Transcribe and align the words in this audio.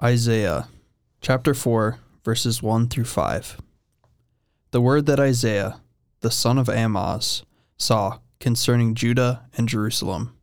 Isaiah 0.00 0.68
chapter 1.20 1.54
4, 1.54 1.98
verses 2.24 2.62
1 2.62 2.88
through 2.88 3.04
5. 3.04 3.60
The 4.72 4.80
word 4.80 5.06
that 5.06 5.20
Isaiah, 5.20 5.80
the 6.20 6.30
son 6.30 6.58
of 6.58 6.68
Amoz, 6.68 7.44
saw 7.76 8.18
concerning 8.40 8.94
Judah 8.94 9.42
and 9.56 9.68
Jerusalem. 9.68 10.34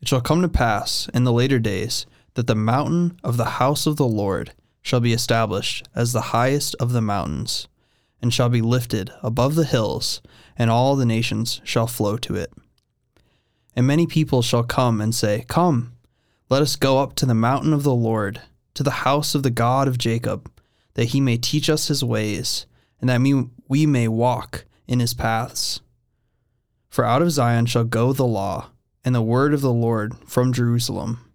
It 0.00 0.06
shall 0.06 0.20
come 0.20 0.40
to 0.42 0.48
pass 0.48 1.08
in 1.12 1.24
the 1.24 1.32
later 1.32 1.58
days 1.58 2.06
that 2.34 2.46
the 2.46 2.54
mountain 2.54 3.18
of 3.24 3.38
the 3.38 3.56
house 3.56 3.86
of 3.86 3.96
the 3.96 4.06
Lord 4.06 4.52
shall 4.82 5.00
be 5.00 5.12
established 5.14 5.88
as 5.94 6.12
the 6.12 6.30
highest 6.30 6.76
of 6.78 6.92
the 6.92 7.02
mountains, 7.02 7.66
and 8.22 8.32
shall 8.32 8.50
be 8.50 8.62
lifted 8.62 9.10
above 9.22 9.56
the 9.56 9.64
hills, 9.64 10.20
and 10.56 10.70
all 10.70 10.94
the 10.94 11.06
nations 11.06 11.60
shall 11.64 11.88
flow 11.88 12.16
to 12.18 12.36
it. 12.36 12.52
And 13.74 13.86
many 13.86 14.06
people 14.06 14.42
shall 14.42 14.62
come 14.64 15.00
and 15.00 15.14
say, 15.14 15.44
Come, 15.48 15.94
let 16.48 16.62
us 16.62 16.76
go 16.76 16.98
up 16.98 17.16
to 17.16 17.26
the 17.26 17.34
mountain 17.34 17.72
of 17.72 17.82
the 17.82 17.94
Lord, 17.94 18.42
to 18.76 18.82
the 18.82 18.90
house 18.90 19.34
of 19.34 19.42
the 19.42 19.50
God 19.50 19.88
of 19.88 19.98
Jacob, 19.98 20.50
that 20.94 21.06
he 21.06 21.20
may 21.20 21.38
teach 21.38 21.68
us 21.68 21.88
his 21.88 22.04
ways, 22.04 22.66
and 23.00 23.08
that 23.08 23.20
we, 23.68 23.86
may 23.86 24.06
walk 24.06 24.66
in 24.86 25.00
his 25.00 25.14
paths. 25.14 25.80
For 26.88 27.04
out 27.04 27.22
of 27.22 27.30
Zion 27.30 27.66
shall 27.66 27.84
go 27.84 28.12
the 28.12 28.26
law, 28.26 28.70
and 29.02 29.14
the 29.14 29.22
word 29.22 29.54
of 29.54 29.62
the 29.62 29.72
Lord 29.72 30.14
from 30.26 30.52
Jerusalem. 30.52 31.32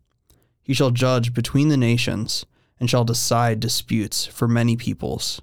He 0.61 0.73
shall 0.73 0.91
judge 0.91 1.33
between 1.33 1.69
the 1.69 1.77
nations, 1.77 2.45
and 2.79 2.89
shall 2.89 3.03
decide 3.03 3.59
disputes 3.59 4.25
for 4.25 4.47
many 4.47 4.75
peoples. 4.75 5.41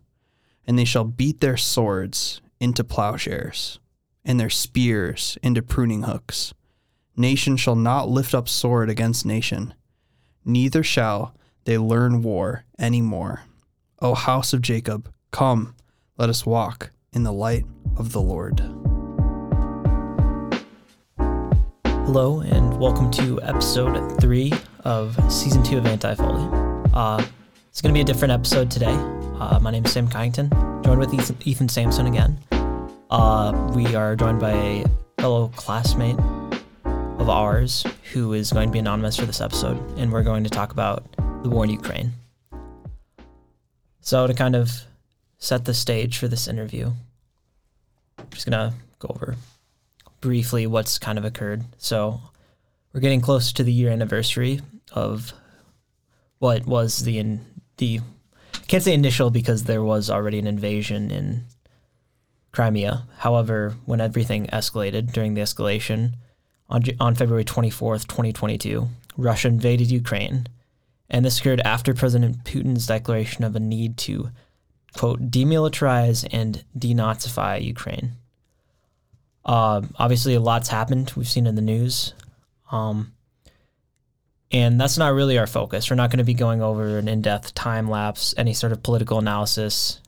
And 0.66 0.78
they 0.78 0.84
shall 0.84 1.04
beat 1.04 1.40
their 1.40 1.56
swords 1.56 2.40
into 2.60 2.84
plowshares, 2.84 3.80
and 4.24 4.38
their 4.38 4.50
spears 4.50 5.36
into 5.42 5.62
pruning 5.62 6.02
hooks. 6.02 6.54
Nation 7.16 7.56
shall 7.56 7.76
not 7.76 8.08
lift 8.08 8.34
up 8.34 8.48
sword 8.48 8.88
against 8.88 9.26
nation, 9.26 9.74
neither 10.44 10.84
shall 10.84 11.34
they 11.68 11.76
learn 11.76 12.22
war 12.22 12.64
any 12.78 13.02
more. 13.02 13.42
O 14.00 14.14
house 14.14 14.54
of 14.54 14.62
Jacob, 14.62 15.12
come, 15.32 15.74
let 16.16 16.30
us 16.30 16.46
walk 16.46 16.92
in 17.12 17.24
the 17.24 17.32
light 17.32 17.66
of 17.98 18.12
the 18.12 18.22
Lord. 18.22 18.60
Hello, 21.84 22.40
and 22.40 22.80
welcome 22.80 23.10
to 23.10 23.38
episode 23.42 24.18
three 24.18 24.50
of 24.84 25.14
season 25.30 25.62
two 25.62 25.76
of 25.76 25.84
Anti 25.84 26.14
Foley. 26.14 26.48
Uh, 26.94 27.22
it's 27.68 27.82
going 27.82 27.92
to 27.92 27.98
be 27.98 28.00
a 28.00 28.04
different 28.04 28.32
episode 28.32 28.70
today. 28.70 28.96
Uh, 29.38 29.58
my 29.60 29.70
name 29.70 29.84
is 29.84 29.92
Sam 29.92 30.08
Kyington, 30.08 30.48
joined 30.82 31.00
with 31.00 31.12
Ethan, 31.12 31.36
Ethan 31.44 31.68
Sampson 31.68 32.06
again. 32.06 32.38
Uh, 33.10 33.70
we 33.76 33.94
are 33.94 34.16
joined 34.16 34.40
by 34.40 34.52
a 34.52 34.84
fellow 35.20 35.48
classmate 35.48 36.18
of 36.86 37.28
ours 37.28 37.84
who 38.14 38.32
is 38.32 38.52
going 38.52 38.70
to 38.70 38.72
be 38.72 38.78
anonymous 38.78 39.18
for 39.18 39.26
this 39.26 39.42
episode, 39.42 39.76
and 39.98 40.10
we're 40.10 40.22
going 40.22 40.44
to 40.44 40.50
talk 40.50 40.72
about 40.72 41.04
the 41.42 41.48
war 41.48 41.64
in 41.64 41.70
Ukraine. 41.70 42.12
So, 44.00 44.26
to 44.26 44.34
kind 44.34 44.56
of 44.56 44.70
set 45.38 45.64
the 45.64 45.74
stage 45.74 46.18
for 46.18 46.28
this 46.28 46.48
interview, 46.48 46.92
I'm 48.18 48.26
just 48.30 48.48
going 48.48 48.70
to 48.70 48.74
go 48.98 49.08
over 49.14 49.36
briefly 50.20 50.66
what's 50.66 50.98
kind 50.98 51.18
of 51.18 51.24
occurred. 51.24 51.64
So, 51.76 52.20
we're 52.92 53.00
getting 53.00 53.20
close 53.20 53.52
to 53.52 53.62
the 53.62 53.72
year 53.72 53.90
anniversary 53.90 54.60
of 54.92 55.32
what 56.38 56.66
was 56.66 57.04
the 57.04 57.18
in, 57.18 57.44
the 57.76 58.00
I 58.54 58.58
can't 58.66 58.82
say 58.82 58.94
initial 58.94 59.30
because 59.30 59.64
there 59.64 59.82
was 59.82 60.10
already 60.10 60.38
an 60.38 60.46
invasion 60.46 61.10
in 61.10 61.44
Crimea. 62.52 63.04
However, 63.18 63.74
when 63.84 64.00
everything 64.00 64.46
escalated 64.46 65.12
during 65.12 65.34
the 65.34 65.42
escalation 65.42 66.14
on 66.68 66.82
on 66.98 67.14
February 67.14 67.44
24th, 67.44 68.08
2022, 68.08 68.88
Russia 69.16 69.48
invaded 69.48 69.90
Ukraine, 69.90 70.46
and 71.10 71.24
this 71.24 71.40
occurred 71.40 71.60
after 71.60 71.94
President 71.94 72.44
Putin's 72.44 72.86
declaration 72.86 73.44
of 73.44 73.56
a 73.56 73.60
need 73.60 73.96
to 73.98 74.30
quote 74.96 75.30
demilitarize 75.30 76.26
and 76.30 76.64
denazify 76.76 77.62
Ukraine. 77.62 78.12
Uh, 79.44 79.82
obviously, 79.96 80.34
a 80.34 80.40
lot's 80.40 80.68
happened. 80.68 81.12
We've 81.16 81.28
seen 81.28 81.46
in 81.46 81.54
the 81.54 81.62
news. 81.62 82.12
Um, 82.70 83.14
and 84.50 84.80
that's 84.80 84.98
not 84.98 85.14
really 85.14 85.38
our 85.38 85.46
focus. 85.46 85.90
We're 85.90 85.96
not 85.96 86.10
going 86.10 86.18
to 86.18 86.24
be 86.24 86.34
going 86.34 86.62
over 86.62 86.98
an 86.98 87.08
in 87.08 87.22
depth 87.22 87.54
time 87.54 87.88
lapse, 87.88 88.34
any 88.36 88.54
sort 88.54 88.72
of 88.72 88.82
political 88.82 89.18
analysis. 89.18 90.00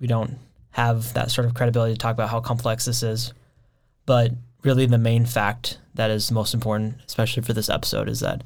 We 0.00 0.06
don't 0.06 0.38
have 0.70 1.14
that 1.14 1.30
sort 1.30 1.46
of 1.46 1.54
credibility 1.54 1.94
to 1.94 1.98
talk 1.98 2.14
about 2.14 2.30
how 2.30 2.40
complex 2.40 2.84
this 2.84 3.02
is. 3.02 3.32
But 4.06 4.32
really, 4.62 4.86
the 4.86 4.98
main 4.98 5.26
fact 5.26 5.78
that 5.94 6.10
is 6.10 6.30
most 6.30 6.54
important, 6.54 6.96
especially 7.06 7.42
for 7.42 7.52
this 7.52 7.68
episode, 7.68 8.08
is 8.08 8.20
that 8.20 8.42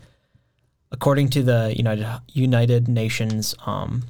according 0.92 1.30
to 1.30 1.42
the 1.42 1.75
United 1.76 2.06
United 2.28 2.86
Nations 2.86 3.54
um, 3.66 4.04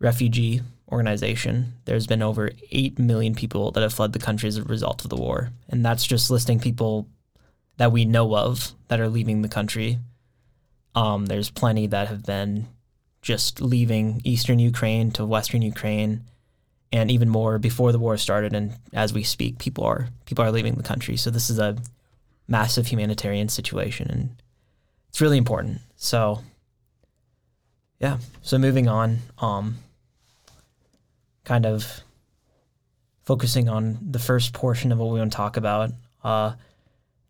refugee 0.00 0.60
organization, 0.90 1.74
there's 1.84 2.06
been 2.06 2.22
over 2.22 2.50
8 2.70 2.98
million 2.98 3.34
people 3.34 3.70
that 3.72 3.82
have 3.82 3.94
fled 3.94 4.12
the 4.12 4.18
country 4.18 4.48
as 4.48 4.56
a 4.56 4.64
result 4.64 5.04
of 5.04 5.10
the 5.10 5.16
war. 5.16 5.50
And 5.68 5.84
that's 5.84 6.06
just 6.06 6.30
listing 6.30 6.60
people 6.60 7.06
that 7.76 7.92
we 7.92 8.04
know 8.04 8.34
of 8.36 8.72
that 8.88 9.00
are 9.00 9.08
leaving 9.08 9.42
the 9.42 9.48
country. 9.48 9.98
Um, 10.94 11.26
there's 11.26 11.50
plenty 11.50 11.86
that 11.86 12.08
have 12.08 12.24
been 12.24 12.66
just 13.22 13.60
leaving 13.60 14.20
eastern 14.24 14.58
Ukraine 14.58 15.10
to 15.12 15.26
western 15.26 15.62
Ukraine, 15.62 16.24
and 16.90 17.10
even 17.10 17.28
more 17.28 17.58
before 17.58 17.92
the 17.92 17.98
war 17.98 18.16
started. 18.16 18.54
And 18.54 18.74
as 18.92 19.12
we 19.12 19.22
speak, 19.22 19.58
people 19.58 19.84
are 19.84 20.08
people 20.24 20.44
are 20.44 20.50
leaving 20.50 20.74
the 20.74 20.82
country. 20.82 21.16
So 21.16 21.30
this 21.30 21.50
is 21.50 21.58
a 21.58 21.76
massive 22.48 22.86
humanitarian 22.86 23.48
situation, 23.48 24.10
and 24.10 24.42
it's 25.18 25.20
really 25.20 25.38
important. 25.38 25.80
So, 25.96 26.44
yeah. 27.98 28.18
So 28.42 28.56
moving 28.56 28.86
on, 28.86 29.18
um, 29.38 29.78
kind 31.42 31.66
of 31.66 32.02
focusing 33.24 33.68
on 33.68 33.98
the 34.12 34.20
first 34.20 34.52
portion 34.52 34.92
of 34.92 34.98
what 34.98 35.10
we 35.10 35.18
want 35.18 35.32
to 35.32 35.36
talk 35.36 35.56
about. 35.56 35.90
Uh, 36.22 36.52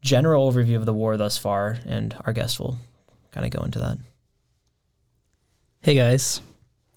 general 0.03 0.53
overview 0.53 0.76
of 0.76 0.84
the 0.84 0.93
war 0.93 1.16
thus 1.16 1.38
far, 1.38 1.78
and 1.87 2.15
our 2.26 2.34
guest 2.34 2.60
will 2.60 2.76
kind 3.31 3.47
of 3.47 3.53
go 3.53 3.65
into 3.65 3.78
that. 3.78 3.97
Hey 5.81 5.94
guys, 5.94 6.43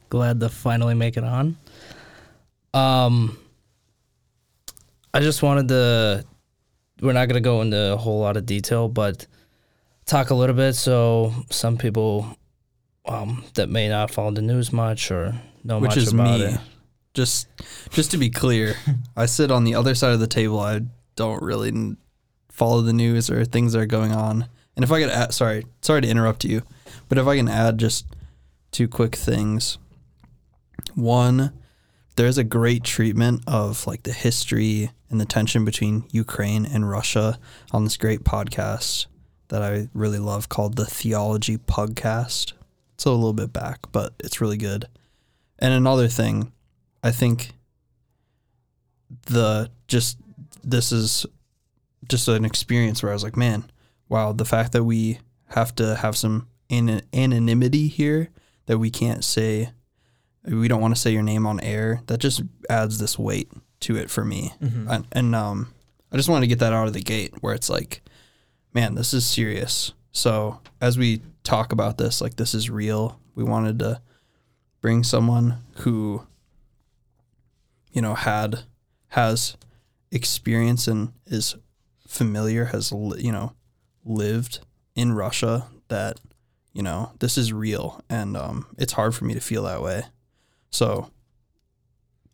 glad 0.10 0.42
to 0.42 0.50
finally 0.50 0.94
make 0.94 1.16
it 1.16 1.24
on. 1.24 1.56
Um, 2.74 3.38
I 5.14 5.22
just 5.22 5.42
wanted 5.42 5.70
to. 5.70 6.26
We're 7.00 7.14
not 7.14 7.30
gonna 7.30 7.40
go 7.40 7.62
into 7.62 7.94
a 7.94 7.98
whole 7.98 8.20
lot 8.20 8.36
of 8.36 8.46
detail, 8.46 8.90
but 8.90 9.26
talk 10.06 10.30
a 10.30 10.36
little 10.36 10.56
bit 10.56 10.74
so 10.74 11.34
some 11.50 11.78
people 11.78 12.38
um, 13.06 13.44
that 13.56 13.70
may 13.70 13.88
not 13.90 14.12
follow 14.12 14.32
the 14.32 14.42
news 14.42 14.72
much 14.74 15.12
or 15.12 15.36
know 15.64 15.80
Which 15.80 15.90
much 15.90 15.98
is 15.98 16.14
about 16.14 16.40
me. 16.40 16.46
it. 16.46 16.60
Just 17.14 17.48
just 17.90 18.12
to 18.12 18.18
be 18.18 18.30
clear, 18.30 18.76
I 19.18 19.26
sit 19.26 19.52
on 19.52 19.64
the 19.64 19.76
other 19.76 19.96
side 19.96 20.14
of 20.14 20.20
the 20.20 20.28
table. 20.28 20.60
I 20.60 20.82
don't 21.16 21.42
really 21.42 21.70
n- 21.70 21.98
follow 22.50 22.82
the 22.82 22.94
news 22.94 23.30
or 23.30 23.44
things 23.44 23.74
that 23.74 23.80
are 23.80 23.86
going 23.86 24.12
on. 24.14 24.48
And 24.76 24.84
if 24.86 24.92
I 24.92 25.02
could 25.02 25.10
add, 25.10 25.34
sorry, 25.34 25.66
sorry 25.82 26.02
to 26.02 26.08
interrupt 26.08 26.46
you, 26.46 26.62
but 27.10 27.18
if 27.18 27.28
I 27.28 27.36
can 27.36 27.50
add 27.50 27.78
just 27.78 28.06
two 28.72 28.88
quick 28.88 29.16
things. 29.16 29.78
One, 30.96 31.54
there's 32.16 32.38
a 32.38 32.44
great 32.44 32.84
treatment 32.84 33.44
of 33.48 33.86
like 33.88 34.04
the 34.04 34.14
history 34.14 34.92
and 35.10 35.20
the 35.20 35.26
tension 35.26 35.66
between 35.66 36.06
Ukraine 36.12 36.66
and 36.66 36.90
Russia 36.90 37.40
on 37.72 37.84
this 37.84 37.98
great 37.98 38.24
podcast 38.24 39.08
that 39.52 39.62
I 39.62 39.90
really 39.94 40.18
love 40.18 40.48
called 40.48 40.78
the 40.78 40.86
Theology 40.86 41.58
Podcast. 41.58 42.54
It's 42.96 43.04
a 43.06 43.12
little 43.12 43.34
bit 43.34 43.52
back, 43.52 43.80
but 43.92 44.14
it's 44.20 44.40
really 44.40 44.56
good. 44.56 44.88
And 45.60 45.74
another 45.74 46.08
thing, 46.08 46.54
I 47.04 47.12
think 47.12 47.52
the 49.26 49.70
just 49.88 50.18
this 50.64 50.92
is 50.94 51.26
just 52.08 52.30
an 52.30 52.46
experience 52.46 53.04
where 53.04 53.12
I 53.12 53.14
was 53.14 53.24
like, 53.24 53.36
man, 53.36 53.70
wow, 54.08 54.32
the 54.32 54.46
fact 54.46 54.72
that 54.72 54.86
we 54.86 55.20
have 55.48 55.76
to 55.76 55.96
have 55.98 56.16
some 56.16 56.48
an- 56.70 57.02
anonymity 57.14 57.90
here 57.90 58.30
that 58.68 58.78
we 58.78 58.90
can't 58.90 59.24
say 59.24 59.72
we 60.46 60.70
don't 60.70 60.82
want 60.82 60.96
to 60.96 61.00
say 61.00 61.12
your 61.12 61.24
name 61.24 61.46
on 61.46 61.60
air 61.60 62.02
that 62.08 62.20
just 62.20 62.42
adds 62.70 63.00
this 63.00 63.20
weight 63.20 63.52
to 63.82 63.98
it 63.98 64.10
for 64.10 64.24
me 64.24 64.54
and, 64.90 65.08
and 65.12 65.36
um 65.36 65.74
i 66.12 66.16
just 66.16 66.30
wanted 66.30 66.42
to 66.42 66.48
get 66.48 66.60
that 66.60 66.72
out 66.74 66.88
of 66.88 66.94
the 66.94 67.02
gate 67.02 67.34
where 67.42 67.54
it's 67.54 67.70
like 67.70 68.01
man 68.74 68.96
this 68.96 69.14
is 69.14 69.26
serious. 69.26 69.94
So 70.12 70.60
as 70.80 70.98
we 70.98 71.22
talk 71.44 71.72
about 71.72 71.98
this 71.98 72.22
like 72.22 72.36
this 72.36 72.54
is 72.54 72.70
real. 72.70 73.20
We 73.36 73.44
wanted 73.44 73.80
to 73.80 74.02
bring 74.82 75.04
someone 75.04 75.58
who 75.78 76.26
you 77.92 78.02
know 78.02 78.16
had 78.16 78.64
has 79.10 79.58
experience 80.12 80.88
and 80.88 81.14
is 81.26 81.56
familiar 82.08 82.66
has 82.66 82.92
you 82.92 83.32
know 83.32 83.54
lived 84.04 84.60
in 84.96 85.14
Russia 85.14 85.68
that 85.88 86.20
you 86.74 86.84
know 86.84 87.12
this 87.20 87.38
is 87.38 87.54
real. 87.54 88.04
And 88.10 88.36
um, 88.38 88.68
it's 88.78 88.94
hard 88.94 89.16
for 89.16 89.26
me 89.26 89.34
to 89.34 89.42
feel 89.42 89.64
that 89.64 89.82
way. 89.82 90.04
So 90.70 91.12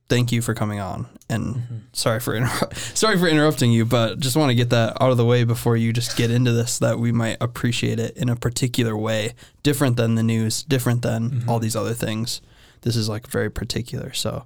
thank 0.09 0.31
you 0.31 0.41
for 0.41 0.53
coming 0.53 0.79
on. 0.79 1.07
And 1.29 1.87
sorry 1.93 2.19
for 2.19 2.33
inter- 2.37 2.69
sorry 2.73 3.17
for 3.17 3.27
interrupting 3.27 3.71
you, 3.71 3.85
but 3.85 4.19
just 4.19 4.35
want 4.37 4.49
to 4.49 4.55
get 4.55 4.69
that 4.69 5.01
out 5.01 5.11
of 5.11 5.17
the 5.17 5.25
way 5.25 5.43
before 5.43 5.75
you 5.77 5.91
just 5.93 6.15
get 6.17 6.31
into 6.31 6.51
this 6.53 6.79
that 6.79 6.99
we 6.99 7.11
might 7.11 7.37
appreciate 7.41 7.99
it 7.99 8.15
in 8.17 8.29
a 8.29 8.35
particular 8.35 8.95
way, 8.95 9.33
different 9.63 9.97
than 9.97 10.15
the 10.15 10.23
news, 10.23 10.63
different 10.63 11.01
than 11.01 11.43
all 11.47 11.59
these 11.59 11.75
other 11.75 11.93
things. 11.93 12.41
This 12.81 12.95
is 12.95 13.09
like 13.09 13.27
very 13.27 13.49
particular. 13.49 14.13
So 14.13 14.45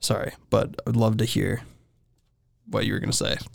sorry, 0.00 0.32
but 0.50 0.74
I'd 0.86 0.96
love 0.96 1.18
to 1.18 1.24
hear 1.24 1.62
what 2.68 2.86
you 2.86 2.94
were 2.94 3.00
gonna 3.00 3.12
say. 3.12 3.36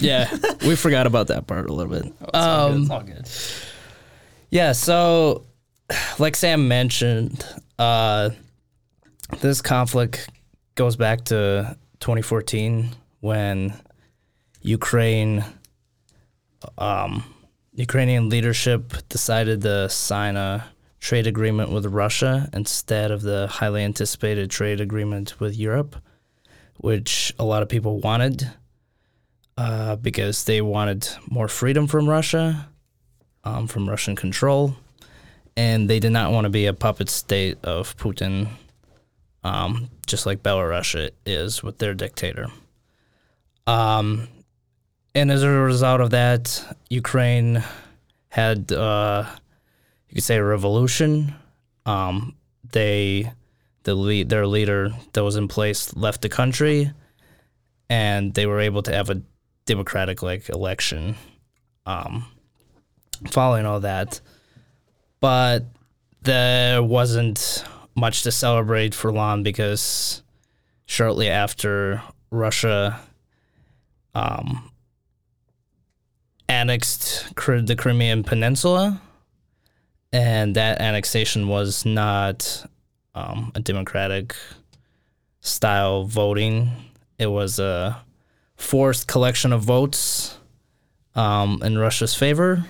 Yeah, 0.00 0.32
we 0.64 0.76
forgot 0.76 1.08
about 1.08 1.26
that 1.26 1.48
part 1.48 1.68
a 1.68 1.72
little 1.72 1.90
bit. 1.92 2.12
oh 2.32 2.72
Um, 2.72 2.88
all 2.88 3.02
good. 3.02 3.28
Yeah, 4.48 4.70
so 4.70 5.44
like 6.20 6.36
Sam 6.36 6.68
mentioned, 6.68 7.44
uh, 7.80 8.30
this 9.40 9.60
conflict 9.60 10.28
goes 10.78 10.94
back 10.94 11.24
to 11.24 11.76
2014 11.98 12.90
when 13.18 13.74
Ukraine, 14.62 15.44
um, 16.78 17.24
Ukrainian 17.74 18.28
leadership 18.28 18.92
decided 19.08 19.62
to 19.62 19.88
sign 19.88 20.36
a 20.36 20.64
trade 21.00 21.26
agreement 21.26 21.72
with 21.72 21.84
Russia 21.86 22.48
instead 22.52 23.10
of 23.10 23.22
the 23.22 23.48
highly 23.48 23.82
anticipated 23.82 24.52
trade 24.52 24.80
agreement 24.80 25.40
with 25.40 25.58
Europe, 25.58 25.96
which 26.76 27.34
a 27.40 27.44
lot 27.44 27.64
of 27.64 27.68
people 27.68 27.98
wanted 27.98 28.48
uh, 29.56 29.96
because 29.96 30.44
they 30.44 30.60
wanted 30.60 31.08
more 31.28 31.48
freedom 31.48 31.88
from 31.88 32.08
Russia 32.08 32.68
um, 33.42 33.66
from 33.66 33.90
Russian 33.90 34.14
control, 34.14 34.76
and 35.56 35.90
they 35.90 35.98
did 35.98 36.12
not 36.12 36.30
want 36.30 36.44
to 36.44 36.50
be 36.50 36.66
a 36.66 36.72
puppet 36.72 37.08
state 37.08 37.58
of 37.64 37.96
Putin, 37.96 38.46
um, 39.44 39.88
just 40.06 40.26
like 40.26 40.42
Belarus 40.42 41.10
is 41.24 41.62
with 41.62 41.78
their 41.78 41.94
dictator. 41.94 42.48
Um, 43.66 44.28
and 45.14 45.30
as 45.30 45.42
a 45.42 45.50
result 45.50 46.00
of 46.00 46.10
that, 46.10 46.76
Ukraine 46.90 47.62
had, 48.28 48.72
uh, 48.72 49.24
you 50.08 50.16
could 50.16 50.24
say, 50.24 50.36
a 50.36 50.44
revolution. 50.44 51.34
Um, 51.86 52.34
they, 52.72 53.32
the 53.84 53.94
lead, 53.94 54.28
their 54.28 54.46
leader 54.46 54.90
that 55.12 55.24
was 55.24 55.36
in 55.36 55.48
place, 55.48 55.94
left 55.96 56.22
the 56.22 56.28
country, 56.28 56.92
and 57.90 58.34
they 58.34 58.46
were 58.46 58.60
able 58.60 58.82
to 58.82 58.92
have 58.92 59.10
a 59.10 59.22
democratic 59.66 60.22
like 60.22 60.48
election. 60.48 61.16
Um, 61.86 62.26
following 63.30 63.66
all 63.66 63.80
that. 63.80 64.20
But 65.20 65.64
there 66.22 66.82
wasn't 66.82 67.64
much 67.98 68.22
to 68.22 68.32
celebrate 68.32 68.94
for 68.94 69.12
Lon 69.12 69.42
because 69.42 70.22
shortly 70.86 71.28
after 71.28 72.02
Russia 72.30 73.00
um, 74.14 74.70
annexed 76.48 77.34
the 77.34 77.76
Crimean 77.76 78.24
Peninsula, 78.24 79.00
and 80.12 80.56
that 80.56 80.80
annexation 80.80 81.48
was 81.48 81.84
not 81.84 82.64
um, 83.14 83.52
a 83.54 83.60
democratic 83.60 84.34
style 85.40 86.04
voting. 86.04 86.70
It 87.18 87.26
was 87.26 87.58
a 87.58 88.02
forced 88.56 89.06
collection 89.06 89.52
of 89.52 89.62
votes 89.62 90.38
um, 91.14 91.60
in 91.62 91.78
Russia's 91.78 92.14
favor 92.14 92.64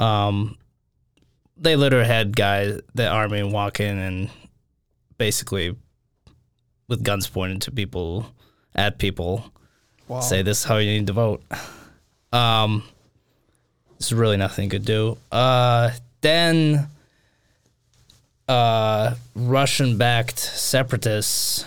um, 0.00 0.56
they 1.60 1.76
literally 1.76 2.06
had 2.06 2.34
guys, 2.34 2.80
the 2.94 3.06
army 3.06 3.42
walk 3.42 3.80
in 3.80 3.98
and 3.98 4.30
basically 5.18 5.76
with 6.88 7.02
guns 7.04 7.28
pointed 7.28 7.62
to 7.62 7.70
people, 7.70 8.26
at 8.74 8.98
people, 8.98 9.44
Wow. 10.08 10.20
say 10.20 10.42
this 10.42 10.58
is 10.60 10.64
how 10.64 10.78
you 10.78 10.90
need 10.90 11.06
to 11.06 11.12
vote. 11.12 11.42
Um, 12.32 12.82
there's 13.98 14.12
really 14.12 14.36
nothing 14.36 14.64
you 14.64 14.70
could 14.70 14.84
do. 14.84 15.18
Uh, 15.30 15.90
then 16.20 16.88
uh, 18.48 19.14
Russian-backed 19.34 20.38
separatists 20.38 21.64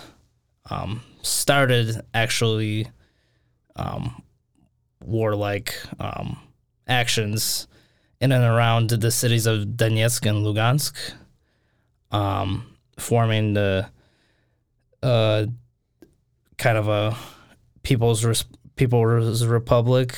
um, 0.68 1.02
started 1.22 2.02
actually 2.12 2.88
um, 3.76 4.22
warlike 5.02 5.74
um, 5.98 6.38
actions 6.86 7.66
in 8.20 8.32
and 8.32 8.44
around 8.44 8.90
the 8.90 9.10
cities 9.10 9.46
of 9.46 9.64
Donetsk 9.64 10.28
and 10.28 10.44
Lugansk, 10.44 10.94
um, 12.10 12.76
forming 12.98 13.54
the 13.54 13.88
uh, 15.02 15.46
kind 16.56 16.78
of 16.78 16.88
a 16.88 17.16
people's 17.82 18.24
res- 18.24 18.44
people's 18.76 19.44
republic, 19.44 20.16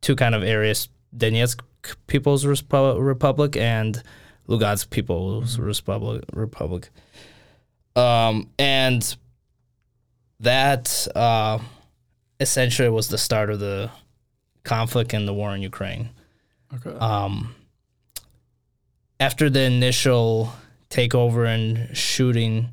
two 0.00 0.16
kind 0.16 0.34
of 0.34 0.42
areas: 0.42 0.88
Donetsk 1.16 1.60
People's 2.06 2.44
Respu- 2.44 3.02
Republic 3.04 3.56
and 3.56 4.02
Lugansk 4.48 4.90
People's 4.90 5.58
Republic. 5.58 6.24
Republic. 6.32 6.90
Um, 7.94 8.48
and 8.58 9.16
that 10.40 11.06
uh, 11.14 11.58
essentially 12.40 12.88
was 12.88 13.08
the 13.08 13.18
start 13.18 13.50
of 13.50 13.60
the 13.60 13.90
conflict 14.64 15.12
and 15.12 15.26
the 15.26 15.34
war 15.34 15.54
in 15.54 15.62
Ukraine 15.62 16.10
Okay. 16.74 16.96
um, 16.98 17.54
after 19.20 19.50
the 19.50 19.60
initial 19.60 20.52
takeover 20.90 21.46
and 21.46 21.96
shooting, 21.96 22.68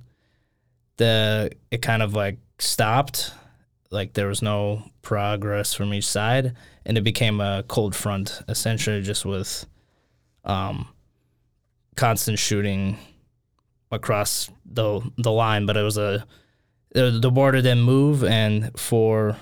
the 0.98 1.52
it 1.72 1.82
kind 1.82 2.02
of 2.02 2.14
like 2.14 2.38
stopped. 2.60 3.34
Like 3.92 4.14
there 4.14 4.28
was 4.28 4.42
no 4.42 4.84
progress 5.02 5.74
from 5.74 5.94
each 5.94 6.08
side, 6.08 6.56
and 6.86 6.98
it 6.98 7.02
became 7.04 7.42
a 7.42 7.64
cold 7.68 7.96
front, 7.96 8.42
essentially 8.48 9.02
just 9.02 9.26
with 9.26 9.66
um, 10.44 10.88
constant 11.96 12.40
shooting 12.40 12.98
across 13.92 14.50
the 14.66 15.02
the 15.18 15.32
line. 15.32 15.66
But 15.66 15.78
it 15.78 15.84
was 15.84 15.98
a 15.98 16.26
the 16.92 17.32
border 17.32 17.62
didn't 17.62 17.84
move, 17.84 18.24
and 18.24 18.72
for 18.80 19.38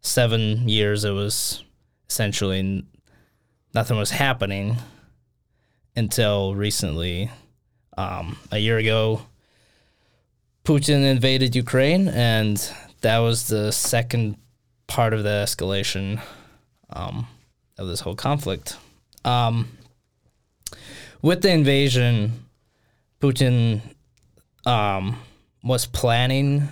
seven 0.00 0.68
years 0.68 1.04
it 1.04 1.12
was 1.12 1.62
essentially 2.08 2.84
nothing 3.74 3.96
was 3.96 4.10
happening 4.10 4.76
until 5.96 6.54
recently. 6.54 7.30
Um, 7.96 8.38
a 8.50 8.58
year 8.58 8.78
ago, 8.78 9.22
Putin 10.64 11.04
invaded 11.04 11.54
Ukraine, 11.54 12.08
and 12.08 12.56
that 13.02 13.18
was 13.18 13.48
the 13.48 13.72
second 13.72 14.36
part 14.86 15.12
of 15.12 15.22
the 15.22 15.44
escalation 15.44 16.20
um, 16.90 17.26
of 17.78 17.88
this 17.88 18.00
whole 18.00 18.14
conflict. 18.14 18.76
Um, 19.24 19.76
with 21.20 21.42
the 21.42 21.50
invasion, 21.50 22.44
Putin 23.20 23.80
um, 24.64 25.18
was 25.62 25.86
planning, 25.86 26.68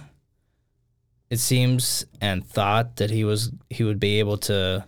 it 1.29 1.39
seems, 1.39 2.05
and 2.21 2.47
thought 2.47 2.97
that 2.97 3.11
he 3.11 3.25
was 3.25 3.51
he 3.69 3.85
would 3.85 4.01
be 4.01 4.19
able 4.19 4.39
to 4.39 4.85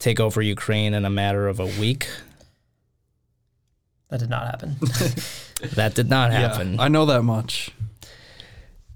take 0.00 0.18
over 0.18 0.42
Ukraine 0.42 0.92
in 0.94 1.04
a 1.04 1.10
matter 1.10 1.46
of 1.46 1.60
a 1.60 1.66
week. 1.66 2.08
That 4.08 4.18
did 4.18 4.30
not 4.30 4.46
happen. 4.46 4.76
That 5.74 5.94
did 5.94 6.08
not 6.08 6.32
yeah, 6.32 6.40
happen. 6.40 6.80
I 6.80 6.88
know 6.88 7.04
that 7.04 7.22
much. 7.22 7.70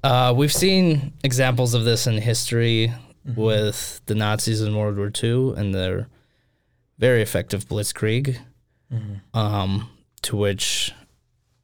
Uh, 0.03 0.33
we've 0.35 0.53
seen 0.53 1.13
examples 1.23 1.75
of 1.75 1.85
this 1.85 2.07
in 2.07 2.17
history 2.17 2.93
with 3.37 4.01
the 4.07 4.15
Nazis 4.15 4.61
in 4.63 4.75
World 4.75 4.97
War 4.97 5.13
II 5.23 5.55
and 5.57 5.75
their 5.75 6.09
very 6.99 7.23
effective 7.23 7.67
blitzkrieg, 7.67 8.39
um, 9.35 9.91
to 10.23 10.37
which 10.37 10.93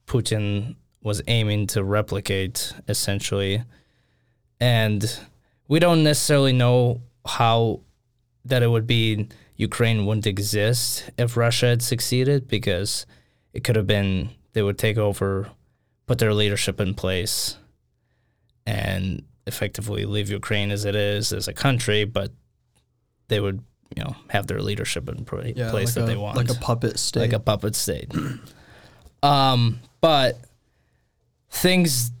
Putin 0.05 0.75
was 1.01 1.21
aiming 1.27 1.67
to 1.67 1.83
replicate 1.83 2.73
essentially. 2.87 3.63
And 4.59 5.19
we 5.67 5.79
don't 5.79 6.03
necessarily 6.03 6.53
know 6.53 7.01
how 7.25 7.81
that 8.45 8.63
it 8.63 8.67
would 8.67 8.87
be 8.87 9.27
Ukraine 9.57 10.05
wouldn't 10.05 10.25
exist 10.27 11.09
if 11.17 11.37
Russia 11.37 11.67
had 11.67 11.81
succeeded 11.81 12.47
because 12.47 13.05
it 13.53 13.63
could 13.63 13.75
have 13.75 13.87
been 13.87 14.29
they 14.53 14.61
would 14.61 14.77
take 14.77 14.97
over, 14.97 15.49
put 16.07 16.17
their 16.19 16.33
leadership 16.33 16.79
in 16.81 16.93
place, 16.93 17.57
and 18.65 19.23
effectively 19.47 20.05
leave 20.05 20.29
Ukraine 20.29 20.71
as 20.71 20.85
it 20.85 20.95
is 20.95 21.31
as 21.33 21.47
a 21.47 21.53
country, 21.53 22.03
but 22.05 22.31
they 23.27 23.39
would 23.39 23.63
you 23.95 24.03
know 24.03 24.15
have 24.29 24.47
their 24.47 24.61
leadership 24.61 25.07
in 25.09 25.25
pra- 25.25 25.49
Yeah, 25.55 25.69
place 25.69 25.87
like 25.89 25.95
that 25.95 26.03
a, 26.03 26.05
they 26.07 26.17
want, 26.17 26.37
like 26.37 26.49
a 26.49 26.55
puppet 26.55 26.97
state. 26.99 27.19
like 27.21 27.33
a 27.33 27.39
puppet 27.39 27.75
state. 27.75 28.11
um, 29.23 29.79
but 29.99 30.37
things 31.49 32.11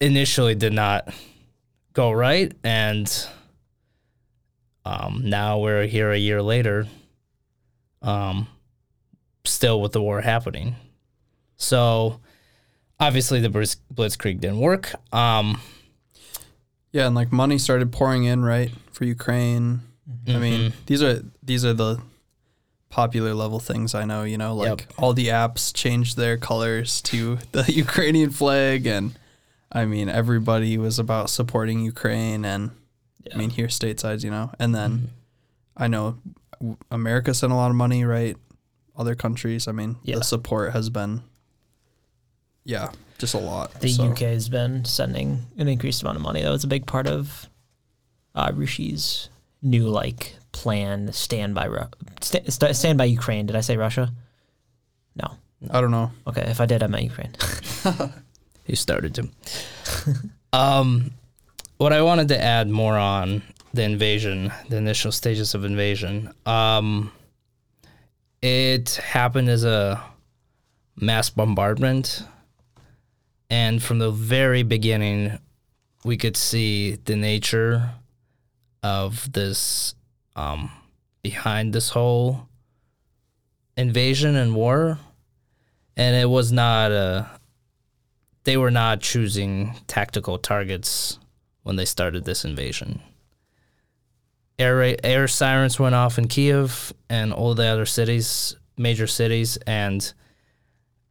initially 0.00 0.54
did 0.54 0.72
not 0.72 1.12
go 1.92 2.10
right, 2.12 2.52
and 2.64 3.26
um, 4.84 5.22
now 5.24 5.58
we're 5.58 5.86
here 5.86 6.10
a 6.10 6.16
year 6.18 6.42
later, 6.42 6.86
um, 8.02 8.46
still 9.44 9.80
with 9.80 9.92
the 9.92 10.00
war 10.02 10.20
happening. 10.20 10.76
So 11.56 12.20
obviously 12.98 13.40
the 13.40 13.48
Blitz- 13.50 13.76
Blitzkrieg 13.92 14.40
didn't 14.40 14.60
work. 14.60 14.92
Um, 15.14 15.60
Yeah, 16.92 17.06
and 17.06 17.14
like 17.14 17.30
money 17.30 17.56
started 17.58 17.92
pouring 17.92 18.24
in, 18.24 18.42
right, 18.42 18.72
for 18.92 19.04
Ukraine. 19.04 19.80
I 20.26 20.38
mean, 20.38 20.72
these 20.86 21.02
are 21.02 21.22
these 21.42 21.64
are 21.64 21.72
the 21.72 22.00
popular 22.88 23.32
level 23.32 23.60
things 23.60 23.94
I 23.94 24.04
know, 24.04 24.24
you 24.24 24.36
know, 24.36 24.54
like 24.56 24.80
Yep. 24.80 24.92
all 24.98 25.12
the 25.14 25.28
apps 25.28 25.72
changed 25.72 26.16
their 26.16 26.36
colors 26.36 27.00
to 27.02 27.38
the 27.52 27.70
Ukrainian 27.72 28.30
flag 28.30 28.86
and 28.86 29.14
I 29.72 29.84
mean, 29.84 30.08
everybody 30.08 30.76
was 30.78 30.98
about 30.98 31.30
supporting 31.30 31.78
Ukraine 31.80 32.44
and 32.44 32.72
I 33.32 33.36
mean, 33.36 33.50
here 33.50 33.66
statesides, 33.68 34.24
you 34.24 34.30
know. 34.30 34.50
And 34.58 34.74
then 34.74 35.10
I 35.76 35.88
know 35.88 36.18
America 36.90 37.34
sent 37.34 37.52
a 37.52 37.56
lot 37.56 37.70
of 37.70 37.76
money, 37.76 38.04
right? 38.04 38.36
Other 38.96 39.14
countries, 39.14 39.66
I 39.68 39.72
mean, 39.72 39.96
Yeah. 40.02 40.16
the 40.16 40.24
support 40.24 40.72
has 40.72 40.90
been 40.90 41.22
yeah, 42.64 42.90
just 43.18 43.34
a 43.34 43.38
lot. 43.38 43.72
The 43.80 43.88
so. 43.88 44.10
UK 44.10 44.18
has 44.20 44.48
been 44.48 44.84
sending 44.84 45.46
an 45.56 45.66
increased 45.68 46.02
amount 46.02 46.16
of 46.16 46.22
money. 46.22 46.42
That 46.42 46.50
was 46.50 46.62
a 46.64 46.68
big 46.68 46.86
part 46.86 47.06
of 47.06 47.48
uh, 48.34 48.52
Rishi's 48.54 49.30
new 49.62 49.88
like 49.88 50.36
plan. 50.52 51.12
Stand 51.12 51.54
by 51.54 51.64
Ru- 51.64 51.88
sta- 52.20 52.48
sta- 52.48 52.72
stand 52.72 52.98
by 52.98 53.06
Ukraine. 53.06 53.46
Did 53.46 53.56
I 53.56 53.60
say 53.62 53.76
Russia? 53.76 54.12
No. 55.16 55.36
I 55.70 55.80
don't 55.80 55.90
know. 55.90 56.10
Okay, 56.26 56.42
if 56.42 56.60
I 56.60 56.66
did, 56.66 56.82
I 56.82 56.86
meant 56.86 57.04
Ukraine. 57.04 57.32
he 58.64 58.76
started 58.76 59.14
to. 59.16 59.28
um, 60.52 61.10
what 61.80 61.94
I 61.94 62.02
wanted 62.02 62.28
to 62.28 62.38
add 62.38 62.68
more 62.68 62.98
on 62.98 63.42
the 63.72 63.82
invasion, 63.82 64.52
the 64.68 64.76
initial 64.76 65.10
stages 65.10 65.54
of 65.54 65.64
invasion. 65.64 66.30
Um, 66.44 67.10
it 68.42 68.96
happened 68.96 69.48
as 69.48 69.64
a 69.64 69.98
mass 70.94 71.30
bombardment, 71.30 72.22
and 73.48 73.82
from 73.82 73.98
the 73.98 74.10
very 74.10 74.62
beginning, 74.62 75.38
we 76.04 76.18
could 76.18 76.36
see 76.36 76.96
the 76.96 77.16
nature 77.16 77.92
of 78.82 79.32
this 79.32 79.94
um, 80.36 80.70
behind 81.22 81.72
this 81.72 81.88
whole 81.88 82.46
invasion 83.78 84.36
and 84.36 84.54
war, 84.54 84.98
and 85.96 86.14
it 86.14 86.28
was 86.28 86.52
not 86.52 86.92
a 86.92 87.30
they 88.44 88.58
were 88.58 88.70
not 88.70 89.00
choosing 89.00 89.76
tactical 89.86 90.36
targets 90.36 91.18
when 91.62 91.76
they 91.76 91.84
started 91.84 92.24
this 92.24 92.44
invasion. 92.44 93.00
Air 94.58 94.96
air 95.04 95.26
sirens 95.26 95.78
went 95.78 95.94
off 95.94 96.18
in 96.18 96.28
Kiev 96.28 96.92
and 97.08 97.32
all 97.32 97.54
the 97.54 97.66
other 97.66 97.86
cities, 97.86 98.56
major 98.76 99.06
cities, 99.06 99.56
and 99.66 100.12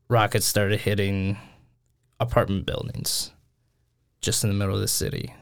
rockets 0.07 0.45
started 0.45 0.81
hitting 0.81 1.37
apartment 2.19 2.65
buildings 2.65 3.31
just 4.21 4.43
in 4.43 4.49
the 4.49 4.55
middle 4.55 4.75
of 4.75 4.81
the 4.81 4.87
city. 4.87 5.33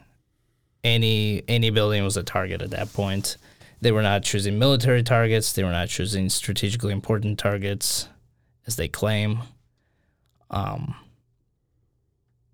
Any 0.83 1.43
any 1.47 1.69
building 1.69 2.03
was 2.03 2.17
a 2.17 2.23
target 2.23 2.61
at 2.61 2.69
that 2.71 2.93
point. 2.93 3.37
They 3.81 3.91
were 3.91 4.01
not 4.01 4.23
choosing 4.23 4.57
military 4.57 5.03
targets. 5.03 5.53
They 5.53 5.63
were 5.63 5.71
not 5.71 5.89
choosing 5.89 6.29
strategically 6.29 6.93
important 6.93 7.37
targets, 7.37 8.07
as 8.65 8.75
they 8.75 8.87
claim. 8.87 9.39
Um, 10.49 10.95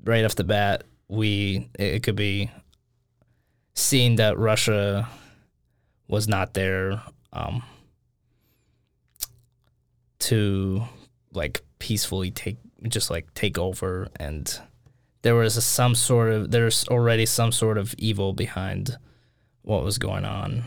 right 0.03 0.25
off 0.25 0.36
the 0.36 0.43
bat, 0.43 0.83
we 1.07 1.69
it 1.77 2.03
could 2.03 2.15
be 2.15 2.50
seen 3.74 4.15
that 4.15 4.38
Russia 4.38 5.07
was 6.07 6.27
not 6.27 6.53
there 6.53 7.01
um, 7.31 7.63
to 10.19 10.83
like 11.33 11.62
peacefully 11.79 12.31
take 12.31 12.57
just 12.88 13.10
like 13.10 13.33
take 13.33 13.57
over, 13.57 14.07
and 14.17 14.60
there 15.22 15.36
was 15.36 15.57
a, 15.57 15.62
some 15.62 15.95
sort 15.95 16.31
of 16.31 16.51
there's 16.51 16.88
already 16.88 17.25
some 17.25 17.51
sort 17.51 17.77
of 17.77 17.93
evil 17.98 18.33
behind 18.33 18.98
what 19.62 19.83
was 19.83 19.98
going 19.98 20.25
on 20.25 20.65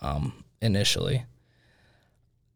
um, 0.00 0.44
initially, 0.62 1.24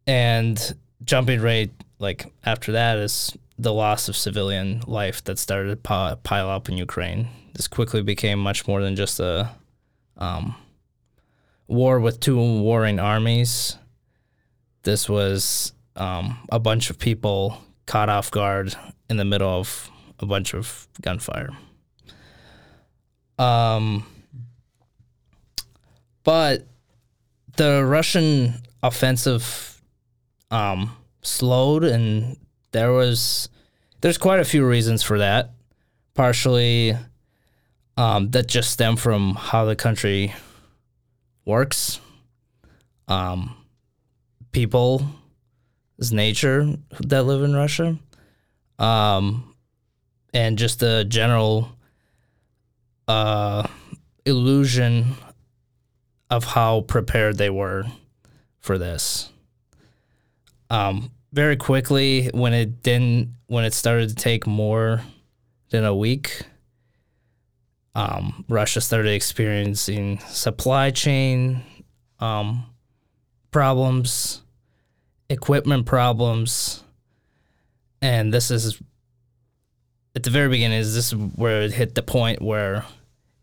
and 0.07 0.75
jumping 1.05 1.41
right 1.41 1.71
like 1.99 2.33
after 2.45 2.73
that 2.73 2.99
is 2.99 3.37
the 3.59 3.73
loss 3.73 4.09
of 4.09 4.17
civilian 4.17 4.83
life 4.87 5.23
that 5.25 5.39
started 5.39 5.71
to 5.71 5.77
pi- 5.77 6.17
pile 6.23 6.51
up 6.51 6.69
in 6.69 6.77
Ukraine. 6.77 7.29
This 7.55 7.69
quickly 7.69 8.03
became 8.03 8.39
much 8.39 8.67
more 8.67 8.83
than 8.83 8.97
just 8.97 9.21
a 9.21 9.51
um, 10.17 10.57
war 11.69 12.01
with 12.01 12.21
two 12.21 12.37
warring 12.37 12.99
armies. 12.99 13.77
This 14.83 15.09
was 15.09 15.73
um, 15.97 16.39
a 16.51 16.59
bunch 16.59 16.91
of 16.91 16.99
people 16.99 17.59
caught 17.87 18.09
off 18.09 18.31
guard 18.31 18.75
in 19.09 19.17
the 19.17 19.25
middle 19.25 19.49
of 19.49 19.91
a 20.19 20.27
bunch 20.27 20.55
of 20.55 20.89
gunfire. 21.01 21.51
Um, 23.39 24.07
but 26.23 26.67
the 27.57 27.85
Russian 27.85 28.55
offensive 28.83 29.83
um, 30.51 30.97
slowed, 31.23 31.85
and 31.85 32.37
there 32.75 32.93
was 32.93 33.49
there's 34.01 34.19
quite 34.19 34.41
a 34.41 34.45
few 34.45 34.67
reasons 34.67 35.03
for 35.03 35.19
that. 35.19 35.53
Partially, 36.13 36.95
um, 37.97 38.31
that 38.33 38.49
just 38.49 38.71
stem 38.71 38.97
from 38.97 39.35
how 39.35 39.65
the 39.65 39.77
country 39.77 40.35
works. 41.45 42.01
Um, 43.09 43.57
people's 44.53 45.03
nature 46.11 46.75
that 47.01 47.23
live 47.23 47.43
in 47.43 47.55
Russia, 47.55 47.97
um, 48.79 49.55
and 50.33 50.59
just 50.59 50.81
the 50.81 51.05
general 51.05 51.71
uh, 53.07 53.69
illusion 54.27 55.15
of 56.29 56.43
how 56.43 56.81
prepared 56.81 57.39
they 57.39 57.51
were 57.51 57.85
for 58.59 58.79
this. 58.79 59.31
Um, 60.71 61.11
very 61.35 61.57
quickly, 61.57 62.31
when 62.33 62.55
it 62.55 62.83
didn't, 62.83 63.35
when 63.49 63.65
it 63.65 63.75
started 63.75 64.09
to 64.09 64.15
take 64.15 64.47
more 64.47 65.03
than 65.71 65.85
a 65.85 65.95
week, 65.95 66.43
um, 67.97 68.45
Russia 68.49 68.81
started 68.81 69.13
experiencing 69.13 70.21
supply 70.21 70.93
chain 70.93 71.63
um, 72.21 72.65
problems, 73.51 74.43
equipment 75.29 75.87
problems, 75.87 76.85
and 78.01 78.33
this 78.33 78.53
is 78.53 78.81
at 80.15 80.23
the 80.23 80.31
very 80.31 80.49
beginning. 80.49 80.79
Is 80.79 80.95
this 80.95 81.11
where 81.13 81.63
it 81.63 81.73
hit 81.73 81.97
the 81.97 82.03
point 82.03 82.43
where 82.43 82.85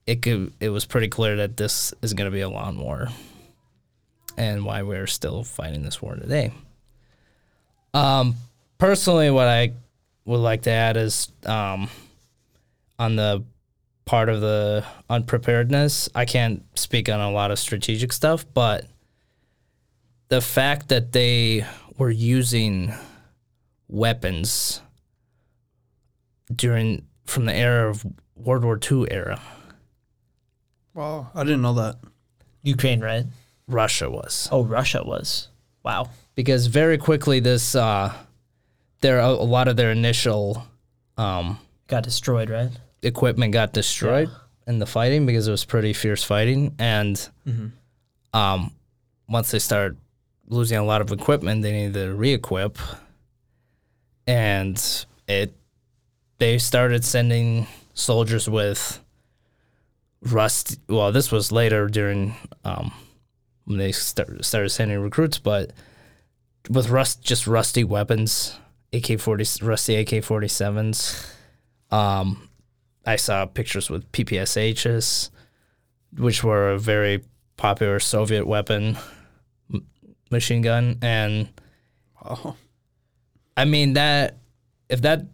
it 0.08 0.22
could? 0.22 0.54
It 0.62 0.70
was 0.70 0.86
pretty 0.86 1.10
clear 1.10 1.36
that 1.36 1.58
this 1.58 1.94
is 2.02 2.14
going 2.14 2.30
to 2.30 2.34
be 2.34 2.42
a 2.42 2.50
long 2.50 2.78
war, 2.78 3.10
and 4.38 4.64
why 4.64 4.82
we're 4.84 5.08
still 5.08 5.44
fighting 5.44 5.84
this 5.84 6.02
war 6.02 6.16
today. 6.16 6.54
Um, 7.94 8.36
personally, 8.78 9.30
what 9.30 9.48
I 9.48 9.74
would 10.26 10.38
like 10.38 10.64
to 10.64 10.72
add 10.72 10.98
is 10.98 11.32
um, 11.46 11.90
on 12.98 13.16
the 13.16 13.44
part 14.06 14.30
of 14.30 14.42
the 14.42 14.86
unpreparedness. 15.10 16.10
I 16.16 16.26
can't 16.26 16.64
speak 16.78 17.10
on 17.10 17.20
a 17.20 17.32
lot 17.32 17.52
of 17.52 17.60
strategic 17.60 18.14
stuff, 18.14 18.46
but 18.54 18.86
the 20.30 20.42
fact 20.42 20.90
that 20.90 21.12
they 21.12 21.66
were 21.98 22.10
using 22.10 22.94
weapons 23.88 24.82
during 26.54 27.06
from 27.26 27.46
the 27.46 27.54
era 27.54 27.90
of 27.90 28.06
World 28.36 28.64
War 28.64 28.80
II 28.92 29.10
era, 29.12 29.40
Wow, 30.94 31.32
I 31.34 31.44
didn't 31.44 31.62
know 31.62 31.74
that. 31.76 31.98
Ukraine, 32.64 33.00
right? 33.00 33.26
Russia 33.68 34.10
was. 34.10 34.50
Oh, 34.52 34.64
Russia 34.64 35.04
was. 35.06 35.48
Wow. 35.84 36.10
Because 36.36 36.68
very 36.68 36.98
quickly 36.98 37.40
this 37.40 37.76
uh 37.76 38.14
there 39.02 39.20
a, 39.20 39.28
a 39.30 39.50
lot 39.56 39.68
of 39.68 39.76
their 39.76 39.92
initial 39.92 40.66
um 41.18 41.60
Got 41.88 42.04
destroyed, 42.04 42.50
right? 42.50 42.70
equipment 43.04 43.52
got 43.52 43.74
destroyed 43.74 44.30
in 44.68 44.80
the 44.80 44.86
fighting 44.86 45.26
because 45.26 45.48
it 45.48 45.52
was 45.52 45.66
pretty 45.66 45.92
fierce 45.94 46.24
fighting. 46.24 46.76
And 46.80 47.30
um 48.34 48.72
once 49.28 49.52
they 49.52 49.60
started 49.60 49.98
losing 50.48 50.78
a 50.78 50.84
lot 50.84 51.02
of 51.02 51.12
equipment 51.12 51.62
they 51.64 51.72
needed 51.72 51.94
to 51.96 52.14
re-equip. 52.14 52.78
And 54.28 55.06
it 55.28 55.54
they 56.38 56.58
started 56.58 57.04
sending 57.04 57.68
soldiers 57.94 58.48
with 58.50 59.00
rust 60.24 60.80
well 60.88 61.12
this 61.12 61.32
was 61.32 61.52
later 61.52 61.88
during 61.88 62.36
um 62.64 62.92
when 63.66 63.78
they 63.80 63.92
start, 63.92 64.44
started 64.46 64.70
sending 64.70 65.00
recruits 65.00 65.40
but 65.40 65.72
with 66.70 66.90
rust 66.90 67.22
just 67.24 67.48
rusty 67.48 67.84
weapons 67.84 68.58
AK-40 68.94 69.62
rusty 69.64 69.96
AK-47s 69.96 71.28
um 71.92 72.48
I 73.06 73.16
saw 73.16 73.48
pictures 73.48 73.90
with 73.90 74.12
PPSHs, 74.12 75.32
which 76.18 76.44
were 76.44 76.72
a 76.74 76.78
very 76.78 77.24
popular 77.58 78.00
Soviet 78.00 78.46
weapon, 78.46 78.96
m- 79.74 79.88
machine 80.30 80.62
gun, 80.62 81.00
and 81.02 81.50
Wow. 82.24 82.56
I 83.58 83.66
mean 83.66 83.94
that 83.94 84.38
if 84.88 85.02
that 85.02 85.26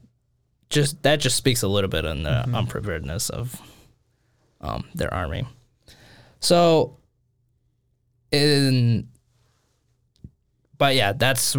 just 0.70 1.04
that 1.04 1.20
just 1.20 1.36
speaks 1.36 1.62
a 1.62 1.68
little 1.68 1.90
bit 1.90 2.06
on 2.06 2.24
the 2.24 2.48
unpreparedness 2.54 3.30
of 3.30 3.62
um, 4.62 4.86
their 4.96 5.14
army. 5.14 5.46
So, 6.40 6.98
in 8.32 9.10
but 10.78 10.96
yeah, 10.96 11.14
that's 11.14 11.56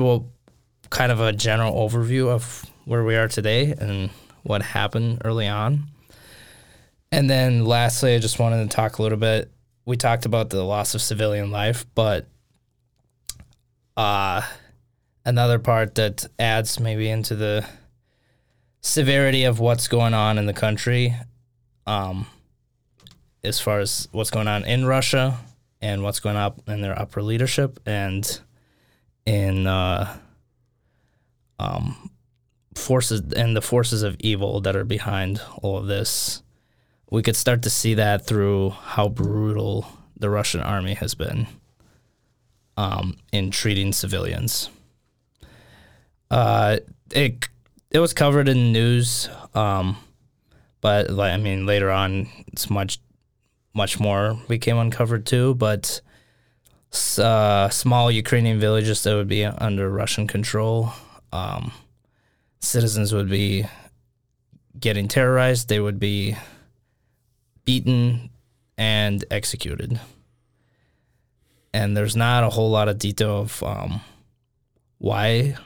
kind 0.90 1.12
of 1.12 1.20
a 1.20 1.32
general 1.32 1.74
overview 1.74 2.28
of 2.28 2.64
where 2.84 3.04
we 3.04 3.16
are 3.16 3.28
today 3.28 3.74
and 3.78 4.10
what 4.42 4.62
happened 4.62 5.22
early 5.24 5.46
on. 5.46 5.84
And 7.10 7.28
then 7.28 7.64
lastly, 7.64 8.14
I 8.14 8.18
just 8.18 8.38
wanted 8.38 8.68
to 8.68 8.74
talk 8.74 8.98
a 8.98 9.02
little 9.02 9.18
bit. 9.18 9.50
We 9.84 9.96
talked 9.96 10.26
about 10.26 10.50
the 10.50 10.62
loss 10.62 10.94
of 10.94 11.02
civilian 11.02 11.50
life, 11.50 11.86
but 11.94 12.26
uh, 13.96 14.42
another 15.24 15.58
part 15.58 15.94
that 15.96 16.26
adds 16.38 16.78
maybe 16.78 17.08
into 17.08 17.34
the 17.34 17.66
severity 18.80 19.44
of 19.44 19.58
what's 19.60 19.88
going 19.88 20.14
on 20.14 20.38
in 20.38 20.46
the 20.46 20.52
country, 20.52 21.14
um, 21.86 22.26
as 23.42 23.60
far 23.60 23.80
as 23.80 24.08
what's 24.12 24.30
going 24.30 24.48
on 24.48 24.64
in 24.64 24.84
Russia 24.84 25.38
and 25.80 26.02
what's 26.02 26.20
going 26.20 26.36
up 26.36 26.60
in 26.68 26.80
their 26.80 26.98
upper 26.98 27.22
leadership 27.22 27.80
and 27.86 28.40
in 29.28 29.66
uh, 29.66 30.16
um, 31.58 32.10
forces 32.74 33.20
and 33.34 33.54
the 33.54 33.60
forces 33.60 34.02
of 34.02 34.16
evil 34.20 34.62
that 34.62 34.74
are 34.74 34.84
behind 34.84 35.42
all 35.60 35.76
of 35.76 35.86
this. 35.86 36.42
We 37.10 37.22
could 37.22 37.36
start 37.36 37.62
to 37.62 37.70
see 37.70 37.94
that 37.94 38.26
through 38.26 38.70
how 38.70 39.10
brutal 39.10 39.86
the 40.16 40.30
Russian 40.30 40.60
army 40.60 40.94
has 40.94 41.14
been 41.14 41.46
um, 42.78 43.18
in 43.30 43.50
treating 43.50 43.92
civilians. 43.92 44.70
Uh, 46.30 46.78
it 47.10 47.48
it 47.90 47.98
was 47.98 48.14
covered 48.14 48.48
in 48.48 48.72
news, 48.72 49.28
um, 49.54 49.98
but 50.80 51.10
I 51.10 51.36
mean, 51.36 51.66
later 51.66 51.90
on, 51.90 52.28
it's 52.46 52.70
much 52.70 52.98
much 53.74 54.00
more 54.00 54.40
became 54.48 54.78
uncovered 54.78 55.26
too. 55.26 55.54
But 55.54 56.00
uh, 56.92 57.68
small 57.68 58.10
Ukrainian 58.10 58.58
villages 58.58 59.02
that 59.02 59.14
would 59.14 59.28
be 59.28 59.44
under 59.44 59.88
Russian 59.88 60.26
control, 60.26 60.92
um, 61.32 61.72
citizens 62.60 63.12
would 63.12 63.28
be 63.28 63.66
getting 64.78 65.08
terrorized. 65.08 65.68
They 65.68 65.80
would 65.80 65.98
be 65.98 66.36
beaten 67.64 68.30
and 68.76 69.24
executed. 69.30 70.00
And 71.74 71.96
there's 71.96 72.16
not 72.16 72.44
a 72.44 72.50
whole 72.50 72.70
lot 72.70 72.88
of 72.88 72.98
detail 72.98 73.40
of 73.40 73.62
um, 73.62 74.00
why 74.98 75.56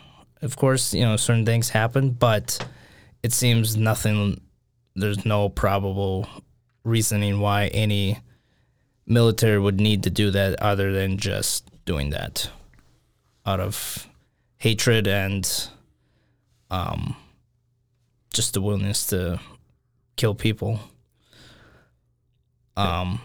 of 0.42 0.56
course, 0.56 0.92
you 0.92 1.02
know, 1.02 1.16
certain 1.16 1.46
things 1.46 1.70
happen, 1.70 2.10
but 2.10 2.66
it 3.22 3.32
seems 3.32 3.76
nothing, 3.76 4.40
there's 4.96 5.24
no 5.24 5.48
probable 5.48 6.28
reasoning 6.84 7.38
why 7.38 7.68
any 7.68 8.18
military 9.12 9.58
would 9.58 9.80
need 9.80 10.02
to 10.02 10.10
do 10.10 10.30
that 10.30 10.60
other 10.60 10.92
than 10.92 11.18
just 11.18 11.70
doing 11.84 12.10
that 12.10 12.50
out 13.44 13.60
of 13.60 14.06
hatred 14.58 15.06
and 15.06 15.68
um, 16.70 17.16
just 18.32 18.54
the 18.54 18.60
willingness 18.60 19.06
to 19.08 19.40
kill 20.16 20.34
people. 20.34 20.80
Um, 22.76 23.20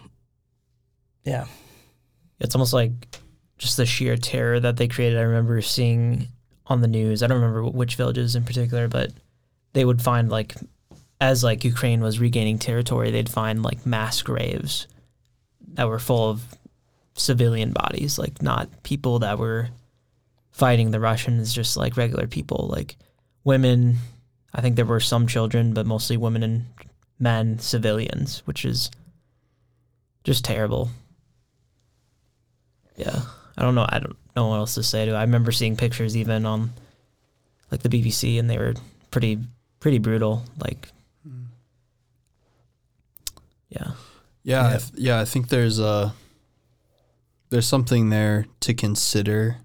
yeah. 1.23 1.45
It's 2.39 2.55
almost 2.55 2.73
like 2.73 2.91
just 3.57 3.77
the 3.77 3.85
sheer 3.85 4.17
terror 4.17 4.59
that 4.59 4.77
they 4.77 4.87
created. 4.87 5.17
I 5.17 5.23
remember 5.23 5.61
seeing 5.61 6.27
on 6.65 6.81
the 6.81 6.87
news. 6.87 7.23
I 7.23 7.27
don't 7.27 7.41
remember 7.41 7.65
which 7.65 7.95
villages 7.95 8.35
in 8.35 8.43
particular, 8.43 8.87
but 8.87 9.11
they 9.73 9.85
would 9.85 10.01
find 10.01 10.29
like 10.29 10.55
as 11.19 11.43
like 11.43 11.63
Ukraine 11.63 12.01
was 12.01 12.19
regaining 12.19 12.59
territory, 12.59 13.11
they'd 13.11 13.29
find 13.29 13.63
like 13.63 13.85
mass 13.85 14.21
graves 14.21 14.87
that 15.77 15.87
were 15.87 15.99
full 15.99 16.29
of 16.29 16.43
civilian 17.13 17.71
bodies, 17.71 18.19
like 18.19 18.41
not 18.41 18.83
people 18.83 19.19
that 19.19 19.39
were 19.39 19.69
fighting 20.51 20.91
the 20.91 20.99
Russians, 20.99 21.53
just 21.53 21.77
like 21.77 21.95
regular 21.95 22.27
people, 22.27 22.67
like 22.69 22.97
women. 23.43 23.97
I 24.53 24.61
think 24.61 24.75
there 24.75 24.85
were 24.85 24.99
some 24.99 25.27
children, 25.27 25.73
but 25.73 25.85
mostly 25.85 26.17
women 26.17 26.43
and 26.43 26.65
men, 27.19 27.59
civilians, 27.59 28.41
which 28.45 28.65
is 28.65 28.89
just 30.23 30.43
terrible. 30.43 30.89
Yeah. 32.95 33.21
I 33.57 33.63
don't 33.63 33.75
know. 33.75 33.85
I 33.87 33.99
don't 33.99 34.15
know 34.35 34.47
what 34.47 34.57
else 34.57 34.75
to 34.75 34.83
say 34.83 35.05
to. 35.05 35.11
it. 35.11 35.15
I 35.15 35.21
remember 35.21 35.51
seeing 35.51 35.75
pictures 35.75 36.15
even 36.15 36.45
on 36.45 36.71
like 37.71 37.81
the 37.81 37.89
BBC, 37.89 38.39
and 38.39 38.49
they 38.49 38.57
were 38.57 38.75
pretty 39.09 39.39
pretty 39.79 39.97
brutal. 39.97 40.43
Like, 40.59 40.89
mm. 41.27 41.45
yeah, 43.69 43.91
Yeah, 44.47 44.65
I 44.65 44.71
Yeah. 44.71 44.77
th- 44.77 44.91
yeah. 44.95 45.19
I 45.19 45.25
think 45.25 45.49
there's 45.49 45.77
a 45.77 46.13
there's 47.49 47.67
something 47.67 48.09
there 48.09 48.45
to 48.61 48.73
consider, 48.73 49.57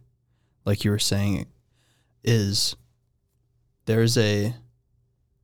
like 0.64 0.84
you 0.84 0.90
were 0.90 0.98
saying, 0.98 1.46
is 2.24 2.74
there's 3.86 4.18
a 4.18 4.54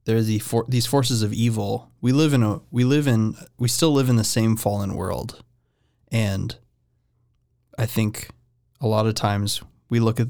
there's 0.07 0.27
the 0.27 0.41
for, 0.41 0.65
these 0.69 0.87
forces 0.87 1.23
of 1.23 1.33
evil. 1.33 1.89
We 2.01 2.11
live 2.11 2.33
in 2.35 2.43
a 2.43 2.61
we 2.73 2.83
live 2.83 3.07
in 3.07 3.37
we 3.59 3.69
still 3.69 3.93
live 3.93 4.09
in 4.09 4.17
the 4.17 4.25
same 4.25 4.57
fallen 4.57 4.95
world, 4.95 5.41
and 6.11 6.57
I 7.79 7.87
think 7.87 8.31
a 8.81 8.89
lot 8.89 9.07
of 9.07 9.15
times 9.15 9.63
we 9.89 10.01
look 10.01 10.19
at 10.19 10.29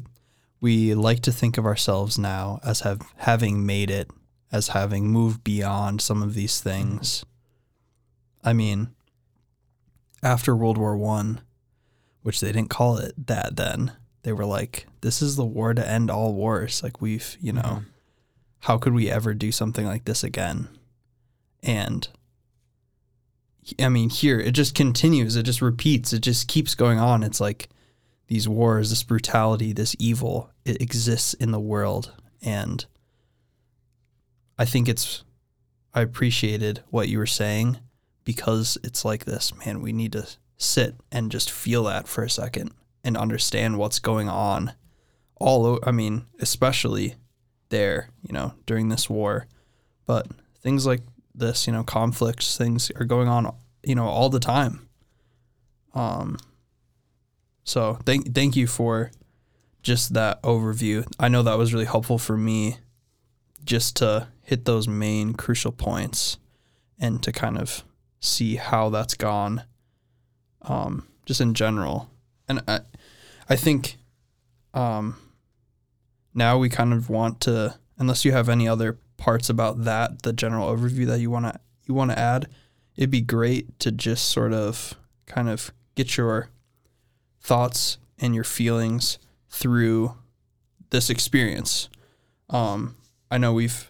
we 0.60 0.92
like 0.94 1.20
to 1.20 1.32
think 1.32 1.56
of 1.56 1.64
ourselves 1.64 2.18
now 2.18 2.60
as 2.62 2.80
have 2.80 3.00
having 3.16 3.64
made 3.64 3.90
it, 3.90 4.10
as 4.52 4.68
having 4.68 5.08
moved 5.08 5.42
beyond 5.44 6.02
some 6.02 6.22
of 6.22 6.34
these 6.34 6.60
things. 6.60 7.20
Mm-hmm. 7.20 8.48
I 8.48 8.52
mean, 8.52 8.88
after 10.22 10.54
World 10.56 10.78
War 10.78 10.96
One, 10.96 11.40
which 12.22 12.40
they 12.40 12.52
didn't 12.52 12.70
call 12.70 12.96
it 12.98 13.26
that 13.26 13.56
then, 13.56 13.92
they 14.22 14.32
were 14.32 14.44
like, 14.44 14.86
"This 15.00 15.22
is 15.22 15.36
the 15.36 15.44
war 15.44 15.74
to 15.74 15.88
end 15.88 16.10
all 16.10 16.34
wars." 16.34 16.82
Like 16.82 17.00
we've, 17.00 17.36
you 17.40 17.52
know, 17.52 17.62
mm-hmm. 17.62 17.88
how 18.60 18.78
could 18.78 18.94
we 18.94 19.10
ever 19.10 19.34
do 19.34 19.52
something 19.52 19.86
like 19.86 20.04
this 20.04 20.24
again? 20.24 20.68
And 21.62 22.08
I 23.78 23.88
mean, 23.88 24.10
here 24.10 24.40
it 24.40 24.52
just 24.52 24.74
continues. 24.74 25.36
It 25.36 25.44
just 25.44 25.62
repeats. 25.62 26.12
It 26.12 26.20
just 26.20 26.48
keeps 26.48 26.74
going 26.74 26.98
on. 26.98 27.22
It's 27.22 27.40
like 27.40 27.68
these 28.26 28.48
wars, 28.48 28.90
this 28.90 29.02
brutality, 29.02 29.72
this 29.72 29.96
evil, 29.98 30.50
it 30.64 30.82
exists 30.82 31.34
in 31.34 31.50
the 31.50 31.60
world, 31.60 32.12
and 32.42 32.84
I 34.58 34.64
think 34.64 34.88
it's. 34.88 35.24
I 35.94 36.02
appreciated 36.02 36.82
what 36.90 37.08
you 37.08 37.18
were 37.18 37.26
saying 37.26 37.78
because 38.28 38.76
it's 38.84 39.06
like 39.06 39.24
this, 39.24 39.56
man. 39.56 39.80
We 39.80 39.90
need 39.90 40.12
to 40.12 40.28
sit 40.58 40.96
and 41.10 41.32
just 41.32 41.50
feel 41.50 41.84
that 41.84 42.06
for 42.06 42.22
a 42.22 42.28
second 42.28 42.72
and 43.02 43.16
understand 43.16 43.78
what's 43.78 43.98
going 43.98 44.28
on. 44.28 44.74
All, 45.36 45.78
I 45.82 45.92
mean, 45.92 46.26
especially 46.38 47.14
there, 47.70 48.10
you 48.20 48.34
know, 48.34 48.52
during 48.66 48.90
this 48.90 49.08
war, 49.08 49.46
but 50.04 50.26
things 50.60 50.84
like 50.84 51.00
this, 51.34 51.66
you 51.66 51.72
know, 51.72 51.82
conflicts, 51.82 52.58
things 52.58 52.92
are 52.96 53.06
going 53.06 53.28
on, 53.28 53.50
you 53.82 53.94
know, 53.94 54.04
all 54.04 54.28
the 54.28 54.40
time. 54.40 54.86
Um. 55.94 56.36
So 57.64 57.98
thank 58.04 58.34
thank 58.34 58.56
you 58.56 58.66
for 58.66 59.10
just 59.80 60.12
that 60.12 60.42
overview. 60.42 61.10
I 61.18 61.28
know 61.28 61.42
that 61.44 61.56
was 61.56 61.72
really 61.72 61.86
helpful 61.86 62.18
for 62.18 62.36
me, 62.36 62.76
just 63.64 63.96
to 63.96 64.28
hit 64.42 64.66
those 64.66 64.86
main 64.86 65.32
crucial 65.32 65.72
points, 65.72 66.36
and 66.98 67.22
to 67.22 67.32
kind 67.32 67.56
of 67.56 67.84
see 68.20 68.56
how 68.56 68.90
that's 68.90 69.14
gone 69.14 69.62
um, 70.62 71.06
just 71.26 71.40
in 71.40 71.54
general. 71.54 72.10
And 72.48 72.62
I, 72.66 72.80
I 73.48 73.56
think 73.56 73.96
um, 74.74 75.16
now 76.34 76.58
we 76.58 76.68
kind 76.68 76.92
of 76.92 77.10
want 77.10 77.40
to, 77.42 77.76
unless 77.98 78.24
you 78.24 78.32
have 78.32 78.48
any 78.48 78.68
other 78.68 78.98
parts 79.16 79.48
about 79.48 79.84
that, 79.84 80.22
the 80.22 80.32
general 80.32 80.68
overview 80.68 81.06
that 81.06 81.20
you 81.20 81.30
want 81.30 81.46
to 81.46 81.60
you 81.86 81.94
want 81.94 82.10
to 82.10 82.18
add, 82.18 82.48
it'd 82.96 83.10
be 83.10 83.22
great 83.22 83.78
to 83.80 83.90
just 83.90 84.28
sort 84.28 84.52
of 84.52 84.94
kind 85.26 85.48
of 85.48 85.72
get 85.94 86.16
your 86.16 86.50
thoughts 87.40 87.96
and 88.18 88.34
your 88.34 88.44
feelings 88.44 89.18
through 89.48 90.14
this 90.90 91.08
experience. 91.08 91.88
Um, 92.50 92.96
I 93.30 93.38
know 93.38 93.52
we've 93.52 93.87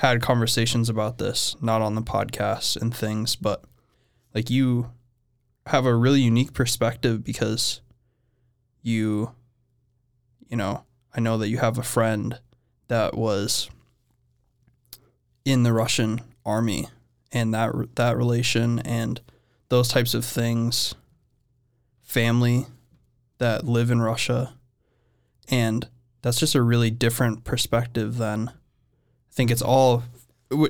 had 0.00 0.22
conversations 0.22 0.88
about 0.88 1.18
this, 1.18 1.54
not 1.60 1.82
on 1.82 1.94
the 1.94 2.00
podcast 2.00 2.74
and 2.80 2.94
things, 2.94 3.36
but 3.36 3.62
like 4.34 4.48
you 4.48 4.90
have 5.66 5.84
a 5.84 5.94
really 5.94 6.22
unique 6.22 6.54
perspective 6.54 7.22
because 7.22 7.82
you, 8.80 9.30
you 10.48 10.56
know, 10.56 10.84
I 11.14 11.20
know 11.20 11.36
that 11.36 11.50
you 11.50 11.58
have 11.58 11.76
a 11.76 11.82
friend 11.82 12.40
that 12.88 13.14
was 13.14 13.68
in 15.44 15.64
the 15.64 15.72
Russian 15.74 16.22
army 16.46 16.88
and 17.30 17.52
that 17.52 17.74
that 17.96 18.16
relation 18.16 18.78
and 18.78 19.20
those 19.68 19.88
types 19.88 20.14
of 20.14 20.24
things 20.24 20.94
family 22.00 22.66
that 23.36 23.66
live 23.66 23.90
in 23.90 24.00
Russia 24.00 24.54
and 25.50 25.88
that's 26.22 26.40
just 26.40 26.54
a 26.54 26.62
really 26.62 26.90
different 26.90 27.44
perspective 27.44 28.16
than 28.16 28.50
I 29.30 29.32
think 29.32 29.50
it's 29.50 29.62
all, 29.62 30.02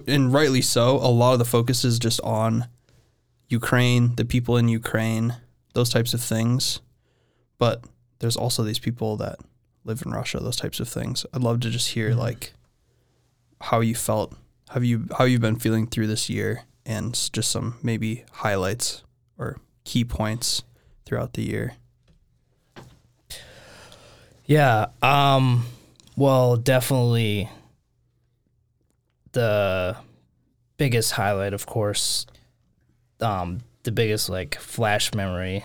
and 0.06 0.32
rightly 0.32 0.60
so. 0.62 0.96
A 0.96 1.08
lot 1.08 1.32
of 1.32 1.38
the 1.38 1.44
focus 1.44 1.84
is 1.84 1.98
just 1.98 2.20
on 2.20 2.66
Ukraine, 3.48 4.14
the 4.16 4.24
people 4.24 4.56
in 4.56 4.68
Ukraine, 4.68 5.36
those 5.74 5.90
types 5.90 6.12
of 6.14 6.20
things. 6.20 6.80
But 7.58 7.84
there's 8.18 8.36
also 8.36 8.62
these 8.62 8.78
people 8.78 9.16
that 9.16 9.38
live 9.84 10.02
in 10.04 10.12
Russia, 10.12 10.40
those 10.40 10.56
types 10.56 10.80
of 10.80 10.88
things. 10.88 11.24
I'd 11.32 11.42
love 11.42 11.60
to 11.60 11.70
just 11.70 11.88
hear 11.90 12.10
Mm-hmm. 12.10 12.18
like 12.18 12.52
how 13.62 13.80
you 13.80 13.94
felt, 13.94 14.34
have 14.70 14.84
you 14.84 15.06
how 15.18 15.24
you've 15.24 15.40
been 15.40 15.56
feeling 15.58 15.86
through 15.86 16.06
this 16.06 16.30
year, 16.30 16.64
and 16.86 17.12
just 17.32 17.50
some 17.50 17.76
maybe 17.82 18.24
highlights 18.32 19.02
or 19.38 19.58
key 19.84 20.04
points 20.04 20.62
throughout 21.04 21.32
the 21.34 21.42
year. 21.42 21.74
Yeah. 24.46 24.86
Um. 25.02 25.66
Well, 26.16 26.56
definitely. 26.56 27.48
The 29.32 29.96
biggest 30.76 31.12
highlight, 31.12 31.52
of 31.54 31.66
course. 31.66 32.26
Um. 33.20 33.60
The 33.82 33.92
biggest 33.92 34.28
like 34.28 34.56
flash 34.58 35.14
memory. 35.14 35.64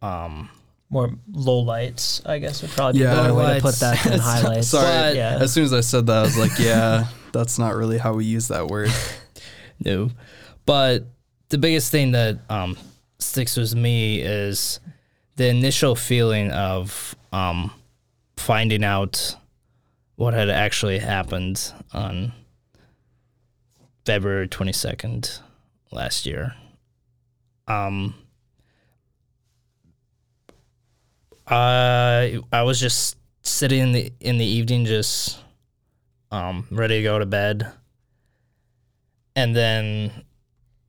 Um. 0.00 0.50
More 0.90 1.10
low 1.32 1.60
lights, 1.60 2.20
I 2.26 2.38
guess, 2.38 2.60
would 2.60 2.70
probably 2.72 2.98
be 3.00 3.04
a 3.06 3.08
better 3.08 3.32
way 3.32 3.54
to 3.54 3.60
put 3.62 3.76
that 3.76 4.02
than 4.04 4.18
highlights. 4.20 4.68
Sorry, 4.68 4.84
But- 4.84 5.16
yeah. 5.16 5.38
as 5.40 5.50
soon 5.50 5.64
as 5.64 5.72
I 5.72 5.80
said 5.80 6.04
that, 6.08 6.18
I 6.18 6.22
was 6.22 6.36
like, 6.36 6.58
yeah, 6.58 7.06
that's 7.32 7.58
not 7.58 7.74
really 7.76 7.96
how 7.96 8.12
we 8.12 8.26
use 8.26 8.48
that 8.48 8.66
word. 8.68 8.90
No. 9.84 10.10
But 10.64 11.06
the 11.48 11.58
biggest 11.58 11.90
thing 11.90 12.12
that 12.12 12.38
um, 12.48 12.76
sticks 13.18 13.56
with 13.56 13.74
me 13.74 14.20
is 14.20 14.78
the 15.34 15.48
initial 15.48 15.96
feeling 15.96 16.52
of 16.52 17.16
um, 17.32 17.72
finding 18.36 18.84
out 18.84 19.34
what 20.14 20.34
had 20.34 20.50
actually 20.50 20.98
happened 21.00 21.72
on 21.92 22.32
February 24.04 24.48
22nd 24.48 25.40
last 25.92 26.26
year. 26.26 26.54
Um, 27.68 28.14
I 31.46 32.40
I 32.52 32.62
was 32.62 32.80
just 32.80 33.16
sitting 33.42 33.80
in 33.80 33.92
the 33.92 34.12
in 34.20 34.38
the 34.38 34.44
evening, 34.44 34.84
just 34.84 35.38
um, 36.30 36.66
ready 36.70 36.98
to 36.98 37.02
go 37.02 37.18
to 37.18 37.26
bed, 37.26 37.70
and 39.36 39.54
then 39.54 40.24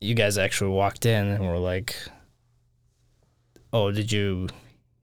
you 0.01 0.15
guys 0.15 0.37
actually 0.37 0.71
walked 0.71 1.05
in 1.05 1.27
and 1.27 1.45
were 1.45 1.57
like, 1.57 1.95
"Oh, 3.71 3.91
did 3.91 4.11
you 4.11 4.49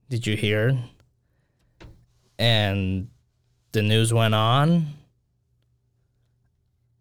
did 0.09 0.27
you 0.27 0.35
hear?" 0.35 0.77
And 2.37 3.09
the 3.71 3.81
news 3.81 4.13
went 4.13 4.33
on, 4.35 4.87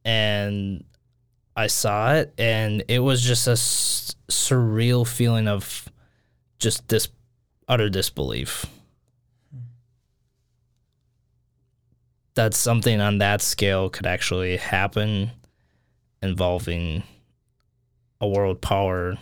and 0.05 0.85
I 1.61 1.66
saw 1.66 2.14
it, 2.14 2.33
and 2.38 2.83
it 2.88 3.01
was 3.01 3.20
just 3.20 3.46
a 3.46 3.53
s- 3.53 4.16
surreal 4.29 5.07
feeling 5.07 5.46
of 5.46 5.90
just 6.59 6.88
this 6.88 7.09
utter 7.68 7.90
disbelief. 7.90 8.64
That 12.35 12.55
something 12.55 12.99
on 12.99 13.18
that 13.18 13.42
scale 13.42 13.90
could 13.90 14.07
actually 14.07 14.57
happen 14.57 15.33
involving 16.23 17.03
a 18.23 18.27
world 18.27 18.62
power 18.62 19.18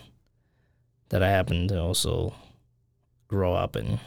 that 1.09 1.25
I 1.25 1.31
happen 1.31 1.67
to 1.69 1.81
also 1.81 2.35
grow 3.27 3.53
up 3.53 3.75
in 3.75 3.99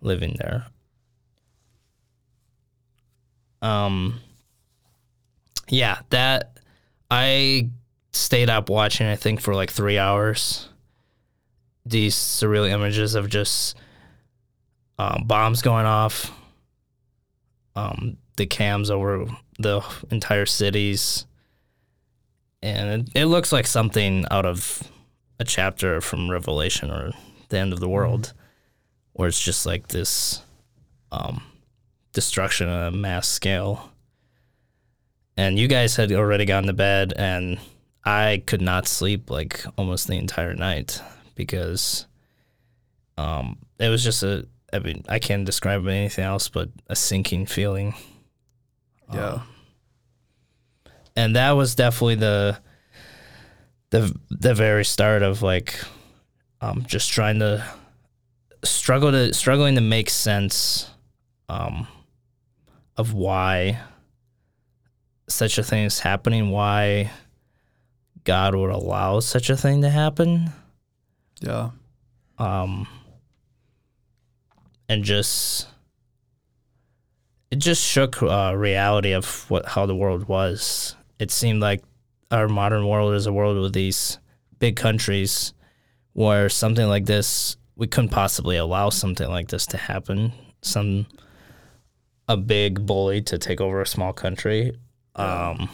living 0.00 0.34
there. 0.40 0.66
Um 3.62 4.20
yeah, 5.68 6.00
that 6.10 6.58
I 7.10 7.70
stayed 8.12 8.50
up 8.50 8.68
watching 8.68 9.06
I 9.06 9.16
think 9.16 9.40
for 9.40 9.54
like 9.54 9.70
3 9.70 9.98
hours. 9.98 10.68
These 11.86 12.14
surreal 12.14 12.68
images 12.68 13.14
of 13.14 13.30
just 13.30 13.76
um, 14.98 15.24
bombs 15.26 15.62
going 15.62 15.86
off, 15.86 16.30
um, 17.76 18.18
the 18.36 18.46
cams 18.46 18.90
over 18.90 19.26
the 19.58 19.82
entire 20.10 20.44
cities, 20.44 21.24
and 22.62 23.08
it, 23.08 23.20
it 23.20 23.24
looks 23.26 23.52
like 23.52 23.66
something 23.66 24.24
out 24.30 24.44
of 24.44 24.82
a 25.38 25.44
chapter 25.44 26.00
from 26.00 26.30
Revelation 26.30 26.90
or 26.90 27.12
the 27.48 27.58
end 27.58 27.72
of 27.72 27.80
the 27.80 27.88
world, 27.88 28.32
where 29.12 29.28
it's 29.28 29.40
just 29.40 29.64
like 29.64 29.88
this 29.88 30.42
um, 31.12 31.42
destruction 32.12 32.68
on 32.68 32.86
a 32.92 32.96
mass 32.96 33.28
scale. 33.28 33.92
And 35.38 35.56
you 35.56 35.68
guys 35.68 35.94
had 35.94 36.10
already 36.10 36.44
gone 36.46 36.64
to 36.64 36.72
bed, 36.72 37.12
and 37.16 37.60
I 38.04 38.42
could 38.44 38.60
not 38.60 38.88
sleep 38.88 39.30
like 39.30 39.64
almost 39.76 40.08
the 40.08 40.16
entire 40.16 40.52
night 40.52 41.00
because 41.36 42.06
um, 43.16 43.56
it 43.78 43.88
was 43.88 44.02
just 44.02 44.24
a. 44.24 44.48
I 44.72 44.80
mean, 44.80 45.04
I 45.08 45.20
can't 45.20 45.46
describe 45.46 45.86
it 45.86 45.90
anything 45.90 46.24
else 46.24 46.48
but 46.48 46.70
a 46.88 46.96
sinking 46.96 47.46
feeling. 47.46 47.94
Yeah. 49.14 49.34
Um, 49.34 49.42
and 51.14 51.36
that 51.36 51.52
was 51.52 51.76
definitely 51.76 52.16
the 52.16 52.58
the 53.90 54.12
the 54.30 54.54
very 54.54 54.84
start 54.84 55.22
of 55.22 55.40
like 55.42 55.80
um 56.60 56.84
just 56.86 57.10
trying 57.10 57.38
to 57.38 57.64
struggle 58.64 59.12
to 59.12 59.32
struggling 59.32 59.76
to 59.76 59.80
make 59.80 60.10
sense 60.10 60.90
um 61.48 61.86
of 62.96 63.14
why 63.14 63.80
such 65.28 65.58
a 65.58 65.62
thing 65.62 65.84
is 65.84 66.00
happening 66.00 66.50
why 66.50 67.10
god 68.24 68.54
would 68.54 68.70
allow 68.70 69.20
such 69.20 69.50
a 69.50 69.56
thing 69.56 69.82
to 69.82 69.90
happen 69.90 70.50
Yeah. 71.40 71.70
um 72.38 72.86
and 74.88 75.04
just 75.04 75.68
it 77.50 77.56
just 77.60 77.82
shook 77.82 78.22
uh, 78.22 78.54
reality 78.56 79.12
of 79.12 79.50
what 79.50 79.64
how 79.66 79.86
the 79.86 79.94
world 79.96 80.28
was. 80.28 80.94
It 81.18 81.30
seemed 81.30 81.60
like 81.62 81.82
our 82.30 82.46
modern 82.48 82.86
world 82.86 83.14
is 83.14 83.26
a 83.26 83.32
world 83.32 83.58
with 83.58 83.72
these 83.72 84.18
big 84.58 84.76
countries 84.76 85.54
where 86.12 86.48
something 86.50 86.86
like 86.86 87.06
this 87.06 87.56
we 87.76 87.86
couldn't 87.86 88.10
possibly 88.10 88.56
allow 88.58 88.90
something 88.90 89.28
like 89.28 89.48
this 89.48 89.66
to 89.68 89.76
happen. 89.78 90.32
Some 90.62 91.06
a 92.28 92.36
big 92.36 92.84
bully 92.84 93.22
to 93.22 93.38
take 93.38 93.60
over 93.62 93.80
a 93.80 93.86
small 93.86 94.12
country. 94.12 94.72
Um 95.18 95.68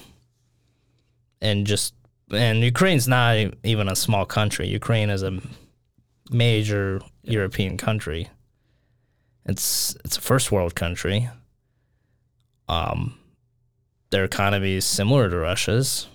and 1.41 1.67
just 1.67 1.95
and 2.31 2.63
Ukraine's 2.63 3.07
not 3.07 3.37
even 3.63 3.89
a 3.89 3.97
small 3.97 4.25
country. 4.25 4.67
Ukraine 4.67 5.11
is 5.11 5.23
a 5.23 5.41
major 6.31 7.01
European 7.23 7.77
country. 7.77 8.29
It's 9.45 9.97
it's 10.05 10.17
a 10.17 10.21
first 10.21 10.51
world 10.51 10.75
country. 10.75 11.29
Um, 12.67 13.19
their 14.11 14.25
economy 14.25 14.75
is 14.77 14.87
similar 14.87 15.29
to 15.29 15.37
Russia's. 15.37 16.09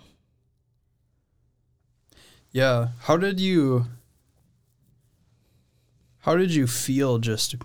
Yeah. 2.52 2.90
How 3.02 3.18
did 3.18 3.40
you 3.40 3.86
How 6.20 6.36
did 6.36 6.54
you 6.54 6.66
feel 6.66 7.20
just 7.20 7.56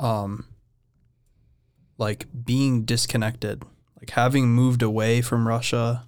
um 0.00 0.46
like 1.98 2.26
being 2.44 2.84
disconnected? 2.84 3.62
Like 3.98 4.10
having 4.10 4.48
moved 4.48 4.82
away 4.82 5.22
from 5.22 5.48
Russia, 5.48 6.04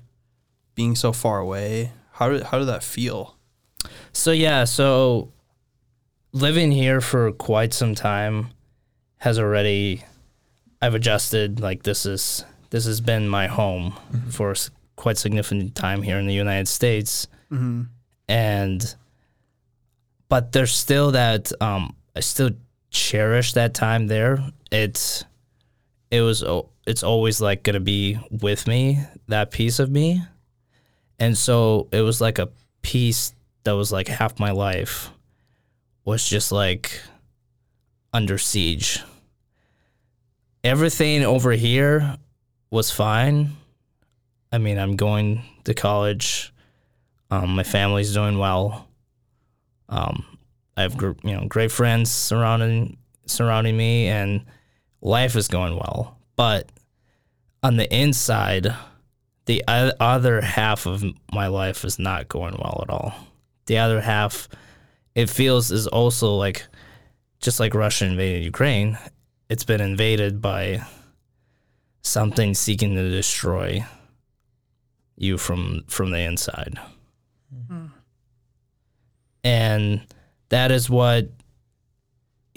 being 0.74 0.94
so 0.94 1.12
far 1.12 1.38
away. 1.38 1.92
How 2.12 2.28
did 2.28 2.44
how 2.44 2.58
did 2.58 2.66
that 2.66 2.82
feel? 2.82 3.36
So 4.12 4.30
yeah, 4.30 4.64
so 4.64 5.32
living 6.32 6.72
here 6.72 7.00
for 7.00 7.32
quite 7.32 7.72
some 7.72 7.94
time 7.94 8.50
has 9.18 9.38
already 9.38 10.04
I've 10.80 10.94
adjusted 10.94 11.60
like 11.60 11.82
this 11.82 12.06
is 12.06 12.44
this 12.70 12.84
has 12.84 13.00
been 13.00 13.28
my 13.28 13.46
home 13.46 13.94
for 14.30 14.54
quite 14.96 15.16
significant 15.16 15.74
time 15.74 16.02
here 16.02 16.18
in 16.18 16.26
the 16.26 16.34
United 16.34 16.68
States. 16.68 17.26
Mm-hmm. 17.50 17.84
and 18.28 18.94
but 20.28 20.52
there's 20.52 20.74
still 20.74 21.12
that 21.12 21.50
um 21.62 21.96
I 22.14 22.20
still 22.20 22.50
cherish 22.90 23.54
that 23.54 23.74
time 23.74 24.06
there. 24.06 24.38
It's 24.70 25.24
it 26.10 26.22
was 26.22 26.44
it's 26.86 27.02
always 27.02 27.40
like 27.40 27.62
gonna 27.62 27.80
be 27.80 28.18
with 28.30 28.66
me 28.66 29.00
that 29.28 29.50
piece 29.50 29.78
of 29.78 29.90
me, 29.90 30.22
and 31.18 31.36
so 31.36 31.88
it 31.92 32.02
was 32.02 32.20
like 32.20 32.38
a 32.38 32.48
piece 32.82 33.32
that 33.64 33.72
was 33.72 33.92
like 33.92 34.08
half 34.08 34.38
my 34.40 34.50
life 34.50 35.10
was 36.04 36.26
just 36.26 36.50
like 36.50 37.02
under 38.12 38.38
siege. 38.38 39.02
Everything 40.64 41.22
over 41.22 41.52
here 41.52 42.16
was 42.70 42.90
fine. 42.90 43.50
I 44.50 44.58
mean, 44.58 44.78
I'm 44.78 44.96
going 44.96 45.42
to 45.64 45.74
college. 45.74 46.52
Um, 47.30 47.54
my 47.56 47.62
family's 47.62 48.14
doing 48.14 48.38
well. 48.38 48.88
Um, 49.90 50.24
I 50.76 50.82
have 50.82 50.94
you 51.00 51.36
know 51.36 51.46
great 51.46 51.70
friends 51.70 52.10
surrounding 52.10 52.96
surrounding 53.26 53.76
me, 53.76 54.06
and 54.08 54.46
life 55.00 55.36
is 55.36 55.48
going 55.48 55.74
well. 55.74 56.18
But 56.36 56.70
on 57.62 57.76
the 57.76 57.92
inside, 57.94 58.74
the 59.46 59.64
other 59.66 60.40
half 60.40 60.86
of 60.86 61.04
my 61.32 61.46
life 61.46 61.84
is 61.84 61.98
not 61.98 62.28
going 62.28 62.54
well 62.58 62.80
at 62.82 62.90
all. 62.90 63.14
The 63.66 63.78
other 63.78 64.00
half, 64.00 64.48
it 65.14 65.28
feels 65.30 65.70
is 65.70 65.86
also 65.86 66.34
like, 66.36 66.66
just 67.40 67.60
like 67.60 67.74
Russia 67.74 68.06
invaded 68.06 68.44
Ukraine, 68.44 68.98
it's 69.48 69.64
been 69.64 69.80
invaded 69.80 70.42
by 70.42 70.82
something 72.02 72.54
seeking 72.54 72.94
to 72.94 73.10
destroy 73.10 73.84
you 75.16 75.36
from 75.36 75.84
from 75.88 76.10
the 76.10 76.20
inside. 76.20 76.78
Hmm. 77.68 77.86
And 79.42 80.06
that 80.48 80.70
is 80.70 80.88
what 80.88 81.30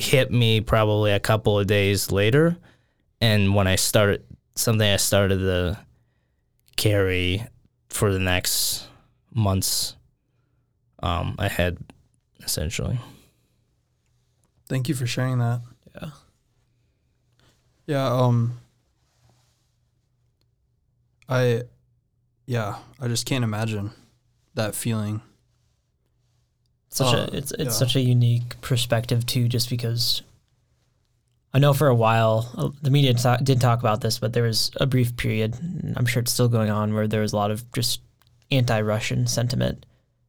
hit 0.01 0.31
me 0.31 0.61
probably 0.61 1.11
a 1.11 1.19
couple 1.19 1.59
of 1.59 1.67
days 1.67 2.11
later 2.11 2.57
and 3.21 3.53
when 3.53 3.67
I 3.67 3.75
started 3.75 4.25
something 4.55 4.87
I 4.87 4.97
started 4.97 5.37
to 5.39 5.79
carry 6.75 7.45
for 7.89 8.11
the 8.11 8.19
next 8.19 8.87
months 9.33 9.95
um 11.03 11.35
ahead 11.37 11.77
essentially. 12.43 12.99
Thank 14.67 14.89
you 14.89 14.95
for 14.95 15.05
sharing 15.05 15.39
that. 15.39 15.61
Yeah. 15.95 16.09
Yeah, 17.85 18.07
um 18.07 18.59
I 21.29 21.63
yeah, 22.45 22.77
I 22.99 23.07
just 23.07 23.25
can't 23.25 23.43
imagine 23.43 23.91
that 24.55 24.75
feeling. 24.75 25.21
Such 26.91 27.13
Uh, 27.13 27.27
a 27.31 27.35
it's 27.37 27.51
it's 27.53 27.63
yeah. 27.63 27.69
such 27.69 27.95
a 27.95 28.01
unique 28.01 28.59
perspective 28.61 29.25
too 29.25 29.47
just 29.47 29.69
because 29.69 30.21
I 31.53 31.59
know 31.59 31.73
for 31.73 31.87
a 31.87 31.95
while 31.95 32.49
uh, 32.57 32.69
the 32.81 32.89
media 32.91 33.13
ta- 33.13 33.37
did 33.37 33.59
talk 33.61 33.79
about 33.79 34.01
this 34.01 34.19
but 34.19 34.33
there 34.33 34.43
was 34.43 34.71
a 34.77 34.85
brief 34.85 35.15
period 35.17 35.55
and 35.61 35.93
I'm 35.97 36.05
sure 36.05 36.21
it's 36.21 36.31
still 36.31 36.49
going 36.49 36.69
on 36.69 36.93
where 36.93 37.07
there 37.07 37.21
was 37.21 37.33
a 37.33 37.37
lot 37.37 37.51
of 37.51 37.69
just 37.73 38.01
anti-Russian 38.51 39.27
sentiment. 39.27 39.85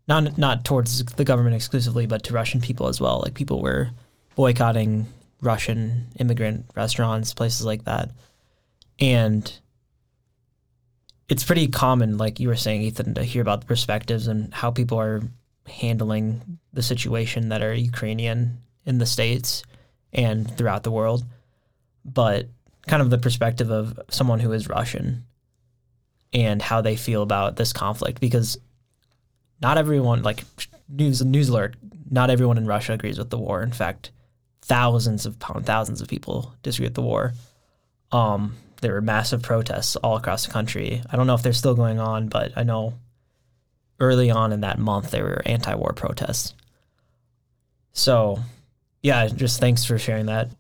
Not 0.09 0.37
not 0.39 0.65
towards 0.65 1.05
the 1.05 1.25
government 1.25 1.55
exclusively 1.57 2.07
but 2.07 2.23
to 2.25 2.35
Russian 2.35 2.61
people 2.61 2.89
as 2.89 3.01
well. 3.01 3.21
Like 3.25 3.35
people 3.35 3.61
were 3.61 3.91
boycotting 4.37 5.07
Russian 5.41 6.07
immigrant 6.19 6.67
restaurants 6.77 7.35
places 7.35 7.65
like 7.67 7.85
that. 7.85 8.11
And 8.99 9.53
it's 11.29 11.45
pretty 11.45 11.67
common 11.69 12.19
like 12.19 12.39
you 12.41 12.49
were 12.49 12.57
saying 12.57 12.83
Ethan 12.83 13.15
to 13.15 13.25
hear 13.25 13.43
about 13.43 13.61
the 13.61 13.67
perspectives 13.67 14.27
and 14.29 14.53
how 14.55 14.71
people 14.71 14.99
are 15.01 15.23
handling 15.67 16.59
the 16.73 16.83
situation 16.83 17.49
that 17.51 17.63
are 17.63 17.75
Ukrainian 17.75 18.59
in 18.85 18.99
the 18.99 19.07
states 19.07 19.63
and 20.13 20.51
throughout 20.57 20.83
the 20.83 20.91
world, 20.91 21.25
but 22.05 22.49
kind 22.87 23.03
of 23.03 23.11
the 23.11 23.19
perspective 23.19 23.71
of 23.71 23.99
someone 24.11 24.41
who 24.41 24.53
is 24.53 24.69
Russian 24.69 25.25
and 26.33 26.61
how 26.61 26.81
they 26.81 26.97
feel 26.97 27.23
about 27.23 27.57
this 27.57 27.73
conflict 27.73 28.21
because 28.21 28.59
not 29.61 29.79
everyone 29.79 30.23
like 30.23 30.45
news 30.89 31.23
news 31.23 31.49
alert 31.49 31.77
not 32.11 32.31
everyone 32.31 32.59
in 32.59 32.67
Russia 32.67 32.93
agrees 32.93 33.19
with 33.19 33.31
the 33.31 33.39
war. 33.39 33.63
In 33.63 33.73
fact 33.73 34.11
thousands 34.63 35.27
of 35.27 35.37
thousands 35.37 36.01
of 36.01 36.09
people 36.09 36.55
disagree 36.63 36.87
with 36.87 36.95
the 36.95 37.03
war. 37.03 37.35
Um 38.11 38.57
there 38.81 38.95
were 38.95 39.01
massive 39.01 39.43
protests 39.43 39.95
all 39.97 40.17
across 40.17 40.45
the 40.45 40.53
country. 40.53 41.03
I 41.11 41.17
don't 41.17 41.29
know 41.29 41.35
if 41.35 41.43
they're 41.43 41.53
still 41.53 41.75
going 41.75 42.01
on 42.01 42.29
but 42.29 42.53
i 42.57 42.63
know 42.63 42.95
early 44.03 44.31
on 44.31 44.53
in 44.53 44.61
that 44.61 44.79
month 44.79 45.13
there 45.13 45.25
were 45.25 45.41
anti-war 45.47 45.93
protests. 45.95 46.53
So 47.93 48.41
yeah 49.03 49.29
just 49.29 49.61
thanks 49.61 49.85
for 49.85 49.97
sharing 49.97 50.27
that. 50.27 50.51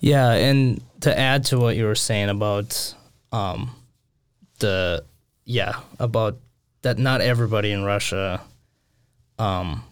Yeah, 0.00 0.32
and 0.32 0.82
to 1.02 1.16
add 1.16 1.44
to 1.46 1.58
what 1.58 1.76
you 1.76 1.84
were 1.84 1.94
saying 1.94 2.28
about 2.28 2.94
um 3.30 3.70
the 4.58 5.04
yeah, 5.44 5.76
about 5.98 6.38
that 6.82 6.98
not 6.98 7.20
everybody 7.20 7.70
in 7.70 7.84
Russia 7.84 8.42
um 9.38 9.84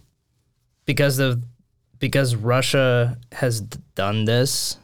because 0.85 1.21
of 1.21 1.43
because 2.01 2.35
Russia 2.35 3.17
has 3.31 3.61
done 3.61 4.25
this, 4.25 4.79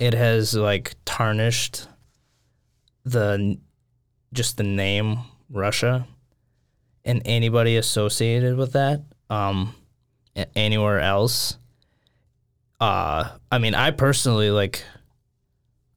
it 0.00 0.14
has 0.14 0.54
like 0.54 0.94
tarnished 1.04 1.86
the 3.04 3.56
just 4.32 4.56
the 4.56 4.64
name 4.64 5.18
Russia 5.48 6.06
and 7.04 7.22
anybody 7.24 7.76
associated 7.76 8.56
with 8.56 8.72
that 8.72 9.02
um 9.30 9.74
anywhere 10.54 11.00
else 11.00 11.56
uh 12.80 13.28
i 13.50 13.58
mean 13.58 13.74
i 13.74 13.90
personally 13.90 14.50
like 14.50 14.84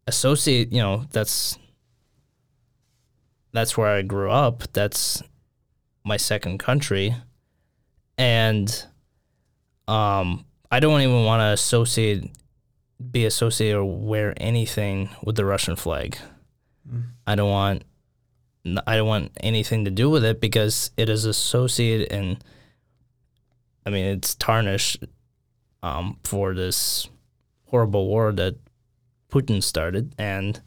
associate 0.07 0.71
you 0.71 0.81
know 0.81 1.05
that's 1.11 1.57
that's 3.53 3.77
where 3.77 3.87
i 3.87 4.01
grew 4.01 4.31
up. 4.31 4.63
That's 4.73 5.21
my 6.03 6.17
second 6.17 6.57
country. 6.57 7.15
And 8.17 8.85
um 9.87 10.45
i 10.71 10.79
don't 10.79 11.01
even 11.01 11.25
want 11.25 11.41
to 11.41 11.47
associate 11.47 12.31
be 13.11 13.25
associated 13.25 13.77
or 13.77 13.85
wear 13.85 14.33
anything 14.37 15.09
with 15.23 15.35
the 15.35 15.45
russian 15.45 15.75
flag. 15.75 16.17
I 17.27 17.35
don't 17.35 17.49
want 17.49 17.83
i 18.87 18.95
don't 18.95 19.07
want 19.07 19.31
anything 19.41 19.85
to 19.85 19.91
do 19.91 20.09
with 20.09 20.23
it 20.23 20.39
because 20.39 20.91
it 20.97 21.09
is 21.09 21.25
associated 21.25 22.11
and 22.11 22.43
i 23.85 23.89
mean 23.89 24.05
it's 24.05 24.35
tarnished 24.35 25.03
um, 25.81 26.17
for 26.23 26.53
this 26.53 27.09
horrible 27.65 28.07
war 28.07 28.31
that 28.31 28.55
Putin 29.33 29.63
started. 29.63 30.13
And 30.17 30.61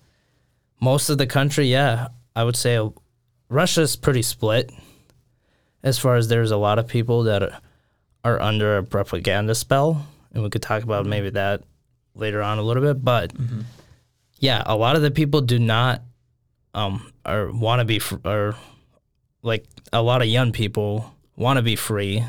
most 0.81 1.09
of 1.09 1.19
the 1.19 1.27
country, 1.27 1.67
yeah, 1.67 2.09
I 2.35 2.45
would 2.45 2.57
say 2.57 2.79
Russia's 3.49 3.97
pretty 3.97 4.23
split 4.23 4.73
as 5.83 5.99
far 5.99 6.17
as 6.17 6.29
there's 6.29 6.51
a 6.51 6.57
lot 6.57 6.79
of 6.81 6.89
people 6.89 7.23
that 7.25 7.43
are, 7.45 7.61
are 8.25 8.43
under 8.43 8.79
a 8.79 8.83
propaganda 8.83 9.55
spell. 9.55 10.07
And 10.35 10.43
we 10.43 10.51
could 10.51 10.63
talk 10.63 10.83
about 10.83 11.07
maybe 11.07 11.31
that 11.31 11.63
later 12.15 12.43
on 12.43 12.59
a 12.59 12.63
little 12.63 12.83
bit. 12.83 13.03
But 13.05 13.33
yeah, 14.41 14.63
a 14.67 14.77
lot 14.77 14.97
of 14.97 15.03
the 15.03 15.13
people 15.13 15.41
do 15.41 15.59
not 15.61 16.03
um, 16.77 17.13
or 17.27 17.51
want 17.51 17.81
to 17.81 17.85
be, 17.85 17.99
fr- 17.99 18.25
or 18.25 18.55
like 19.43 19.65
a 19.93 20.01
lot 20.01 20.23
of 20.23 20.29
young 20.29 20.53
people 20.53 21.13
want 21.35 21.57
to 21.57 21.63
be 21.63 21.75
free. 21.75 22.25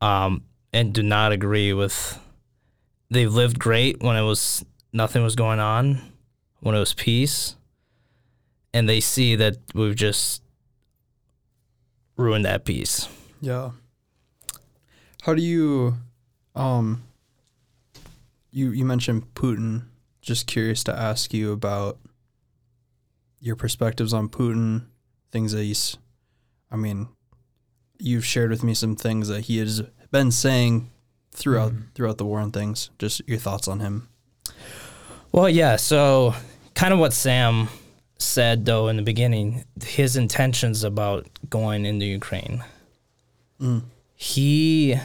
Um, 0.00 0.44
and 0.72 0.92
do 0.92 1.02
not 1.02 1.32
agree 1.32 1.72
with 1.72 2.18
they 3.10 3.26
lived 3.26 3.58
great 3.58 4.00
when 4.02 4.16
it 4.16 4.22
was 4.22 4.64
nothing 4.92 5.22
was 5.22 5.34
going 5.34 5.58
on 5.58 6.00
when 6.60 6.74
it 6.74 6.78
was 6.78 6.94
peace 6.94 7.56
and 8.74 8.88
they 8.88 9.00
see 9.00 9.34
that 9.36 9.56
we've 9.74 9.96
just 9.96 10.42
ruined 12.16 12.44
that 12.44 12.64
peace 12.64 13.08
Yeah. 13.40 13.70
How 15.22 15.34
do 15.34 15.42
you 15.42 15.96
um 16.54 17.02
you 18.50 18.70
you 18.70 18.84
mentioned 18.84 19.34
Putin. 19.34 19.84
Just 20.20 20.46
curious 20.46 20.84
to 20.84 20.94
ask 20.94 21.32
you 21.32 21.52
about 21.52 21.98
your 23.40 23.56
perspectives 23.56 24.12
on 24.12 24.28
Putin, 24.28 24.86
things 25.30 25.52
that 25.52 25.62
he's 25.62 25.96
I 26.70 26.76
mean, 26.76 27.08
you've 27.98 28.26
shared 28.26 28.50
with 28.50 28.62
me 28.62 28.74
some 28.74 28.96
things 28.96 29.28
that 29.28 29.42
he 29.42 29.58
has 29.58 29.82
been 30.10 30.30
saying 30.30 30.90
throughout 31.32 31.72
mm-hmm. 31.72 31.82
throughout 31.94 32.18
the 32.18 32.24
war 32.24 32.40
and 32.40 32.52
things. 32.52 32.90
Just 32.98 33.26
your 33.28 33.38
thoughts 33.38 33.68
on 33.68 33.80
him. 33.80 34.08
well 35.32 35.48
yeah 35.48 35.76
so 35.76 36.34
kind 36.74 36.92
of 36.92 36.98
what 36.98 37.12
sam 37.12 37.68
said 38.18 38.64
though 38.64 38.88
in 38.88 38.96
the 38.96 39.02
beginning 39.02 39.64
his 39.84 40.16
intentions 40.16 40.84
about 40.84 41.26
going 41.48 41.84
into 41.84 42.04
ukraine 42.04 42.64
mm. 43.60 43.82
he 44.14 44.96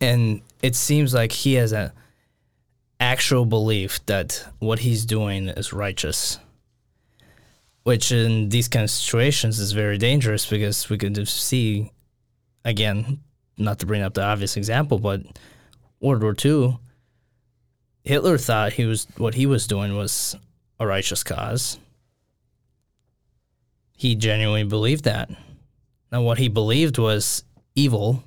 and 0.00 0.40
it 0.62 0.76
seems 0.76 1.12
like 1.14 1.32
he 1.32 1.54
has 1.54 1.72
a 1.72 1.92
actual 3.02 3.44
belief 3.44 4.04
that 4.06 4.46
what 4.58 4.78
he's 4.80 5.04
doing 5.04 5.48
is 5.48 5.72
righteous 5.72 6.38
which 7.84 8.12
in 8.12 8.48
these 8.48 8.68
kind 8.68 8.84
of 8.84 8.90
situations 8.90 9.58
is 9.58 9.72
very 9.72 9.98
dangerous 9.98 10.46
because 10.46 10.88
we 10.88 10.96
could 10.96 11.14
just 11.14 11.42
see 11.42 11.90
again 12.64 13.18
not 13.58 13.78
to 13.80 13.86
bring 13.86 14.02
up 14.02 14.14
the 14.14 14.22
obvious 14.22 14.56
example 14.56 14.98
but 14.98 15.20
world 16.00 16.22
war 16.22 16.34
ii 16.44 16.78
hitler 18.04 18.38
thought 18.38 18.72
he 18.74 18.84
was 18.84 19.06
what 19.16 19.34
he 19.34 19.46
was 19.46 19.66
doing 19.66 19.96
was 19.96 20.36
a 20.78 20.86
righteous 20.86 21.24
cause 21.24 21.78
he 23.96 24.14
genuinely 24.14 24.64
believed 24.64 25.04
that 25.04 25.30
now 26.10 26.22
what 26.22 26.38
he 26.38 26.48
believed 26.48 26.98
was 26.98 27.44
evil 27.74 28.22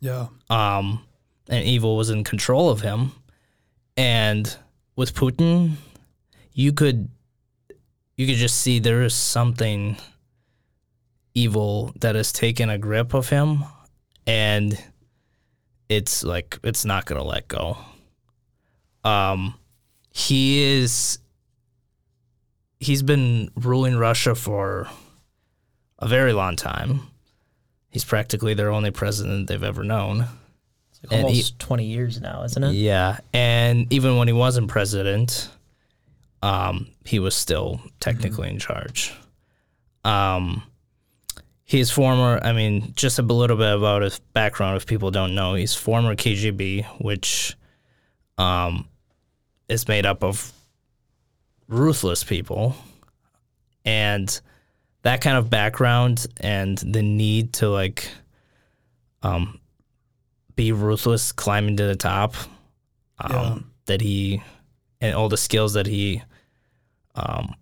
Yeah. 0.00 0.28
um, 0.50 1.02
and 1.48 1.64
evil 1.64 1.96
was 1.96 2.10
in 2.10 2.24
control 2.24 2.68
of 2.70 2.80
him. 2.80 3.12
And 3.96 4.54
with 4.94 5.14
Putin, 5.14 5.72
you 6.52 6.72
could 6.72 7.08
you 8.16 8.26
could 8.26 8.36
just 8.36 8.58
see 8.58 8.78
there 8.78 9.02
is 9.02 9.14
something 9.14 9.96
evil 11.34 11.92
that 12.00 12.14
has 12.14 12.32
taken 12.32 12.70
a 12.70 12.78
grip 12.78 13.14
of 13.14 13.28
him, 13.28 13.64
and 14.26 14.82
it's 15.88 16.24
like 16.24 16.58
it's 16.62 16.84
not 16.84 17.04
gonna 17.04 17.24
let 17.24 17.48
go. 17.48 17.76
Um, 19.04 19.54
he 20.10 20.62
is 20.62 21.18
he's 22.80 23.02
been 23.02 23.50
ruling 23.54 23.96
Russia 23.96 24.34
for 24.34 24.88
a 25.98 26.08
very 26.08 26.32
long 26.32 26.56
time. 26.56 27.02
He's 27.90 28.04
practically 28.04 28.54
their 28.54 28.70
only 28.70 28.90
president 28.90 29.48
they've 29.48 29.62
ever 29.62 29.84
known. 29.84 30.26
Like 31.10 31.20
he- 31.20 31.24
almost 31.24 31.58
20 31.58 31.84
years 31.84 32.20
now, 32.20 32.42
isn't 32.44 32.62
it? 32.62 32.72
Yeah, 32.72 33.18
and 33.32 33.92
even 33.92 34.16
when 34.16 34.28
he 34.28 34.34
wasn't 34.34 34.68
president, 34.68 35.48
um, 36.42 36.88
he 37.04 37.18
was 37.18 37.34
still 37.34 37.80
technically 38.00 38.48
in 38.48 38.58
charge. 38.58 39.14
Um, 40.04 40.62
he's 41.64 41.90
former. 41.90 42.38
I 42.42 42.52
mean, 42.52 42.92
just 42.94 43.18
a 43.18 43.22
little 43.22 43.56
bit 43.56 43.74
about 43.74 44.02
his 44.02 44.18
background, 44.32 44.76
if 44.76 44.86
people 44.86 45.10
don't 45.10 45.34
know, 45.34 45.54
he's 45.54 45.74
former 45.74 46.14
KGB, 46.14 46.84
which 47.00 47.56
um, 48.38 48.88
is 49.68 49.88
made 49.88 50.06
up 50.06 50.22
of 50.22 50.52
ruthless 51.68 52.22
people, 52.22 52.76
and 53.84 54.40
that 55.02 55.20
kind 55.20 55.36
of 55.36 55.50
background 55.50 56.26
and 56.38 56.78
the 56.78 57.02
need 57.02 57.52
to 57.54 57.68
like 57.68 58.08
um, 59.22 59.60
be 60.56 60.72
ruthless 60.72 61.32
climbing 61.32 61.76
to 61.76 61.84
the 61.86 61.96
top 61.96 62.34
um, 63.18 63.30
Yeah. 63.30 63.58
that 63.86 64.00
he 64.00 64.42
and 65.00 65.14
all 65.14 65.28
the 65.28 65.36
skills 65.36 65.74
that 65.74 65.86
he 65.86 66.22
um, 67.14 67.54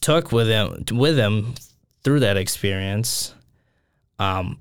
took 0.00 0.30
with 0.32 0.48
him 0.48 0.84
with 0.92 1.16
him 1.16 1.54
through 2.04 2.20
that 2.20 2.36
experience 2.36 3.34
um, 4.18 4.60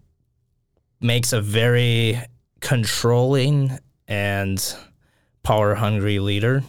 makes 1.02 1.34
a 1.34 1.42
very 1.42 2.20
controlling 2.60 3.78
and 4.08 4.76
power 5.44 5.76
hungry 5.76 6.20
leader 6.20 6.64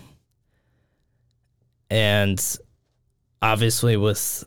and 1.90 2.58
obviously 3.40 3.96
with 3.96 4.44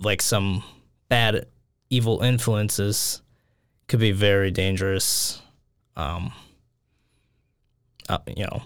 like 0.00 0.22
some 0.22 0.62
bad 1.08 1.46
evil 1.90 2.22
influences 2.22 3.20
could 3.88 4.00
be 4.00 4.12
very 4.12 4.50
dangerous 4.50 5.40
um 5.96 6.32
uh, 8.08 8.18
you 8.36 8.44
know 8.44 8.62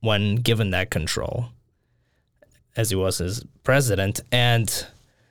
when 0.00 0.36
given 0.36 0.70
that 0.70 0.90
control 0.90 1.46
as 2.76 2.90
he 2.90 2.96
was 2.96 3.20
as 3.20 3.44
president. 3.62 4.20
And 4.30 4.86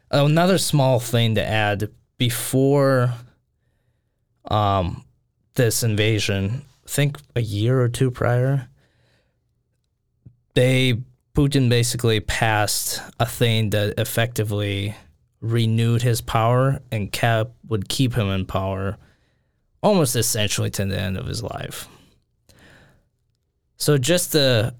another 0.10 0.58
small 0.58 1.00
thing 1.00 1.36
to 1.36 1.46
add 1.46 1.90
before 2.18 3.14
um 4.46 5.04
this 5.56 5.84
invasion 5.84 6.64
I 6.86 6.90
think 6.90 7.18
a 7.36 7.42
year 7.42 7.80
or 7.80 7.88
two 7.88 8.12
prior 8.12 8.68
they 10.54 11.02
Putin 11.36 11.70
basically 11.70 12.20
passed 12.20 13.02
a 13.20 13.26
thing 13.26 13.72
that 13.72 13.96
effectively 13.98 14.96
renewed 15.42 16.02
his 16.02 16.22
power 16.22 16.80
and 16.92 17.12
kept 17.12 17.52
would 17.68 17.90
keep 17.90 18.14
him 18.14 18.28
in 18.28 18.46
power 18.46 18.98
almost 19.84 20.16
essentially 20.16 20.70
to 20.72 20.86
the 20.86 21.00
end 21.00 21.18
of 21.18 21.28
his 21.28 21.44
life. 21.44 21.88
So 23.78 23.98
just 23.98 24.32
to 24.32 24.74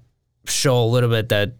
show 0.46 0.82
a 0.82 0.86
little 0.86 1.10
bit 1.10 1.28
that 1.28 1.52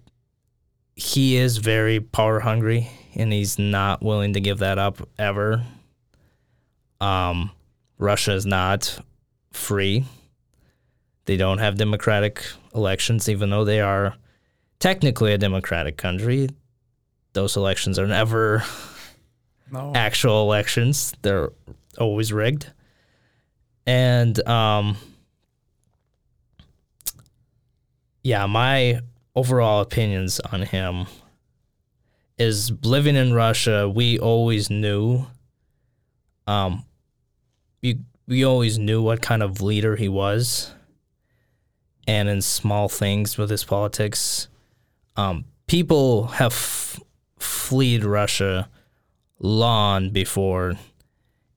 he 0.96 1.36
is 1.36 1.58
very 1.58 2.00
power 2.00 2.40
hungry 2.40 2.88
and 3.14 3.32
he's 3.32 3.58
not 3.58 4.02
willing 4.02 4.32
to 4.32 4.40
give 4.40 4.58
that 4.58 4.78
up 4.78 5.06
ever. 5.18 5.62
Um, 7.00 7.50
Russia 7.98 8.32
is 8.32 8.46
not 8.46 8.98
free. 9.52 10.04
They 11.26 11.36
don't 11.36 11.58
have 11.58 11.76
democratic 11.76 12.44
elections, 12.74 13.28
even 13.28 13.50
though 13.50 13.64
they 13.64 13.80
are 13.80 14.14
technically 14.78 15.32
a 15.32 15.38
democratic 15.38 15.96
country. 15.96 16.48
Those 17.34 17.56
elections 17.56 17.98
are 17.98 18.06
never 18.06 18.62
No. 19.70 19.92
actual 19.94 20.42
elections. 20.42 21.12
They're 21.22 21.50
always 21.98 22.32
rigged. 22.32 22.70
And 23.86 24.46
um 24.48 24.96
yeah, 28.22 28.46
my 28.46 29.00
overall 29.34 29.80
opinions 29.82 30.40
on 30.40 30.62
him 30.62 31.06
is 32.38 32.72
living 32.82 33.16
in 33.16 33.32
Russia, 33.34 33.88
we 33.88 34.18
always 34.18 34.70
knew 34.70 35.26
um 36.46 36.84
we 37.82 37.98
we 38.26 38.44
always 38.44 38.78
knew 38.78 39.02
what 39.02 39.20
kind 39.20 39.42
of 39.42 39.60
leader 39.60 39.96
he 39.96 40.08
was. 40.08 40.72
And 42.06 42.28
in 42.28 42.42
small 42.42 42.88
things 42.88 43.38
with 43.38 43.50
his 43.50 43.64
politics, 43.64 44.48
um 45.16 45.44
people 45.66 46.26
have 46.26 46.52
f- 46.52 47.00
fled 47.38 48.04
Russia 48.04 48.68
long 49.38 50.10
before 50.10 50.74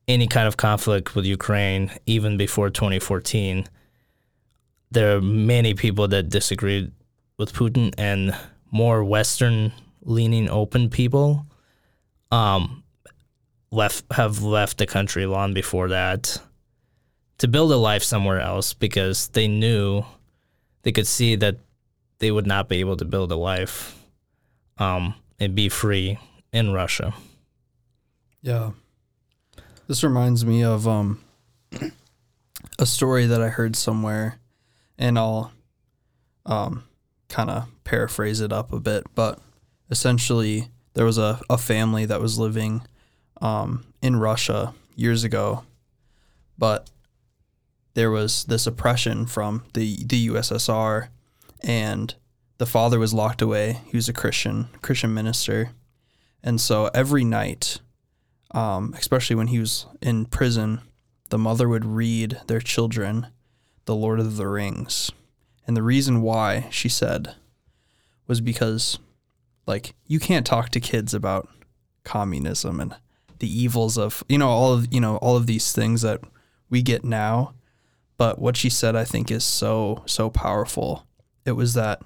any 0.08 0.26
kind 0.26 0.48
of 0.48 0.56
conflict 0.56 1.14
with 1.14 1.26
Ukraine, 1.26 1.90
even 2.06 2.36
before 2.36 2.70
2014. 2.70 3.68
There 4.90 5.16
are 5.16 5.20
many 5.20 5.74
people 5.74 6.08
that 6.08 6.30
disagreed 6.30 6.90
with 7.36 7.52
Putin 7.52 7.94
and 7.98 8.34
more 8.72 9.04
Western 9.04 9.72
leaning 10.02 10.48
open 10.48 10.88
people 10.88 11.46
um, 12.30 12.82
left 13.70 14.04
have 14.12 14.42
left 14.42 14.78
the 14.78 14.86
country 14.86 15.26
long 15.26 15.52
before 15.52 15.88
that 15.88 16.40
to 17.38 17.48
build 17.48 17.70
a 17.70 17.76
life 17.76 18.02
somewhere 18.02 18.40
else 18.40 18.74
because 18.74 19.28
they 19.28 19.46
knew 19.46 20.04
they 20.82 20.92
could 20.92 21.06
see 21.06 21.36
that 21.36 21.56
they 22.18 22.30
would 22.30 22.46
not 22.46 22.68
be 22.68 22.80
able 22.80 22.96
to 22.96 23.04
build 23.04 23.30
a 23.30 23.36
life 23.36 23.96
um, 24.78 25.14
and 25.38 25.54
be 25.54 25.68
free 25.68 26.18
in 26.52 26.72
Russia. 26.72 27.14
Yeah. 28.42 28.70
This 29.88 30.04
reminds 30.04 30.44
me 30.44 30.62
of 30.62 30.86
um 30.86 31.20
a 32.78 32.84
story 32.84 33.24
that 33.24 33.40
I 33.40 33.48
heard 33.48 33.74
somewhere 33.74 34.38
and 34.98 35.18
I'll 35.18 35.50
um 36.44 36.84
kind 37.30 37.48
of 37.48 37.68
paraphrase 37.84 38.42
it 38.42 38.52
up 38.52 38.70
a 38.70 38.80
bit, 38.80 39.06
but 39.14 39.40
essentially 39.90 40.68
there 40.92 41.06
was 41.06 41.16
a, 41.16 41.40
a 41.48 41.56
family 41.56 42.04
that 42.04 42.20
was 42.20 42.38
living 42.38 42.82
um 43.40 43.86
in 44.02 44.16
Russia 44.16 44.74
years 44.94 45.24
ago, 45.24 45.64
but 46.58 46.90
there 47.94 48.10
was 48.10 48.44
this 48.44 48.66
oppression 48.66 49.24
from 49.24 49.64
the 49.72 50.04
the 50.04 50.28
USSR 50.28 51.08
and 51.62 52.14
the 52.58 52.66
father 52.66 52.98
was 52.98 53.14
locked 53.14 53.40
away. 53.40 53.80
He 53.86 53.96
was 53.96 54.10
a 54.10 54.12
Christian, 54.12 54.68
Christian 54.82 55.14
minister. 55.14 55.70
And 56.42 56.60
so 56.60 56.90
every 56.92 57.24
night 57.24 57.80
um, 58.52 58.94
especially 58.96 59.36
when 59.36 59.48
he 59.48 59.58
was 59.58 59.86
in 60.00 60.26
prison, 60.26 60.80
the 61.30 61.38
mother 61.38 61.68
would 61.68 61.84
read 61.84 62.40
their 62.46 62.60
children 62.60 63.26
The 63.84 63.94
Lord 63.94 64.20
of 64.20 64.36
the 64.36 64.48
Rings. 64.48 65.10
And 65.66 65.76
the 65.76 65.82
reason 65.82 66.22
why, 66.22 66.66
she 66.70 66.88
said, 66.88 67.34
was 68.26 68.40
because, 68.40 68.98
like, 69.66 69.94
you 70.06 70.18
can't 70.18 70.46
talk 70.46 70.70
to 70.70 70.80
kids 70.80 71.12
about 71.12 71.48
communism 72.04 72.80
and 72.80 72.94
the 73.38 73.48
evils 73.48 73.98
of, 73.98 74.24
you 74.28 74.38
know, 74.38 74.48
all 74.48 74.72
of, 74.72 74.92
you 74.92 75.00
know, 75.00 75.16
all 75.18 75.36
of 75.36 75.46
these 75.46 75.72
things 75.72 76.02
that 76.02 76.20
we 76.70 76.80
get 76.82 77.04
now. 77.04 77.52
But 78.16 78.40
what 78.40 78.56
she 78.56 78.70
said, 78.70 78.96
I 78.96 79.04
think, 79.04 79.30
is 79.30 79.44
so, 79.44 80.02
so 80.06 80.30
powerful. 80.30 81.06
It 81.44 81.52
was 81.52 81.74
that 81.74 82.00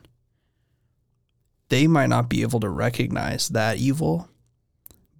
they 1.68 1.86
might 1.86 2.08
not 2.08 2.28
be 2.28 2.42
able 2.42 2.60
to 2.60 2.68
recognize 2.68 3.48
that 3.48 3.78
evil, 3.78 4.28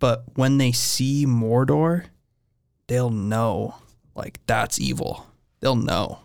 but 0.03 0.25
when 0.35 0.59
they 0.59 0.73
see 0.73 1.27
Mordor, 1.27 2.07
they'll 2.88 3.09
know 3.09 3.77
like 4.17 4.41
that's 4.47 4.81
evil. 4.81 5.29
They'll 5.61 5.77
know. 5.77 6.19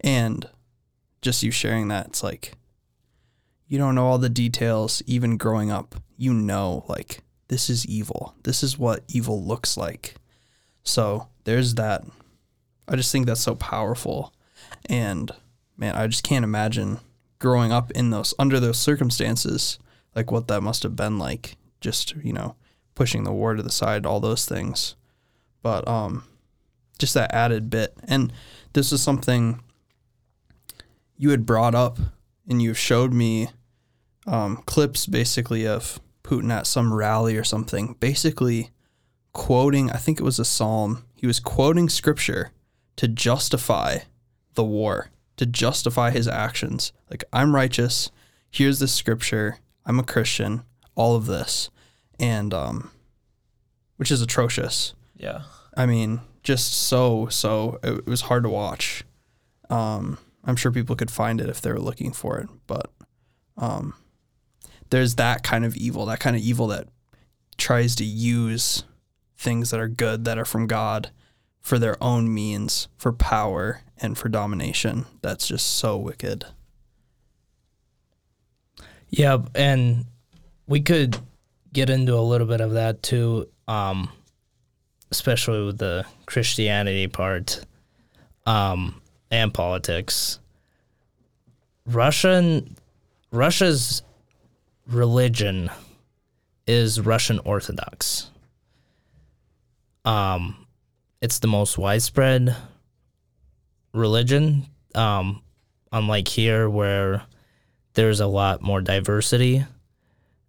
And 0.00 0.46
just 1.22 1.42
you 1.42 1.50
sharing 1.50 1.88
that, 1.88 2.08
it's 2.08 2.22
like 2.22 2.52
you 3.66 3.78
don't 3.78 3.94
know 3.94 4.06
all 4.06 4.18
the 4.18 4.28
details 4.28 5.02
even 5.06 5.38
growing 5.38 5.70
up. 5.70 5.94
You 6.18 6.34
know 6.34 6.84
like 6.88 7.22
this 7.48 7.70
is 7.70 7.86
evil. 7.86 8.34
This 8.42 8.62
is 8.62 8.78
what 8.78 9.02
evil 9.08 9.42
looks 9.42 9.78
like. 9.78 10.16
So, 10.82 11.28
there's 11.44 11.76
that. 11.76 12.04
I 12.86 12.96
just 12.96 13.10
think 13.10 13.24
that's 13.24 13.40
so 13.40 13.54
powerful. 13.54 14.34
And 14.90 15.30
man, 15.78 15.94
I 15.94 16.06
just 16.06 16.22
can't 16.22 16.44
imagine 16.44 16.98
growing 17.38 17.72
up 17.72 17.92
in 17.92 18.10
those 18.10 18.34
under 18.38 18.60
those 18.60 18.78
circumstances, 18.78 19.78
like 20.14 20.30
what 20.30 20.48
that 20.48 20.62
must 20.62 20.82
have 20.82 20.96
been 20.96 21.18
like 21.18 21.56
just, 21.80 22.14
you 22.16 22.34
know, 22.34 22.56
pushing 22.94 23.24
the 23.24 23.32
war 23.32 23.54
to 23.54 23.62
the 23.62 23.70
side, 23.70 24.06
all 24.06 24.20
those 24.20 24.46
things. 24.46 24.94
But 25.62 25.86
um, 25.86 26.24
just 26.98 27.14
that 27.14 27.34
added 27.34 27.70
bit. 27.70 27.94
And 28.04 28.32
this 28.72 28.92
is 28.92 29.02
something 29.02 29.62
you 31.16 31.30
had 31.30 31.46
brought 31.46 31.74
up 31.74 31.98
and 32.48 32.62
you 32.62 32.74
showed 32.74 33.12
me 33.12 33.48
um, 34.26 34.62
clips 34.66 35.06
basically 35.06 35.66
of 35.66 36.00
Putin 36.22 36.52
at 36.52 36.66
some 36.66 36.94
rally 36.94 37.36
or 37.36 37.44
something, 37.44 37.96
basically 38.00 38.70
quoting, 39.32 39.90
I 39.90 39.96
think 39.96 40.20
it 40.20 40.24
was 40.24 40.38
a 40.38 40.44
psalm. 40.44 41.04
He 41.14 41.26
was 41.26 41.40
quoting 41.40 41.88
scripture 41.88 42.52
to 42.96 43.08
justify 43.08 43.98
the 44.54 44.64
war, 44.64 45.10
to 45.36 45.46
justify 45.46 46.10
his 46.10 46.28
actions. 46.28 46.92
Like, 47.10 47.24
I'm 47.32 47.54
righteous. 47.54 48.10
Here's 48.50 48.78
the 48.78 48.88
scripture. 48.88 49.58
I'm 49.86 49.98
a 49.98 50.04
Christian. 50.04 50.62
All 50.94 51.16
of 51.16 51.26
this. 51.26 51.70
And, 52.20 52.54
um, 52.54 52.92
which 53.96 54.12
is 54.12 54.22
atrocious. 54.22 54.94
Yeah. 55.16 55.42
I 55.76 55.86
mean, 55.86 56.20
just 56.44 56.72
so, 56.72 57.26
so, 57.28 57.80
it, 57.82 57.98
it 57.98 58.06
was 58.06 58.20
hard 58.20 58.44
to 58.44 58.48
watch. 58.48 59.02
Um, 59.68 60.18
I'm 60.44 60.56
sure 60.56 60.70
people 60.70 60.94
could 60.94 61.10
find 61.10 61.40
it 61.40 61.48
if 61.48 61.60
they 61.60 61.72
were 61.72 61.80
looking 61.80 62.12
for 62.12 62.38
it, 62.38 62.48
but, 62.68 62.92
um, 63.56 63.94
there's 64.90 65.16
that 65.16 65.42
kind 65.42 65.64
of 65.64 65.76
evil, 65.76 66.06
that 66.06 66.20
kind 66.20 66.36
of 66.36 66.42
evil 66.42 66.66
that 66.68 66.88
tries 67.56 67.94
to 67.96 68.04
use 68.04 68.84
things 69.36 69.70
that 69.70 69.80
are 69.80 69.88
good, 69.88 70.24
that 70.26 70.38
are 70.38 70.44
from 70.44 70.66
God, 70.66 71.10
for 71.60 71.78
their 71.78 72.02
own 72.02 72.32
means, 72.32 72.88
for 72.96 73.12
power 73.12 73.82
and 73.98 74.16
for 74.16 74.28
domination. 74.28 75.06
That's 75.22 75.46
just 75.46 75.66
so 75.66 75.96
wicked. 75.96 76.46
Yeah, 79.08 79.38
and 79.54 80.06
we 80.66 80.80
could 80.80 81.18
get 81.72 81.90
into 81.90 82.14
a 82.14 82.20
little 82.20 82.46
bit 82.46 82.60
of 82.60 82.72
that 82.72 83.02
too, 83.02 83.48
um, 83.68 84.10
especially 85.10 85.64
with 85.64 85.78
the 85.78 86.04
Christianity 86.26 87.06
part 87.06 87.64
um, 88.46 89.00
and 89.30 89.52
politics. 89.52 90.38
Russian, 91.86 92.76
Russia's 93.30 94.02
religion 94.86 95.70
is 96.66 97.00
Russian 97.00 97.40
Orthodox. 97.40 98.30
Um, 100.04 100.66
it's 101.20 101.40
the 101.40 101.48
most 101.48 101.76
widespread 101.78 102.56
religion. 103.92 104.66
Um, 104.94 105.42
unlike 105.92 106.28
here, 106.28 106.68
where 106.68 107.22
there's 107.94 108.20
a 108.20 108.26
lot 108.26 108.62
more 108.62 108.80
diversity. 108.80 109.64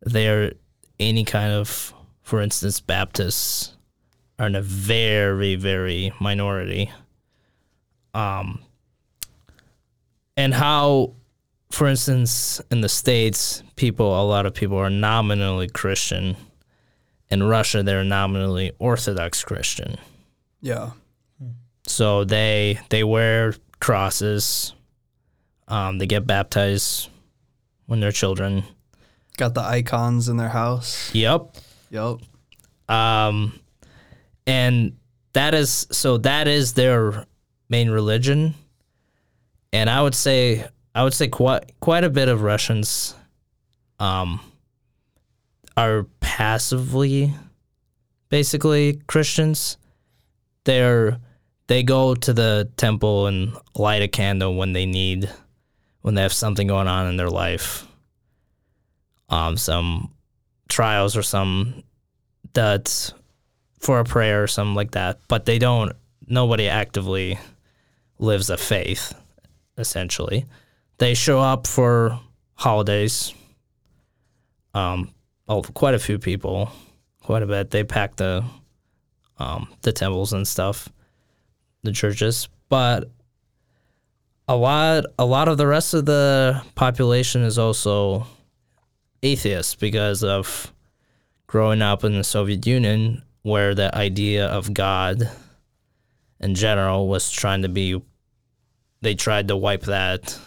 There, 0.01 0.53
any 1.01 1.25
kind 1.25 1.51
of, 1.51 1.93
for 2.21 2.41
instance, 2.41 2.79
Baptists 2.79 3.75
are 4.39 4.47
in 4.47 4.55
a 4.55 4.61
very, 4.61 5.55
very 5.55 6.13
minority. 6.19 6.91
Um, 8.13 8.61
and 10.37 10.53
how, 10.53 11.15
for 11.71 11.87
instance, 11.87 12.61
in 12.71 12.81
the 12.81 12.89
States, 12.89 13.63
people, 13.75 14.19
a 14.19 14.23
lot 14.23 14.45
of 14.45 14.53
people 14.53 14.77
are 14.77 14.89
nominally 14.89 15.67
Christian. 15.67 16.37
In 17.29 17.43
Russia, 17.43 17.83
they're 17.83 18.03
nominally 18.03 18.71
Orthodox 18.79 19.43
Christian. 19.43 19.97
Yeah. 20.61 20.91
So 21.87 22.23
they 22.23 22.79
they 22.89 23.03
wear 23.03 23.53
crosses. 23.79 24.73
Um, 25.67 25.97
they 25.97 26.05
get 26.05 26.27
baptized 26.27 27.09
when 27.85 27.99
they're 27.99 28.11
children. 28.11 28.63
Got 29.37 29.53
the 29.53 29.61
icons 29.61 30.29
in 30.29 30.37
their 30.37 30.49
house. 30.49 31.13
Yep. 31.13 31.55
Yep. 31.89 32.17
Um, 32.89 33.59
and 34.45 34.97
that 35.33 35.53
is 35.53 35.87
so 35.91 36.17
that 36.19 36.47
is 36.47 36.73
their 36.73 37.25
main 37.69 37.89
religion. 37.89 38.53
And 39.73 39.89
I 39.89 40.01
would 40.01 40.15
say 40.15 40.67
I 40.93 41.03
would 41.03 41.13
say 41.13 41.27
quite 41.27 41.79
quite 41.79 42.03
a 42.03 42.09
bit 42.09 42.27
of 42.27 42.41
Russians 42.41 43.15
um 43.99 44.39
are 45.77 46.05
passively 46.19 47.33
basically 48.29 49.01
Christians. 49.07 49.77
They're 50.65 51.19
they 51.67 51.83
go 51.83 52.15
to 52.15 52.33
the 52.33 52.69
temple 52.75 53.27
and 53.27 53.55
light 53.75 54.01
a 54.01 54.07
candle 54.07 54.55
when 54.55 54.73
they 54.73 54.85
need 54.85 55.29
when 56.01 56.15
they 56.15 56.21
have 56.21 56.33
something 56.33 56.67
going 56.67 56.87
on 56.87 57.07
in 57.07 57.15
their 57.15 57.29
life. 57.29 57.87
Um 59.31 59.57
some 59.57 60.11
trials 60.69 61.17
or 61.17 61.23
some 61.23 61.83
that 62.53 63.13
for 63.79 63.99
a 63.99 64.05
prayer 64.05 64.43
or 64.43 64.47
something 64.47 64.75
like 64.75 64.91
that, 64.91 65.19
but 65.27 65.45
they 65.45 65.59
don't. 65.59 65.93
Nobody 66.27 66.69
actively 66.69 67.39
lives 68.19 68.49
a 68.49 68.57
faith. 68.57 69.13
Essentially, 69.77 70.45
they 70.99 71.13
show 71.13 71.39
up 71.39 71.65
for 71.65 72.19
holidays. 72.53 73.33
Um, 74.73 75.09
oh, 75.47 75.63
quite 75.63 75.95
a 75.95 75.99
few 75.99 76.19
people, 76.19 76.71
quite 77.23 77.41
a 77.41 77.47
bit. 77.47 77.71
They 77.71 77.83
pack 77.83 78.15
the, 78.15 78.45
um, 79.39 79.67
the 79.81 79.91
temples 79.91 80.31
and 80.33 80.47
stuff, 80.47 80.87
the 81.83 81.91
churches, 81.91 82.47
but 82.69 83.09
a 84.47 84.55
lot, 84.55 85.05
a 85.17 85.25
lot 85.25 85.47
of 85.47 85.57
the 85.57 85.67
rest 85.67 85.93
of 85.93 86.05
the 86.05 86.61
population 86.75 87.41
is 87.41 87.57
also 87.57 88.27
atheist 89.23 89.79
because 89.79 90.23
of 90.23 90.73
growing 91.47 91.81
up 91.81 92.03
in 92.03 92.13
the 92.13 92.23
Soviet 92.23 92.65
Union, 92.65 93.23
where 93.43 93.75
the 93.75 93.95
idea 93.95 94.47
of 94.47 94.73
God 94.73 95.29
in 96.39 96.55
general 96.55 97.07
was 97.07 97.29
trying 97.29 97.61
to 97.63 97.69
be, 97.69 98.01
they 99.01 99.15
tried 99.15 99.47
to 99.49 99.57
wipe 99.57 99.83
that 99.83 100.37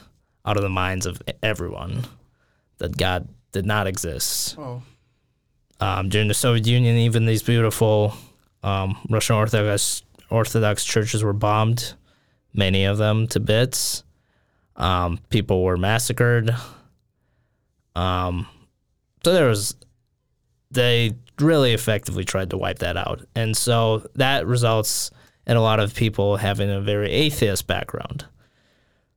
out 0.47 0.57
of 0.57 0.63
the 0.63 0.69
minds 0.69 1.07
of 1.07 1.23
everyone, 1.43 2.05
that 2.79 2.97
God 2.97 3.29
did 3.53 3.67
not 3.67 3.87
exist. 3.87 4.57
Oh. 4.59 4.83
Um, 5.81 6.09
during 6.09 6.29
the 6.29 6.35
Soviet 6.35 6.67
Union, 6.67 6.97
even 6.97 7.27
these 7.27 7.43
beautiful 7.43 8.15
um, 8.63 8.97
Russian 9.11 9.37
Orthodox 9.37 10.03
Orthodox 10.31 10.85
churches 10.85 11.23
were 11.23 11.33
bombed, 11.33 11.95
many 12.53 12.85
of 12.85 12.99
them 12.99 13.27
to 13.29 13.41
bits. 13.41 14.03
Um, 14.77 15.19
people 15.29 15.63
were 15.63 15.77
massacred. 15.77 16.55
Um, 17.95 18.47
so 19.25 19.33
there 19.33 19.49
was 19.49 19.75
they 20.71 21.15
really 21.39 21.73
effectively 21.73 22.25
tried 22.25 22.51
to 22.51 22.59
wipe 22.59 22.81
that 22.81 22.97
out. 22.97 23.25
And 23.35 23.57
so 23.57 24.07
that 24.15 24.47
results 24.47 25.11
in 25.47 25.57
a 25.57 25.63
lot 25.63 25.81
of 25.81 25.95
people 25.95 26.37
having 26.37 26.71
a 26.71 26.81
very 26.81 27.11
atheist 27.11 27.67
background. 27.67 28.25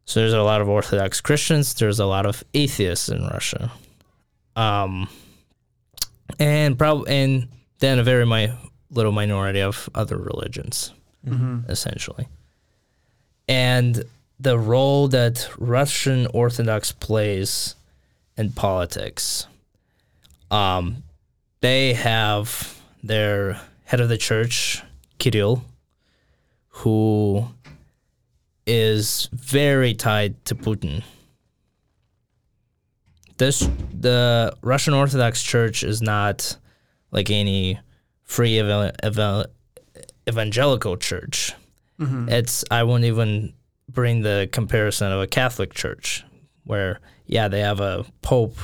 So 0.06 0.22
there's 0.22 0.34
a 0.34 0.42
lot 0.42 0.62
of 0.62 0.70
Orthodox 0.70 1.20
Christians, 1.20 1.74
there's 1.74 2.00
a 2.00 2.06
lot 2.06 2.26
of 2.26 2.44
atheists 2.54 3.10
in 3.10 3.26
Russia. 3.26 3.72
Um, 4.56 5.10
and 6.40 6.78
probably 6.78 7.14
and 7.14 7.48
then 7.80 8.00
a 8.00 8.04
very 8.04 8.26
mi- 8.26 8.54
little 8.90 9.12
minority 9.12 9.62
of 9.62 9.90
other 9.94 10.18
religions, 10.18 10.94
essentially. 11.70 12.28
And 13.48 14.04
the 14.40 14.58
role 14.58 15.08
that 15.10 15.50
Russian 15.58 16.28
Orthodox 16.28 16.92
plays 16.92 17.76
in 18.38 18.52
politics 18.52 19.48
um, 20.52 21.04
they 21.62 21.94
have 21.94 22.80
their 23.04 23.60
head 23.86 24.00
of 24.00 24.10
the 24.10 24.18
church, 24.18 24.82
Kirill, 25.18 25.64
who 26.70 27.48
is 28.66 29.30
very 29.34 29.94
tied 29.94 30.44
to 30.46 30.56
Putin. 30.56 31.04
This 33.38 33.70
the 33.94 34.56
Russian 34.62 34.94
Orthodox 34.94 35.44
Church 35.44 35.84
is 35.84 36.02
not 36.02 36.58
like 37.12 37.30
any 37.30 37.80
free 38.24 38.60
evan- 38.60 38.92
evan- 39.04 39.46
evangelical 40.28 40.98
church. 40.98 41.54
It's 42.30 42.64
I 42.70 42.84
won't 42.84 43.06
even 43.06 43.54
bring 43.90 44.22
the 44.22 44.50
comparison 44.52 45.12
of 45.12 45.22
a 45.22 45.28
Catholic 45.28 45.74
church, 45.74 46.24
where 46.64 47.00
yeah 47.26 47.48
they 47.48 47.62
have 47.62 47.80
a 47.80 48.06
pope 48.22 48.58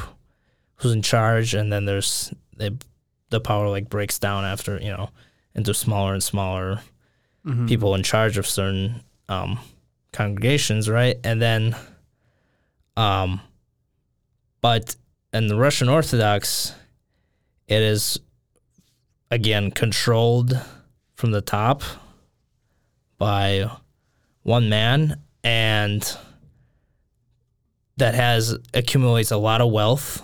who's 0.84 0.92
in 0.94 1.02
charge, 1.02 1.54
and 1.54 1.72
then 1.72 1.86
there's 1.86 2.32
they, 2.58 2.72
the 3.30 3.40
power 3.40 3.70
like 3.70 3.90
breaks 3.90 4.20
down 4.20 4.44
after 4.44 4.78
you 4.80 4.92
know 4.92 5.10
into 5.56 5.74
smaller 5.74 6.14
and 6.14 6.22
smaller 6.22 6.82
people 7.68 7.94
in 7.96 8.04
charge 8.04 8.38
of 8.38 8.48
certain 8.48 9.02
um, 9.28 9.60
congregations, 10.14 10.90
right? 10.90 11.18
And 11.24 11.42
then, 11.42 11.76
um, 12.96 13.42
but 14.62 14.96
in 15.34 15.48
the 15.48 15.58
Russian 15.58 15.90
Orthodox, 15.90 16.74
it 17.68 17.82
is 17.82 18.20
again 19.32 19.72
controlled 19.72 20.60
from 21.16 21.32
the 21.32 21.42
top 21.42 21.82
by 23.18 23.70
one 24.44 24.70
man 24.70 25.20
and 25.44 26.18
that 27.98 28.16
has 28.16 28.58
accumulates 28.74 29.32
a 29.32 29.38
lot 29.38 29.62
of 29.62 29.72
wealth 29.72 30.22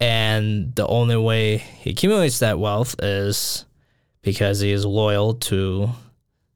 and 0.00 0.74
the 0.74 0.86
only 0.86 1.16
way 1.16 1.58
he 1.58 1.90
accumulates 1.90 2.38
that 2.38 2.58
wealth 2.58 2.96
is 3.02 3.66
because 4.22 4.60
he 4.60 4.72
is 4.72 4.84
loyal 4.86 5.34
to 5.34 5.90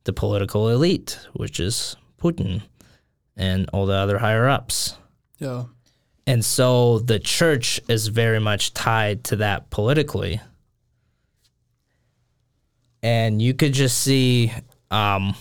the 0.04 0.12
political 0.12 0.70
elite, 0.70 1.18
which 1.34 1.60
is 1.60 1.96
Putin 2.18 2.62
and 3.36 3.68
all 3.72 3.86
the 3.86 3.94
other 3.94 4.18
higher 4.18 4.48
ups. 4.48 4.96
Yeah. 5.38 5.64
And 6.26 6.42
so 6.42 7.00
the 7.00 7.18
church 7.18 7.80
is 7.88 8.08
very 8.08 8.40
much 8.40 8.72
tied 8.72 9.24
to 9.24 9.36
that 9.36 9.68
politically. 9.70 10.40
And 13.02 13.42
you 13.42 13.52
could 13.52 13.74
just 13.74 13.98
see 13.98 14.52
um, 14.90 15.34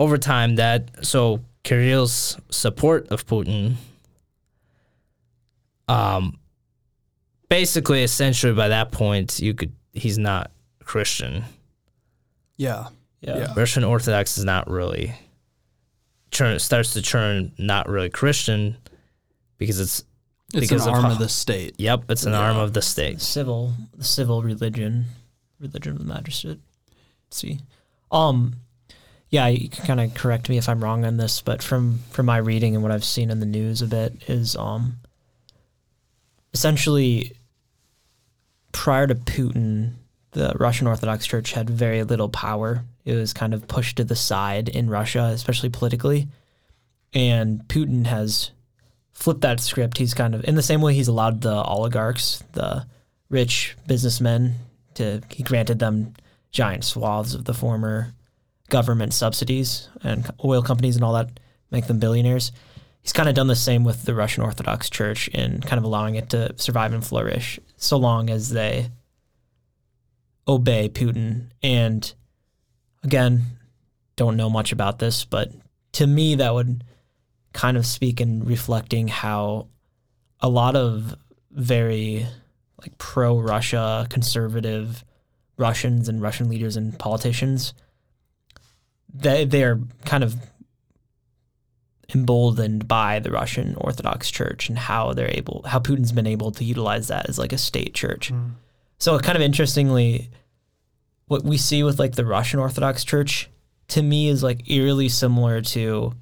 over 0.00 0.18
time 0.18 0.56
that 0.56 1.06
so 1.06 1.44
Kirill's 1.62 2.36
support 2.50 3.06
of 3.08 3.24
Putin 3.26 3.76
um 5.88 6.38
basically 7.48 8.02
essentially 8.02 8.52
by 8.52 8.68
that 8.68 8.92
point 8.92 9.40
you 9.40 9.54
could 9.54 9.72
he's 9.92 10.18
not 10.18 10.50
Christian. 10.84 11.44
Yeah. 12.56 12.88
Yeah. 13.20 13.38
Yeah. 13.38 13.52
Russian 13.56 13.84
Orthodox 13.84 14.38
is 14.38 14.44
not 14.44 14.68
really 14.68 15.14
turn 16.30 16.58
starts 16.58 16.92
to 16.94 17.02
turn 17.02 17.52
not 17.58 17.88
really 17.88 18.10
Christian 18.10 18.76
because 19.58 19.80
it's 19.80 20.04
It's 20.54 20.60
Because 20.68 20.82
an 20.86 20.90
of 20.90 20.94
arm 20.96 21.04
how- 21.04 21.12
of 21.12 21.18
the 21.18 21.28
state. 21.30 21.74
yep, 21.78 22.10
it's 22.10 22.24
an 22.26 22.32
Yeah. 22.32 22.40
arm 22.40 22.58
of 22.58 22.74
the 22.74 22.82
state. 22.82 23.22
Civil, 23.22 23.72
the 23.96 24.04
civil 24.04 24.42
religion, 24.42 25.06
religion 25.58 25.92
of 25.92 25.98
the 25.98 26.04
magistrate. 26.04 26.60
Let's 27.24 27.38
see, 27.38 27.58
um, 28.10 28.56
yeah, 29.30 29.46
you 29.46 29.70
can 29.70 29.86
kind 29.86 30.00
of 30.00 30.12
correct 30.12 30.50
me 30.50 30.58
if 30.58 30.68
I'm 30.68 30.84
wrong 30.84 31.06
on 31.06 31.16
this, 31.16 31.40
but 31.40 31.62
from 31.62 32.00
from 32.10 32.26
my 32.26 32.36
reading 32.36 32.74
and 32.74 32.82
what 32.82 32.92
I've 32.92 33.04
seen 33.04 33.30
in 33.30 33.40
the 33.40 33.46
news 33.46 33.80
a 33.80 33.86
bit 33.86 34.24
is 34.28 34.54
um, 34.56 34.98
essentially 36.54 37.32
prior 38.72 39.06
to 39.06 39.14
Putin, 39.14 39.94
the 40.32 40.54
Russian 40.58 40.86
Orthodox 40.86 41.26
Church 41.26 41.52
had 41.52 41.68
very 41.68 42.02
little 42.04 42.28
power. 42.28 42.84
It 43.04 43.14
was 43.14 43.32
kind 43.32 43.54
of 43.54 43.68
pushed 43.68 43.96
to 43.96 44.04
the 44.04 44.16
side 44.16 44.68
in 44.68 44.88
Russia, 44.88 45.30
especially 45.32 45.68
politically. 45.68 46.28
And 47.12 47.60
Putin 47.68 48.06
has 48.06 48.50
flipped 49.12 49.42
that 49.42 49.60
script. 49.60 49.98
He's 49.98 50.14
kind 50.14 50.34
of 50.34 50.44
in 50.44 50.54
the 50.54 50.62
same 50.62 50.80
way 50.80 50.94
he's 50.94 51.08
allowed 51.08 51.42
the 51.42 51.62
oligarchs, 51.62 52.42
the 52.52 52.86
rich 53.28 53.76
businessmen, 53.86 54.54
to 54.94 55.20
he 55.30 55.42
granted 55.42 55.78
them 55.78 56.14
giant 56.50 56.84
swaths 56.84 57.34
of 57.34 57.44
the 57.44 57.54
former 57.54 58.12
government 58.68 59.12
subsidies 59.12 59.88
and 60.02 60.30
oil 60.44 60.62
companies 60.62 60.96
and 60.96 61.04
all 61.04 61.12
that, 61.12 61.28
make 61.70 61.86
them 61.86 61.98
billionaires. 61.98 62.52
He's 63.02 63.12
kind 63.12 63.28
of 63.28 63.34
done 63.34 63.48
the 63.48 63.56
same 63.56 63.84
with 63.84 64.04
the 64.04 64.14
Russian 64.14 64.44
Orthodox 64.44 64.88
Church 64.88 65.28
in 65.28 65.60
kind 65.60 65.78
of 65.78 65.84
allowing 65.84 66.14
it 66.14 66.30
to 66.30 66.54
survive 66.56 66.92
and 66.92 67.04
flourish 67.04 67.58
so 67.76 67.96
long 67.96 68.30
as 68.30 68.50
they 68.50 68.90
obey 70.46 70.88
Putin. 70.88 71.50
And 71.62 72.12
again, 73.02 73.42
don't 74.14 74.36
know 74.36 74.48
much 74.48 74.72
about 74.72 75.00
this, 75.00 75.24
but 75.24 75.52
to 75.92 76.06
me, 76.06 76.36
that 76.36 76.54
would 76.54 76.84
kind 77.52 77.76
of 77.76 77.84
speak 77.86 78.20
in 78.20 78.44
reflecting 78.44 79.08
how 79.08 79.68
a 80.40 80.48
lot 80.48 80.76
of 80.76 81.16
very 81.50 82.26
like 82.80 82.96
pro 82.98 83.38
Russia 83.38 84.06
conservative 84.10 85.04
Russians 85.56 86.08
and 86.08 86.22
Russian 86.22 86.48
leaders 86.48 86.76
and 86.76 86.98
politicians 86.98 87.74
they 89.14 89.44
they're 89.44 89.80
kind 90.04 90.24
of 90.24 90.36
emboldened 92.14 92.88
by 92.88 93.18
the 93.20 93.30
Russian 93.30 93.74
Orthodox 93.76 94.30
Church 94.30 94.68
and 94.68 94.78
how 94.78 95.12
they're 95.12 95.30
able 95.30 95.62
how 95.66 95.78
Putin's 95.78 96.12
been 96.12 96.26
able 96.26 96.50
to 96.52 96.64
utilize 96.64 97.08
that 97.08 97.28
as 97.28 97.38
like 97.38 97.52
a 97.52 97.58
state 97.58 97.94
church. 97.94 98.32
Mm. 98.32 98.52
So 98.98 99.18
kind 99.18 99.36
of 99.36 99.42
interestingly 99.42 100.30
what 101.26 101.44
we 101.44 101.56
see 101.56 101.82
with 101.82 101.98
like 101.98 102.14
the 102.14 102.26
Russian 102.26 102.60
Orthodox 102.60 103.04
Church 103.04 103.48
to 103.88 104.02
me 104.02 104.28
is 104.28 104.42
like 104.42 104.70
eerily 104.70 105.08
similar 105.08 105.60
to 105.62 106.12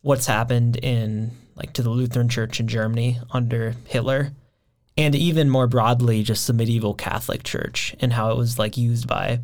what's 0.00 0.26
happened 0.26 0.76
in 0.76 1.30
like 1.54 1.72
to 1.74 1.82
the 1.82 1.90
Lutheran 1.90 2.28
Church 2.28 2.60
in 2.60 2.66
Germany 2.66 3.20
under 3.30 3.74
Hitler 3.86 4.32
and 4.96 5.14
even 5.14 5.50
more 5.50 5.66
broadly 5.66 6.22
just 6.22 6.46
the 6.46 6.52
medieval 6.52 6.94
Catholic 6.94 7.42
Church 7.42 7.94
and 8.00 8.12
how 8.12 8.30
it 8.30 8.36
was 8.36 8.58
like 8.58 8.76
used 8.76 9.06
by 9.06 9.40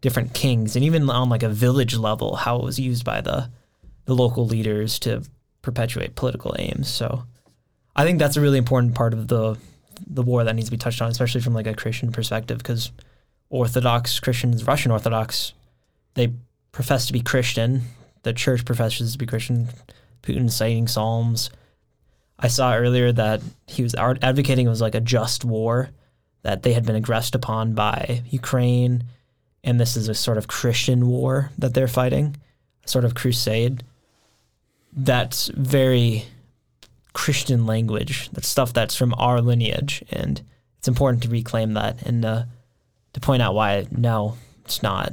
different 0.00 0.32
kings 0.32 0.76
and 0.76 0.84
even 0.84 1.10
on 1.10 1.28
like 1.28 1.42
a 1.42 1.48
village 1.48 1.96
level 1.96 2.36
how 2.36 2.56
it 2.56 2.64
was 2.64 2.78
used 2.78 3.04
by 3.04 3.20
the 3.20 3.50
the 4.04 4.14
local 4.14 4.46
leaders 4.46 4.98
to 5.00 5.22
perpetuate 5.62 6.14
political 6.14 6.54
aims. 6.58 6.88
So 6.88 7.24
I 7.94 8.04
think 8.04 8.18
that's 8.18 8.36
a 8.36 8.40
really 8.40 8.58
important 8.58 8.94
part 8.94 9.12
of 9.12 9.28
the 9.28 9.58
the 10.06 10.22
war 10.22 10.44
that 10.44 10.56
needs 10.56 10.68
to 10.68 10.70
be 10.70 10.78
touched 10.78 11.02
on 11.02 11.10
especially 11.10 11.42
from 11.42 11.52
like 11.52 11.66
a 11.66 11.74
Christian 11.74 12.10
perspective 12.10 12.58
because 12.58 12.90
Orthodox 13.50 14.18
Christians, 14.18 14.66
Russian 14.66 14.92
Orthodox, 14.92 15.52
they 16.14 16.32
profess 16.72 17.06
to 17.06 17.12
be 17.12 17.20
Christian. 17.20 17.82
The 18.22 18.32
church 18.32 18.64
professes 18.64 19.12
to 19.12 19.18
be 19.18 19.26
Christian. 19.26 19.68
Putin 20.22 20.50
citing 20.50 20.88
Psalms. 20.88 21.50
I 22.38 22.48
saw 22.48 22.74
earlier 22.74 23.12
that 23.12 23.42
he 23.66 23.82
was 23.82 23.94
advocating 23.94 24.66
it 24.66 24.70
was 24.70 24.80
like 24.80 24.94
a 24.94 25.00
just 25.00 25.44
war, 25.44 25.90
that 26.42 26.62
they 26.62 26.72
had 26.72 26.86
been 26.86 26.96
aggressed 26.96 27.34
upon 27.34 27.74
by 27.74 28.22
Ukraine, 28.30 29.04
and 29.62 29.78
this 29.78 29.96
is 29.96 30.08
a 30.08 30.14
sort 30.14 30.38
of 30.38 30.48
Christian 30.48 31.06
war 31.06 31.50
that 31.58 31.74
they're 31.74 31.88
fighting, 31.88 32.36
a 32.84 32.88
sort 32.88 33.04
of 33.04 33.14
crusade. 33.14 33.82
That's 34.92 35.48
very 35.48 36.24
Christian 37.12 37.66
language. 37.66 38.30
That's 38.32 38.48
stuff 38.48 38.72
that's 38.72 38.96
from 38.96 39.14
our 39.18 39.40
lineage, 39.40 40.02
and 40.10 40.40
it's 40.78 40.88
important 40.88 41.22
to 41.24 41.28
reclaim 41.28 41.74
that 41.74 42.02
and 42.02 42.24
uh, 42.24 42.44
to 43.12 43.20
point 43.20 43.42
out 43.42 43.54
why 43.54 43.86
no, 43.90 44.36
it's 44.64 44.82
not. 44.82 45.12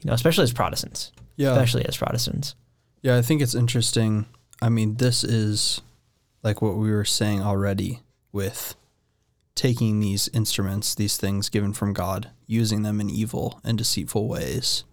You 0.00 0.08
know, 0.08 0.12
especially 0.12 0.44
as 0.44 0.52
Protestants, 0.52 1.10
Yeah. 1.36 1.52
especially 1.52 1.84
as 1.86 1.96
Protestants. 1.96 2.54
Yeah, 3.02 3.16
I 3.16 3.22
think 3.22 3.42
it's 3.42 3.54
interesting. 3.54 4.26
I 4.62 4.68
mean, 4.68 4.96
this 4.96 5.24
is 5.24 5.80
like 6.42 6.62
what 6.62 6.76
we 6.76 6.90
were 6.90 7.04
saying 7.04 7.42
already 7.42 8.00
with 8.32 8.74
taking 9.54 9.98
these 10.00 10.28
instruments, 10.32 10.94
these 10.94 11.16
things 11.16 11.48
given 11.48 11.72
from 11.72 11.92
God, 11.92 12.30
using 12.46 12.82
them 12.82 13.00
in 13.00 13.10
evil 13.10 13.60
and 13.64 13.76
deceitful 13.76 14.28
ways. 14.28 14.84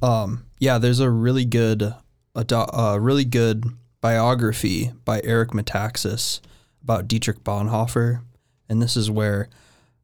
Um, 0.00 0.46
yeah, 0.58 0.78
there's 0.78 1.00
a 1.00 1.10
really 1.10 1.44
good, 1.44 1.94
a, 2.34 2.44
do- 2.44 2.56
a 2.56 2.98
really 3.00 3.24
good 3.24 3.64
biography 4.00 4.92
by 5.04 5.20
Eric 5.24 5.50
Metaxas 5.50 6.40
about 6.82 7.08
Dietrich 7.08 7.44
Bonhoeffer, 7.44 8.22
and 8.68 8.80
this 8.80 8.96
is 8.96 9.10
where 9.10 9.48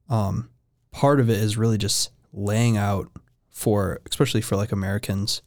um, 0.08 0.48
part 0.90 1.20
of 1.20 1.30
it 1.30 1.38
is 1.38 1.56
really 1.56 1.78
just 1.78 2.10
laying 2.32 2.76
out 2.76 3.10
for, 3.50 4.00
especially 4.10 4.42
for 4.42 4.56
like 4.56 4.72
Americans, 4.72 5.40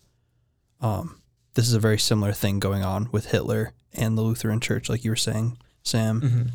um, 0.82 1.22
this 1.54 1.68
is 1.68 1.74
a 1.74 1.80
very 1.80 2.00
similar 2.00 2.32
thing 2.32 2.60
going 2.60 2.84
on 2.84 3.10
with 3.12 3.28
Hitler 3.28 3.74
and 3.94 4.18
the 4.18 4.22
Lutheran 4.22 4.60
Church, 4.60 4.90
like 4.90 5.04
you 5.04 5.12
were 5.12 5.16
saying, 5.16 5.58
Sam. 5.84 6.52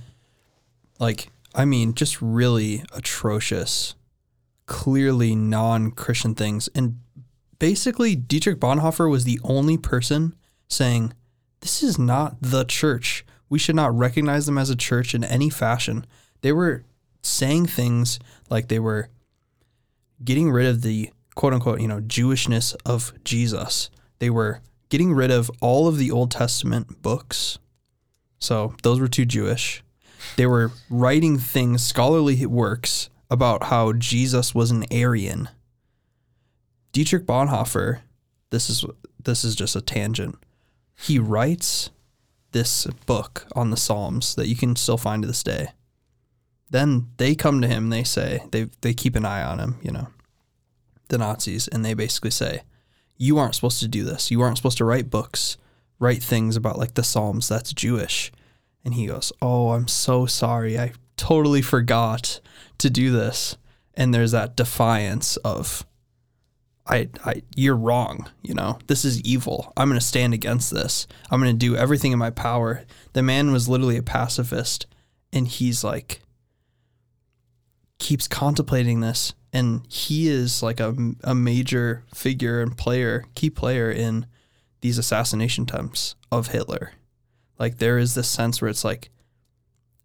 Like, 0.98 1.30
I 1.54 1.64
mean, 1.64 1.94
just 1.94 2.20
really 2.22 2.82
atrocious, 2.92 3.94
clearly 4.66 5.34
non 5.34 5.90
Christian 5.90 6.34
things. 6.34 6.68
And 6.74 7.00
basically, 7.64 8.14
Dietrich 8.14 8.60
Bonhoeffer 8.60 9.10
was 9.10 9.24
the 9.24 9.40
only 9.42 9.78
person 9.78 10.34
saying, 10.68 11.14
This 11.60 11.82
is 11.82 11.98
not 11.98 12.36
the 12.42 12.64
church. 12.64 13.24
We 13.48 13.58
should 13.58 13.74
not 13.74 13.96
recognize 13.96 14.44
them 14.44 14.58
as 14.58 14.68
a 14.68 14.76
church 14.76 15.14
in 15.14 15.24
any 15.24 15.48
fashion. 15.48 16.04
They 16.42 16.52
were 16.52 16.84
saying 17.22 17.68
things 17.68 18.18
like 18.50 18.68
they 18.68 18.78
were 18.78 19.08
getting 20.22 20.50
rid 20.50 20.66
of 20.66 20.82
the 20.82 21.10
quote 21.36 21.54
unquote, 21.54 21.80
you 21.80 21.88
know, 21.88 22.02
Jewishness 22.02 22.76
of 22.84 23.14
Jesus. 23.24 23.88
They 24.18 24.28
were 24.28 24.60
getting 24.90 25.14
rid 25.14 25.30
of 25.30 25.50
all 25.62 25.88
of 25.88 25.96
the 25.96 26.10
Old 26.10 26.30
Testament 26.30 27.00
books. 27.00 27.58
So 28.38 28.74
those 28.82 29.00
were 29.00 29.08
too 29.08 29.24
Jewish. 29.24 29.82
They 30.36 30.44
were 30.44 30.70
writing 30.90 31.38
things, 31.38 31.82
scholarly 31.82 32.44
works 32.44 33.08
about 33.30 33.64
how 33.64 33.94
Jesus 33.94 34.54
was 34.54 34.70
an 34.70 34.84
Aryan. 34.92 35.48
Dietrich 36.94 37.26
Bonhoeffer, 37.26 38.02
this 38.50 38.70
is 38.70 38.84
this 39.22 39.44
is 39.44 39.56
just 39.56 39.74
a 39.74 39.80
tangent. 39.80 40.38
He 40.94 41.18
writes 41.18 41.90
this 42.52 42.86
book 43.04 43.48
on 43.56 43.70
the 43.70 43.76
Psalms 43.76 44.36
that 44.36 44.46
you 44.46 44.54
can 44.54 44.76
still 44.76 44.96
find 44.96 45.24
to 45.24 45.26
this 45.26 45.42
day. 45.42 45.72
Then 46.70 47.08
they 47.16 47.34
come 47.34 47.60
to 47.60 47.66
him, 47.66 47.90
they 47.90 48.04
say, 48.04 48.44
they 48.52 48.68
they 48.80 48.94
keep 48.94 49.16
an 49.16 49.24
eye 49.24 49.42
on 49.42 49.58
him, 49.58 49.80
you 49.82 49.90
know, 49.90 50.06
the 51.08 51.18
Nazis, 51.18 51.66
and 51.66 51.84
they 51.84 51.94
basically 51.94 52.30
say, 52.30 52.62
You 53.16 53.38
aren't 53.38 53.56
supposed 53.56 53.80
to 53.80 53.88
do 53.88 54.04
this. 54.04 54.30
You 54.30 54.40
aren't 54.40 54.58
supposed 54.58 54.78
to 54.78 54.84
write 54.84 55.10
books, 55.10 55.56
write 55.98 56.22
things 56.22 56.54
about 56.54 56.78
like 56.78 56.94
the 56.94 57.02
Psalms, 57.02 57.48
that's 57.48 57.72
Jewish. 57.72 58.30
And 58.84 58.94
he 58.94 59.08
goes, 59.08 59.32
Oh, 59.42 59.72
I'm 59.72 59.88
so 59.88 60.26
sorry. 60.26 60.78
I 60.78 60.92
totally 61.16 61.60
forgot 61.60 62.38
to 62.78 62.88
do 62.88 63.10
this. 63.10 63.56
And 63.94 64.14
there's 64.14 64.30
that 64.30 64.54
defiance 64.54 65.36
of 65.38 65.84
I, 66.86 67.08
I 67.24 67.42
you're 67.56 67.76
wrong, 67.76 68.30
you 68.42 68.54
know. 68.54 68.78
This 68.86 69.04
is 69.04 69.20
evil. 69.22 69.72
I'm 69.76 69.88
going 69.88 70.00
to 70.00 70.06
stand 70.06 70.34
against 70.34 70.70
this. 70.70 71.06
I'm 71.30 71.40
going 71.40 71.52
to 71.52 71.58
do 71.58 71.76
everything 71.76 72.12
in 72.12 72.18
my 72.18 72.30
power. 72.30 72.84
The 73.14 73.22
man 73.22 73.52
was 73.52 73.68
literally 73.68 73.96
a 73.96 74.02
pacifist 74.02 74.86
and 75.32 75.48
he's 75.48 75.82
like 75.82 76.20
keeps 77.98 78.28
contemplating 78.28 79.00
this 79.00 79.34
and 79.52 79.82
he 79.88 80.28
is 80.28 80.62
like 80.62 80.80
a, 80.80 80.94
a 81.22 81.34
major 81.34 82.04
figure 82.12 82.60
and 82.60 82.76
player, 82.76 83.24
key 83.34 83.50
player 83.50 83.90
in 83.90 84.26
these 84.80 84.98
assassination 84.98 85.64
attempts 85.64 86.16
of 86.30 86.48
Hitler. 86.48 86.92
Like 87.58 87.78
there 87.78 87.96
is 87.96 88.14
this 88.14 88.28
sense 88.28 88.60
where 88.60 88.68
it's 88.68 88.84
like 88.84 89.10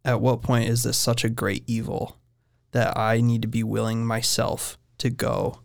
at 0.06 0.22
what 0.22 0.42
point 0.42 0.70
is 0.70 0.84
this 0.84 0.98
such 0.98 1.26
a 1.26 1.30
great 1.30 1.64
evil 1.68 2.18
that 2.72 2.98
I 2.98 3.20
need 3.20 3.42
to 3.42 3.48
be 3.48 3.64
willing 3.64 4.06
myself 4.06 4.78
to 5.00 5.10
go 5.10 5.60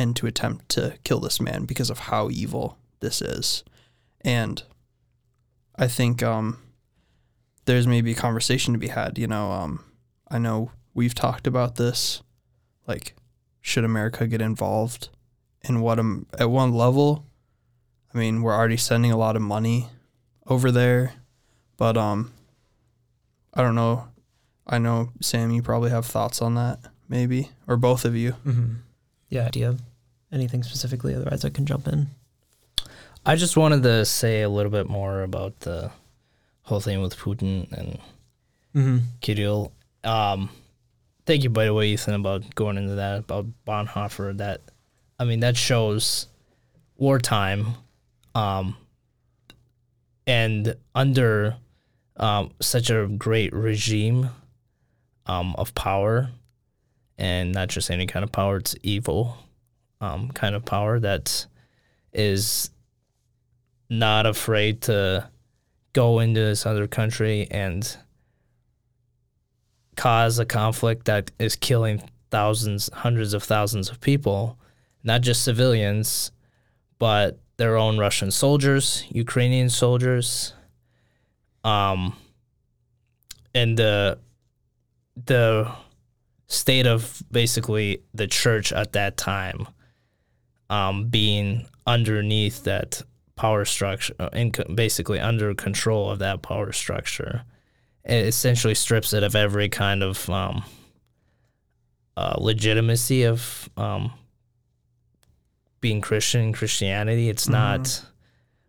and 0.00 0.16
to 0.16 0.26
attempt 0.26 0.70
to 0.70 0.96
kill 1.04 1.20
this 1.20 1.42
man 1.42 1.66
because 1.66 1.90
of 1.90 1.98
how 1.98 2.30
evil 2.30 2.78
this 3.00 3.20
is. 3.20 3.62
And 4.22 4.62
I 5.76 5.88
think 5.88 6.22
um, 6.22 6.56
there's 7.66 7.86
maybe 7.86 8.12
a 8.12 8.14
conversation 8.14 8.72
to 8.72 8.78
be 8.78 8.88
had. 8.88 9.18
You 9.18 9.26
know, 9.26 9.52
um, 9.52 9.84
I 10.30 10.38
know 10.38 10.72
we've 10.94 11.14
talked 11.14 11.46
about 11.46 11.76
this. 11.76 12.22
Like, 12.86 13.14
should 13.60 13.84
America 13.84 14.26
get 14.26 14.40
involved? 14.40 15.10
And 15.62 15.82
what 15.82 15.98
um, 15.98 16.24
at 16.38 16.50
one 16.50 16.72
level, 16.72 17.26
I 18.14 18.16
mean, 18.16 18.40
we're 18.40 18.56
already 18.56 18.78
sending 18.78 19.12
a 19.12 19.18
lot 19.18 19.36
of 19.36 19.42
money 19.42 19.88
over 20.46 20.70
there, 20.70 21.12
but 21.76 21.98
um, 21.98 22.32
I 23.52 23.60
don't 23.60 23.74
know. 23.74 24.08
I 24.66 24.78
know 24.78 25.10
Sam, 25.20 25.50
you 25.50 25.60
probably 25.60 25.90
have 25.90 26.06
thoughts 26.06 26.40
on 26.40 26.54
that, 26.54 26.78
maybe, 27.06 27.50
or 27.66 27.76
both 27.76 28.06
of 28.06 28.16
you. 28.16 28.32
Mm-hmm. 28.46 28.74
Yeah. 29.28 29.50
Do 29.50 29.60
you 29.60 29.76
anything 30.32 30.62
specifically? 30.62 31.14
Otherwise, 31.14 31.44
I 31.44 31.50
can 31.50 31.66
jump 31.66 31.86
in. 31.88 32.08
I 33.24 33.36
just 33.36 33.56
wanted 33.56 33.82
to 33.82 34.04
say 34.04 34.42
a 34.42 34.48
little 34.48 34.72
bit 34.72 34.88
more 34.88 35.22
about 35.22 35.60
the 35.60 35.90
whole 36.62 36.80
thing 36.80 37.02
with 37.02 37.16
Putin 37.16 37.70
and 37.72 37.98
Mm-hmm. 38.74 38.98
Kirill. 39.20 39.72
Um, 40.04 40.50
thank 41.26 41.42
you, 41.42 41.50
by 41.50 41.64
the 41.64 41.74
way, 41.74 41.88
Ethan, 41.88 42.14
about 42.14 42.54
going 42.54 42.76
into 42.76 42.94
that 42.96 43.18
about 43.18 43.46
Bonhoeffer. 43.66 44.36
That, 44.36 44.60
I 45.18 45.24
mean, 45.24 45.40
that 45.40 45.56
shows 45.56 46.26
wartime, 46.96 47.74
um, 48.34 48.76
and 50.26 50.76
under 50.94 51.56
um, 52.16 52.52
such 52.60 52.90
a 52.90 53.06
great 53.08 53.52
regime 53.52 54.30
um, 55.26 55.54
of 55.56 55.74
power, 55.74 56.30
and 57.18 57.52
not 57.52 57.68
just 57.68 57.90
any 57.90 58.06
kind 58.06 58.22
of 58.22 58.30
power; 58.30 58.58
it's 58.58 58.76
evil 58.82 59.36
um, 60.00 60.30
kind 60.30 60.54
of 60.54 60.64
power 60.64 60.98
that 60.98 61.46
is 62.12 62.70
not 63.88 64.26
afraid 64.26 64.82
to 64.82 65.28
go 65.92 66.20
into 66.20 66.40
this 66.40 66.66
other 66.66 66.86
country 66.86 67.46
and 67.50 67.96
cause 69.96 70.38
a 70.38 70.46
conflict 70.46 71.04
that 71.06 71.30
is 71.38 71.56
killing 71.56 72.02
thousands, 72.30 72.88
hundreds 72.92 73.34
of 73.34 73.42
thousands 73.42 73.90
of 73.90 74.00
people, 74.00 74.58
not 75.02 75.20
just 75.20 75.42
civilians, 75.42 76.30
but 76.98 77.38
their 77.56 77.76
own 77.76 77.98
Russian 77.98 78.30
soldiers, 78.30 79.04
Ukrainian 79.10 79.68
soldiers, 79.68 80.54
um, 81.64 82.16
and 83.54 83.76
the 83.76 84.18
the 85.26 85.70
state 86.46 86.86
of 86.86 87.22
basically 87.30 88.00
the 88.14 88.26
church 88.26 88.72
at 88.72 88.92
that 88.92 89.16
time, 89.16 89.66
um, 90.70 91.08
being 91.08 91.66
underneath 91.86 92.64
that 92.64 93.02
power 93.36 93.64
structure, 93.66 94.14
uh, 94.18 94.30
in, 94.32 94.52
basically 94.74 95.18
under 95.20 95.54
control 95.54 96.10
of 96.10 96.18
that 96.20 96.40
power 96.42 96.72
structure 96.72 97.42
it 98.02 98.26
essentially 98.26 98.74
strips 98.74 99.12
it 99.12 99.22
of 99.22 99.36
every 99.36 99.68
kind 99.68 100.02
of 100.02 100.28
um, 100.30 100.64
uh, 102.16 102.34
legitimacy 102.38 103.24
of 103.24 103.68
um, 103.76 104.10
being 105.82 106.00
Christian 106.00 106.52
Christianity. 106.54 107.28
It's 107.28 107.46
Mhm. 107.46 107.52
not. 107.52 108.04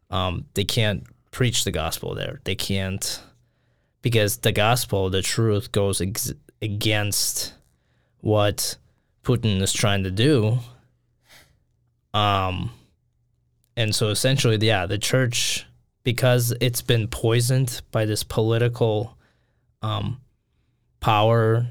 Um, 0.10 0.45
they 0.54 0.66
can't 0.66 1.06
preach 1.32 1.64
the 1.64 1.72
gospel 1.72 2.14
there. 2.14 2.41
They 2.43 2.56
can't 2.56 3.22
because 4.02 4.38
the 4.38 4.52
gospel, 4.52 5.10
the 5.10 5.22
truth, 5.22 5.72
goes 5.72 6.02
ex- 6.02 6.34
against 6.62 7.54
what 8.20 8.76
Putin 9.24 9.62
is 9.62 9.72
trying 9.72 10.04
to 10.04 10.12
do. 10.12 10.60
Um, 12.14 12.72
and 13.78 13.95
so 13.95 14.09
essentially, 14.09 14.57
yeah, 14.66 14.86
the 14.86 14.97
church 14.97 15.66
because 16.03 16.53
it's 16.59 16.82
been 16.82 17.07
poisoned 17.07 17.82
by 17.91 18.05
this 18.05 18.24
political 18.24 19.18
um, 19.82 20.20
power 20.99 21.68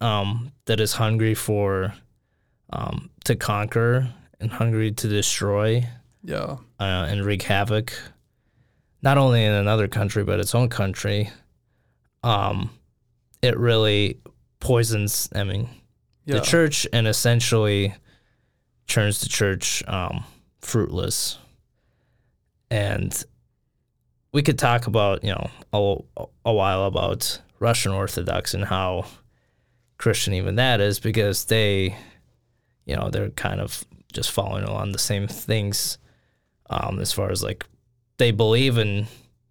um, 0.00 0.52
that 0.66 0.78
is 0.78 0.92
hungry 0.92 1.34
for 1.34 1.94
um, 2.70 3.10
to 3.24 3.34
conquer 3.34 4.12
and 4.40 4.50
hungry 4.50 4.92
to 4.92 5.08
destroy 5.08 5.86
Yeah. 6.22 6.56
uh, 6.78 7.06
and 7.08 7.24
wreak 7.24 7.42
havoc, 7.42 7.92
not 9.02 9.16
only 9.18 9.42
in 9.44 9.52
another 9.52 9.88
country 9.88 10.22
but 10.22 10.38
its 10.38 10.54
own 10.54 10.68
country. 10.68 11.30
Um, 12.22 12.70
it 13.40 13.56
really 13.58 14.20
poisons. 14.60 15.28
I 15.34 15.44
mean, 15.44 15.68
Yeah. 16.26 16.36
the 16.36 16.40
church 16.44 16.86
and 16.92 17.06
essentially 17.08 17.94
turns 18.86 19.20
the 19.20 19.28
church 19.28 19.82
um, 19.88 20.24
fruitless. 20.60 21.38
And 22.70 23.24
we 24.32 24.42
could 24.42 24.58
talk 24.58 24.86
about, 24.86 25.22
you 25.24 25.30
know, 25.30 25.50
a, 25.72 26.24
a 26.44 26.52
while 26.52 26.84
about 26.84 27.40
Russian 27.58 27.92
Orthodox 27.92 28.54
and 28.54 28.64
how 28.64 29.06
Christian 29.98 30.34
even 30.34 30.56
that 30.56 30.80
is 30.80 30.98
because 30.98 31.44
they, 31.46 31.96
you 32.84 32.96
know, 32.96 33.08
they're 33.10 33.30
kind 33.30 33.60
of 33.60 33.84
just 34.12 34.30
following 34.30 34.64
along 34.64 34.92
the 34.92 34.98
same 34.98 35.26
things 35.26 35.98
um, 36.70 36.98
as 36.98 37.12
far 37.12 37.30
as 37.30 37.42
like 37.42 37.64
they 38.18 38.30
believe 38.30 38.78
in 38.78 39.06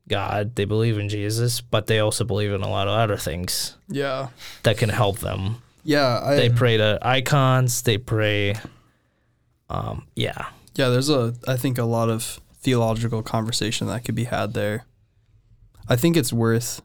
God, 0.07 0.55
they 0.55 0.65
believe 0.65 0.97
in 0.99 1.09
Jesus, 1.09 1.61
but 1.61 1.87
they 1.87 1.99
also 1.99 2.23
believe 2.25 2.51
in 2.51 2.61
a 2.61 2.69
lot 2.69 2.87
of 2.87 2.93
other 2.93 3.17
things 3.17 3.75
Yeah. 3.87 4.27
that 4.63 4.77
can 4.77 4.89
help 4.89 5.19
them 5.19 5.61
Yeah. 5.83 6.19
I, 6.23 6.35
they 6.35 6.49
pray 6.49 6.77
to 6.77 6.99
icons. 7.01 7.81
They 7.81 7.97
pray. 7.97 8.55
Um, 9.69 10.07
yeah, 10.15 10.47
Yeah, 10.75 10.89
there's 10.89 11.09
a 11.09 11.33
I 11.47 11.55
think 11.57 11.77
a 11.77 11.85
lot 11.85 12.09
of 12.09 12.39
theological 12.61 13.23
conversation 13.23 13.87
that 13.87 14.03
could 14.05 14.15
be 14.15 14.25
had 14.25 14.53
there. 14.53 14.85
I 15.87 15.95
think 15.95 16.17
it's 16.17 16.33
worth 16.33 16.81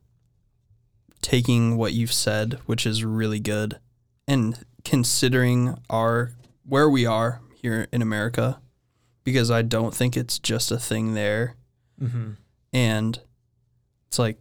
taking 1.22 1.76
what 1.76 1.92
you've 1.92 2.12
said, 2.12 2.58
which 2.66 2.86
is 2.86 3.04
really 3.04 3.40
good, 3.40 3.78
and 4.26 4.64
considering 4.84 5.76
our 5.90 6.32
where 6.66 6.88
we 6.88 7.04
are 7.04 7.40
here 7.54 7.86
in 7.92 8.00
America 8.00 8.60
because 9.24 9.50
I 9.50 9.60
don't 9.62 9.94
think 9.94 10.16
it's 10.16 10.38
just 10.38 10.70
a 10.70 10.78
thing 10.78 11.14
there 11.14 11.56
Mm-hmm. 12.00 12.30
and 12.72 13.20
it's 14.08 14.18
like 14.18 14.38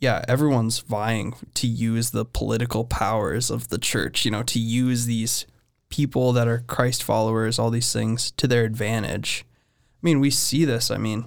yeah 0.00 0.24
everyone's 0.26 0.78
vying 0.78 1.34
to 1.52 1.66
use 1.66 2.12
the 2.12 2.24
political 2.24 2.84
powers 2.86 3.50
of 3.50 3.68
the 3.68 3.76
church 3.76 4.24
you 4.24 4.30
know 4.30 4.42
to 4.44 4.58
use 4.58 5.04
these 5.04 5.44
people 5.88 6.32
that 6.32 6.48
are 6.48 6.64
christ 6.66 7.02
followers 7.02 7.58
all 7.58 7.70
these 7.70 7.92
things 7.92 8.30
to 8.32 8.46
their 8.46 8.64
advantage 8.64 9.44
i 9.48 10.00
mean 10.02 10.20
we 10.20 10.30
see 10.30 10.64
this 10.64 10.90
i 10.90 10.96
mean 10.96 11.26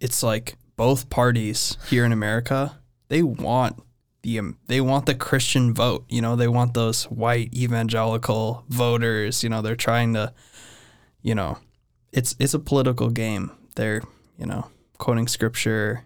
it's 0.00 0.22
like 0.22 0.56
both 0.76 1.08
parties 1.10 1.76
here 1.88 2.04
in 2.04 2.12
america 2.12 2.78
they 3.08 3.22
want 3.22 3.82
the 4.22 4.38
um, 4.38 4.58
they 4.66 4.80
want 4.80 5.06
the 5.06 5.14
christian 5.14 5.72
vote 5.72 6.04
you 6.08 6.20
know 6.20 6.36
they 6.36 6.48
want 6.48 6.74
those 6.74 7.04
white 7.04 7.52
evangelical 7.54 8.64
voters 8.68 9.42
you 9.42 9.48
know 9.48 9.62
they're 9.62 9.76
trying 9.76 10.12
to 10.12 10.32
you 11.22 11.34
know 11.34 11.58
it's 12.12 12.34
it's 12.38 12.54
a 12.54 12.58
political 12.58 13.10
game. 13.10 13.50
They're, 13.76 14.02
you 14.38 14.46
know, 14.46 14.68
quoting 14.98 15.28
scripture. 15.28 16.04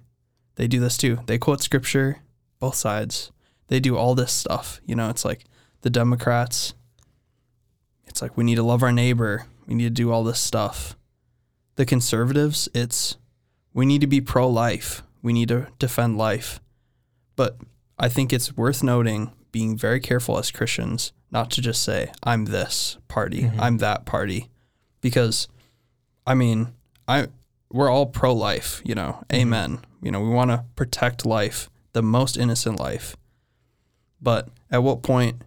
They 0.57 0.67
do 0.67 0.81
this 0.81 0.97
too. 0.97 1.19
They 1.27 1.39
quote 1.39 1.63
scripture, 1.63 2.21
both 2.59 2.75
sides. 2.75 3.33
They 3.69 3.81
do 3.81 3.97
all 3.97 4.15
this 4.15 4.33
stuff. 4.33 4.81
You 4.85 4.95
know, 4.95 5.09
it's 5.09 5.25
like 5.25 5.45
the 5.83 5.91
Democrats. 5.91 6.75
It's 8.07 8.23
like 8.23 8.37
we 8.37 8.45
need 8.45 8.57
to 8.57 8.63
love 8.63 8.83
our 8.83 8.93
neighbor. 8.93 9.47
We 9.67 9.75
need 9.75 9.85
to 9.85 9.91
do 9.91 10.11
all 10.11 10.25
this 10.25 10.41
stuff. 10.41 10.97
The 11.77 11.87
conservatives, 11.87 12.69
it's 12.75 13.17
we 13.73 13.87
need 13.87 14.01
to 14.01 14.07
be 14.07 14.21
pro 14.21 14.49
life. 14.49 15.03
We 15.23 15.33
need 15.33 15.49
to 15.49 15.69
defend 15.79 16.19
life. 16.19 16.61
But 17.37 17.57
I 17.99 18.09
think 18.09 18.33
it's 18.33 18.57
worth 18.57 18.83
noting 18.83 19.33
being 19.53 19.77
very 19.77 20.01
careful 20.01 20.39
as 20.39 20.51
Christians 20.51 21.13
not 21.31 21.51
to 21.53 21.63
just 21.63 21.83
say, 21.83 22.13
I'm 22.23 22.47
this 22.47 22.99
party, 23.09 23.43
Mhm. 23.45 23.59
I'm 23.59 23.79
that 23.79 24.05
party. 24.05 24.51
Because 25.01 25.49
I 26.27 26.35
mean, 26.35 26.75
I 27.09 27.29
we're 27.71 27.91
all 27.91 28.07
pro 28.07 28.35
life, 28.35 28.83
you 28.85 28.95
know. 28.95 29.25
Amen. 29.33 29.81
You 30.03 30.11
know, 30.11 30.21
we 30.21 30.29
want 30.29 30.51
to 30.51 30.65
protect 30.77 31.25
life, 31.25 31.71
the 31.95 32.03
most 32.03 32.37
innocent 32.37 32.79
life. 32.79 33.17
But 34.21 34.49
at 34.71 34.83
what 34.83 35.03
point 35.03 35.43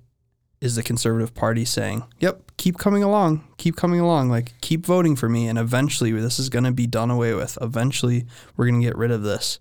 is 0.66 0.76
the 0.76 0.84
conservative 0.84 1.34
party 1.34 1.64
saying, 1.64 2.04
"Yep, 2.20 2.52
keep 2.58 2.78
coming 2.78 3.04
along, 3.04 3.44
keep 3.58 3.76
coming 3.76 4.00
along, 4.00 4.30
like 4.30 4.54
keep 4.62 4.86
voting 4.86 5.16
for 5.16 5.30
me 5.30 5.48
and 5.48 5.58
eventually 5.58 6.12
this 6.12 6.40
is 6.40 6.50
going 6.50 6.66
to 6.66 6.72
be 6.72 6.88
done 6.88 7.12
away 7.12 7.34
with. 7.34 7.58
Eventually 7.62 8.26
we're 8.58 8.68
going 8.68 8.82
to 8.82 8.88
get 8.88 8.98
rid 8.98 9.12
of 9.12 9.24
this." 9.24 9.60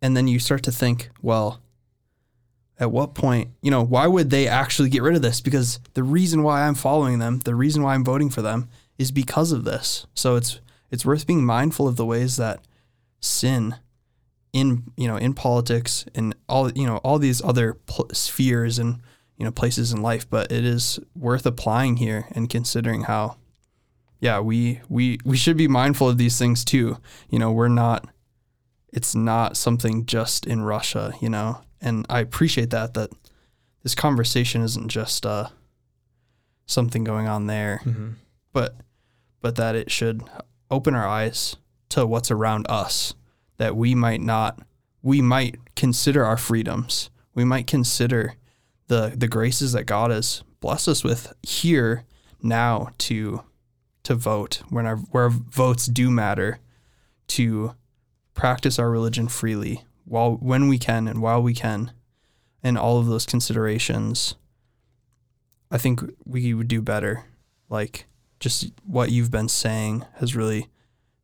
And 0.00 0.16
then 0.16 0.26
you 0.26 0.40
start 0.40 0.64
to 0.64 0.72
think, 0.72 1.10
well, 1.22 1.60
at 2.78 2.90
what 2.90 3.14
point, 3.14 3.50
you 3.62 3.70
know, 3.70 3.82
why 3.84 4.08
would 4.08 4.30
they 4.30 4.48
actually 4.48 4.88
get 4.88 5.02
rid 5.02 5.14
of 5.14 5.22
this? 5.22 5.40
Because 5.40 5.78
the 5.94 6.02
reason 6.02 6.42
why 6.42 6.62
I'm 6.62 6.74
following 6.74 7.20
them, 7.20 7.38
the 7.38 7.54
reason 7.54 7.84
why 7.84 7.94
I'm 7.94 8.04
voting 8.04 8.28
for 8.28 8.42
them 8.42 8.68
is 8.98 9.12
because 9.12 9.52
of 9.52 9.64
this. 9.64 10.06
So 10.14 10.34
it's 10.34 10.60
it's 10.90 11.06
worth 11.06 11.26
being 11.26 11.44
mindful 11.44 11.86
of 11.86 11.96
the 11.96 12.04
ways 12.04 12.36
that 12.36 12.66
sin 13.20 13.76
in 14.52 14.82
you 14.96 15.06
know 15.06 15.16
in 15.16 15.32
politics 15.32 16.04
and 16.14 16.34
all 16.48 16.70
you 16.72 16.86
know 16.86 16.96
all 16.98 17.18
these 17.18 17.40
other 17.42 17.74
pl- 17.86 18.10
spheres 18.12 18.78
and 18.78 19.00
you 19.42 19.46
know 19.46 19.50
places 19.50 19.92
in 19.92 20.02
life, 20.02 20.30
but 20.30 20.52
it 20.52 20.64
is 20.64 21.00
worth 21.16 21.44
applying 21.46 21.96
here 21.96 22.28
and 22.30 22.48
considering 22.48 23.02
how 23.02 23.38
yeah, 24.20 24.38
we 24.38 24.80
we 24.88 25.18
we 25.24 25.36
should 25.36 25.56
be 25.56 25.66
mindful 25.66 26.08
of 26.08 26.16
these 26.16 26.38
things 26.38 26.64
too. 26.64 26.98
You 27.28 27.40
know, 27.40 27.50
we're 27.50 27.66
not 27.66 28.06
it's 28.92 29.16
not 29.16 29.56
something 29.56 30.06
just 30.06 30.46
in 30.46 30.62
Russia, 30.62 31.12
you 31.20 31.28
know. 31.28 31.60
And 31.80 32.06
I 32.08 32.20
appreciate 32.20 32.70
that 32.70 32.94
that 32.94 33.10
this 33.82 33.96
conversation 33.96 34.62
isn't 34.62 34.90
just 34.90 35.26
uh 35.26 35.48
something 36.66 37.02
going 37.02 37.26
on 37.26 37.46
there, 37.48 37.80
Mm-hmm. 37.84 38.10
but 38.52 38.76
but 39.40 39.56
that 39.56 39.74
it 39.74 39.90
should 39.90 40.22
open 40.70 40.94
our 40.94 41.08
eyes 41.08 41.56
to 41.88 42.06
what's 42.06 42.30
around 42.30 42.64
us 42.70 43.14
that 43.58 43.74
we 43.76 43.92
might 43.94 44.20
not 44.20 44.60
we 45.02 45.20
might 45.20 45.56
consider 45.74 46.24
our 46.24 46.36
freedoms. 46.36 47.10
We 47.34 47.44
might 47.44 47.66
consider 47.66 48.36
the 48.92 49.14
the 49.16 49.26
graces 49.26 49.72
that 49.72 49.84
God 49.84 50.10
has 50.10 50.42
blessed 50.60 50.86
us 50.86 51.02
with 51.02 51.32
here 51.42 52.04
now 52.42 52.90
to 52.98 53.42
to 54.02 54.14
vote 54.14 54.62
when 54.68 54.84
our 54.84 54.96
where 54.96 55.30
votes 55.30 55.86
do 55.86 56.10
matter 56.10 56.58
to 57.28 57.74
practice 58.34 58.78
our 58.78 58.90
religion 58.90 59.28
freely 59.28 59.86
while 60.04 60.32
when 60.32 60.68
we 60.68 60.78
can 60.78 61.08
and 61.08 61.22
while 61.22 61.42
we 61.42 61.54
can 61.54 61.92
and 62.62 62.76
all 62.76 62.98
of 62.98 63.06
those 63.06 63.24
considerations 63.24 64.34
I 65.70 65.78
think 65.78 66.02
we 66.26 66.52
would 66.52 66.68
do 66.68 66.82
better. 66.82 67.24
Like 67.70 68.04
just 68.40 68.72
what 68.84 69.10
you've 69.10 69.30
been 69.30 69.48
saying 69.48 70.04
has 70.16 70.36
really 70.36 70.68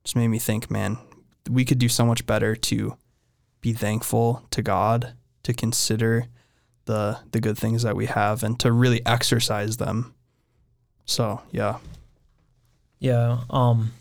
just 0.05 0.17
made 0.17 0.29
me 0.29 0.39
think 0.39 0.71
man 0.71 0.97
we 1.51 1.67
could 1.67 1.79
do 1.79 1.89
so 1.91 2.07
much 2.07 2.25
better 2.25 2.57
to 2.57 2.97
be 3.61 3.75
thankful 3.75 4.47
to 4.53 4.63
God 4.63 5.13
to 5.43 5.53
consider 5.53 6.29
the 6.89 7.21
the 7.31 7.41
good 7.41 7.57
things 7.57 7.83
that 7.85 7.95
we 7.95 8.07
have 8.07 8.43
and 8.43 8.59
to 8.59 8.73
really 8.73 9.01
exercise 9.07 9.77
them 9.77 10.13
so 11.05 11.41
yeah 11.53 11.79
Yeah. 13.01 13.39
Um, 13.51 13.93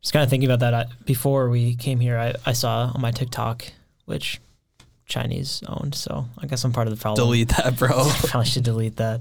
just 0.00 0.12
kind 0.12 0.22
of 0.22 0.30
thinking 0.30 0.48
about 0.50 0.60
that. 0.60 0.74
I, 0.74 0.86
before 1.04 1.48
we 1.48 1.74
came 1.74 1.98
here, 1.98 2.18
I, 2.18 2.34
I 2.46 2.52
saw 2.52 2.92
on 2.94 3.00
my 3.00 3.10
TikTok, 3.10 3.64
which 4.04 4.40
Chinese 5.06 5.62
owned, 5.66 5.94
so 5.94 6.26
I 6.38 6.46
guess 6.46 6.64
I'm 6.64 6.72
part 6.72 6.86
of 6.86 6.94
the 6.96 7.00
problem. 7.00 7.26
delete 7.26 7.48
that 7.48 7.76
bro 7.76 7.88
Probably 8.26 8.46
should 8.46 8.64
delete 8.64 8.96
that. 8.96 9.20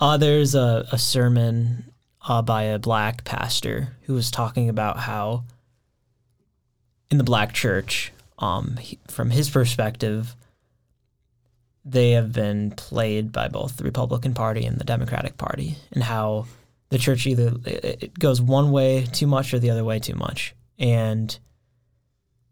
Uh, 0.00 0.16
there's 0.16 0.54
a, 0.54 0.86
a 0.92 0.98
sermon 0.98 1.84
uh, 2.28 2.42
by 2.42 2.64
a 2.64 2.78
black 2.78 3.24
pastor 3.24 3.96
who 4.02 4.14
was 4.14 4.30
talking 4.30 4.68
about 4.68 4.98
how 4.98 5.44
in 7.10 7.18
the 7.18 7.24
black 7.24 7.52
church, 7.52 8.12
um, 8.38 8.76
he, 8.78 8.98
from 9.08 9.30
his 9.30 9.50
perspective, 9.50 10.34
they 11.84 12.12
have 12.12 12.32
been 12.32 12.70
played 12.70 13.32
by 13.32 13.48
both 13.48 13.76
the 13.76 13.84
Republican 13.84 14.34
Party 14.34 14.64
and 14.64 14.78
the 14.78 14.84
Democratic 14.84 15.36
Party, 15.36 15.76
and 15.92 16.02
how 16.02 16.46
the 16.90 16.98
church 16.98 17.26
either 17.26 17.54
it 17.64 18.18
goes 18.18 18.40
one 18.40 18.70
way 18.70 19.06
too 19.06 19.26
much 19.26 19.54
or 19.54 19.58
the 19.58 19.70
other 19.70 19.84
way 19.84 19.98
too 19.98 20.14
much. 20.14 20.54
And, 20.78 21.36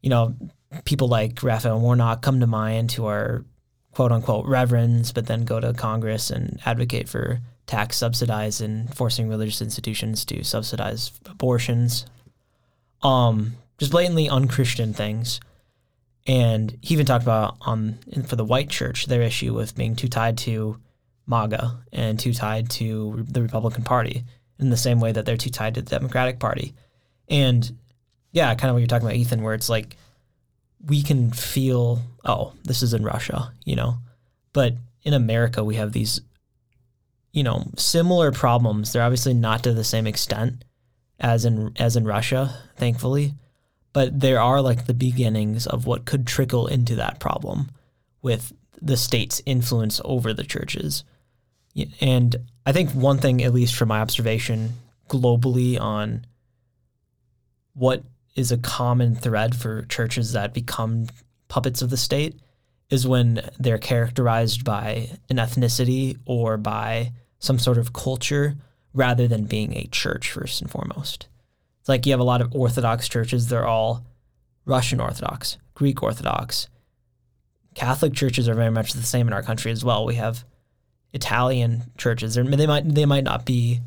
you 0.03 0.11
know, 0.11 0.35
people 0.85 1.09
like 1.09 1.43
Raphael 1.43 1.81
Warnock 1.81 2.23
come 2.23 2.41
to 2.41 2.47
mind 2.47 2.93
who 2.93 3.07
are 3.07 3.45
quote 3.93 4.13
unquote 4.13 4.47
reverends, 4.47 5.13
but 5.13 5.27
then 5.27 5.45
go 5.45 5.61
to 5.61 5.73
Congress 5.75 6.31
and 6.31 6.59
advocate 6.65 7.09
for 7.09 7.41
tax 7.67 7.97
subsidize 7.97 8.61
and 8.61 8.95
forcing 8.97 9.29
religious 9.29 9.63
institutions 9.63 10.25
to 10.25 10.43
subsidize 10.43 11.13
abortions. 11.27 12.07
Um, 13.03 13.57
just 13.79 13.93
blatantly 13.93 14.29
unchristian 14.29 14.93
things. 14.93 15.41
And 16.27 16.77
he 16.83 16.95
even 16.95 17.07
talked 17.07 17.25
about 17.25 17.57
on 17.63 17.99
for 18.27 18.37
the 18.37 18.45
white 18.45 18.69
church 18.69 19.07
their 19.07 19.23
issue 19.23 19.55
with 19.55 19.77
being 19.77 19.97
too 19.97 20.09
tied 20.09 20.39
to 20.39 20.79
MAGA 21.27 21.85
and 21.93 22.19
too 22.19 22.35
tied 22.35 22.71
to 22.71 23.25
the 23.29 23.43
Republican 23.43 23.85
Party 23.85 24.25
in 24.59 24.71
the 24.71 24.77
same 24.77 25.01
way 25.01 25.13
that 25.13 25.25
they're 25.25 25.37
too 25.37 25.51
tied 25.51 25.75
to 25.75 25.83
the 25.83 25.91
Democratic 25.91 26.39
Party. 26.39 26.75
And 27.29 27.79
yeah, 28.33 28.55
kind 28.55 28.69
of 28.69 28.75
what 28.75 28.81
you're 28.81 28.87
talking 28.87 29.07
about, 29.07 29.17
Ethan, 29.17 29.43
where 29.43 29.55
it's 29.55 29.69
like 29.69 29.97
we 30.85 31.03
can 31.03 31.31
feel, 31.31 32.01
oh, 32.25 32.53
this 32.65 32.83
is 32.83 32.95
in 32.95 33.03
Russia, 33.03 33.53
you 33.65 33.77
know, 33.77 33.99
but 34.53 34.75
in 35.03 35.15
America 35.15 35.65
we 35.65 35.77
have 35.77 35.93
these, 35.93 36.21
you 37.33 37.43
know, 37.43 37.65
similar 37.77 38.33
problems. 38.33 38.93
They're 38.93 39.03
obviously 39.03 39.35
not 39.35 39.63
to 39.65 39.73
the 39.73 39.85
same 39.85 40.07
extent 40.07 40.65
as 41.19 41.45
in 41.45 41.73
as 41.79 41.97
in 41.97 42.05
Russia, 42.05 42.55
thankfully, 42.77 43.35
but 43.93 44.21
there 44.21 44.41
are 44.41 44.61
like 44.61 44.87
the 44.87 44.95
beginnings 44.95 45.67
of 45.67 45.87
what 45.87 46.05
could 46.05 46.27
trickle 46.27 46.67
into 46.67 46.95
that 46.97 47.19
problem 47.19 47.71
with 48.23 48.53
the 48.81 48.97
state's 48.97 49.43
influence 49.47 50.01
over 50.05 50.33
the 50.33 50.45
churches. 50.45 51.05
And 52.01 52.37
I 52.67 52.73
think 52.73 52.91
one 52.91 53.19
thing, 53.19 53.43
at 53.43 53.55
least 53.55 53.75
from 53.75 53.89
my 53.89 54.01
observation 54.01 54.75
globally, 55.09 55.81
on 55.81 56.25
what 57.75 58.05
is 58.35 58.53
a 58.53 58.59
common 58.59 59.15
thread 59.15 59.57
for 59.57 59.83
churches 59.83 60.33
that 60.33 60.55
become 60.55 61.07
puppets 61.49 61.83
of 61.83 61.91
the 61.91 61.97
state 61.97 62.39
is 62.91 63.07
when 63.07 63.49
they're 63.59 63.79
characterized 63.79 64.65
by 64.65 65.11
an 65.29 65.37
ethnicity 65.37 66.19
or 66.27 66.57
by 66.57 67.13
some 67.39 67.59
sort 67.59 67.79
of 67.79 67.93
culture 67.93 68.57
rather 68.93 69.29
than 69.29 69.45
being 69.45 69.77
a 69.77 69.87
church 69.87 70.31
first 70.31 70.61
and 70.61 70.71
foremost. 70.71 71.29
Like 71.91 72.07
you 72.07 72.13
have 72.13 72.21
a 72.21 72.25
lot 72.25 72.41
of 72.41 72.55
Orthodox 72.55 73.09
churches, 73.09 73.49
they're 73.49 73.67
all 73.67 74.07
Russian 74.65 75.01
Orthodox, 75.01 75.59
Greek 75.75 76.05
Orthodox. 76.05 76.69
Catholic 77.75 78.15
churches 78.15 78.49
are 78.49 78.55
very 78.55 78.71
much 78.71 78.93
the 78.93 79.03
same 79.03 79.27
in 79.27 79.33
our 79.33 79.43
country 79.43 79.73
as 79.73 79.85
well. 79.85 80.07
We 80.07 80.15
have 80.15 80.45
Italian 81.13 81.91
churches. 81.99 82.35
They're, 82.35 82.45
they 82.45 82.69
might 82.69 82.89
they 82.89 83.07
might 83.07 83.25
not 83.25 83.45
be 83.45 83.81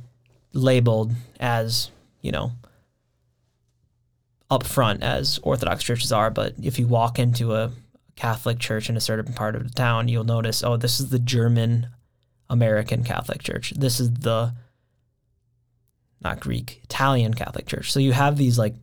labeled 0.51 1.13
as, 1.39 1.91
you 2.19 2.33
know, 2.33 2.51
upfront 4.51 5.01
as 5.01 5.39
Orthodox 5.41 5.81
churches 5.81 6.11
are, 6.11 6.29
but 6.29 6.55
if 6.61 6.77
you 6.77 6.87
walk 6.87 7.17
into 7.17 7.55
a 7.55 7.71
Catholic 8.17 8.59
church 8.59 8.89
in 8.89 8.97
a 8.97 9.01
certain 9.01 9.33
part 9.33 9.55
of 9.55 9.63
the 9.63 9.73
town, 9.73 10.09
you'll 10.09 10.25
notice, 10.25 10.61
oh, 10.61 10.75
this 10.75 10.99
is 10.99 11.07
the 11.09 11.19
German 11.19 11.87
American 12.49 13.05
Catholic 13.05 13.41
Church. 13.41 13.71
This 13.77 14.01
is 14.01 14.13
the 14.13 14.53
not 16.23 16.39
Greek, 16.39 16.81
Italian 16.83 17.33
Catholic 17.33 17.67
Church. 17.67 17.91
So 17.91 17.99
you 17.99 18.11
have 18.11 18.37
these 18.37 18.57
like 18.57 18.75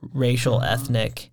racial, 0.00 0.62
ethnic 0.62 1.30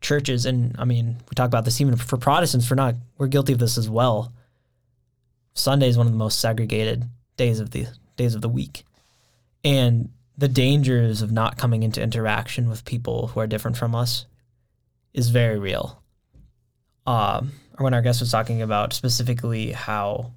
churches, 0.00 0.46
and 0.46 0.74
I 0.78 0.84
mean, 0.84 1.16
we 1.28 1.34
talk 1.34 1.46
about 1.46 1.64
this 1.64 1.80
even 1.80 1.96
for 1.96 2.16
Protestants. 2.16 2.66
For 2.66 2.74
not, 2.74 2.94
we're 3.18 3.28
guilty 3.28 3.52
of 3.52 3.58
this 3.58 3.78
as 3.78 3.88
well. 3.88 4.32
Sunday 5.54 5.88
is 5.88 5.96
one 5.96 6.06
of 6.06 6.12
the 6.12 6.18
most 6.18 6.40
segregated 6.40 7.04
days 7.36 7.60
of 7.60 7.70
the 7.70 7.86
days 8.16 8.34
of 8.34 8.42
the 8.42 8.48
week, 8.48 8.84
and 9.64 10.10
the 10.38 10.48
dangers 10.48 11.22
of 11.22 11.32
not 11.32 11.56
coming 11.56 11.82
into 11.82 12.02
interaction 12.02 12.68
with 12.68 12.84
people 12.84 13.28
who 13.28 13.40
are 13.40 13.46
different 13.46 13.76
from 13.76 13.94
us 13.94 14.26
is 15.14 15.30
very 15.30 15.58
real. 15.58 16.02
Um, 17.06 17.52
or 17.78 17.84
when 17.84 17.94
our 17.94 18.02
guest 18.02 18.20
was 18.20 18.30
talking 18.30 18.62
about 18.62 18.92
specifically 18.92 19.72
how 19.72 20.32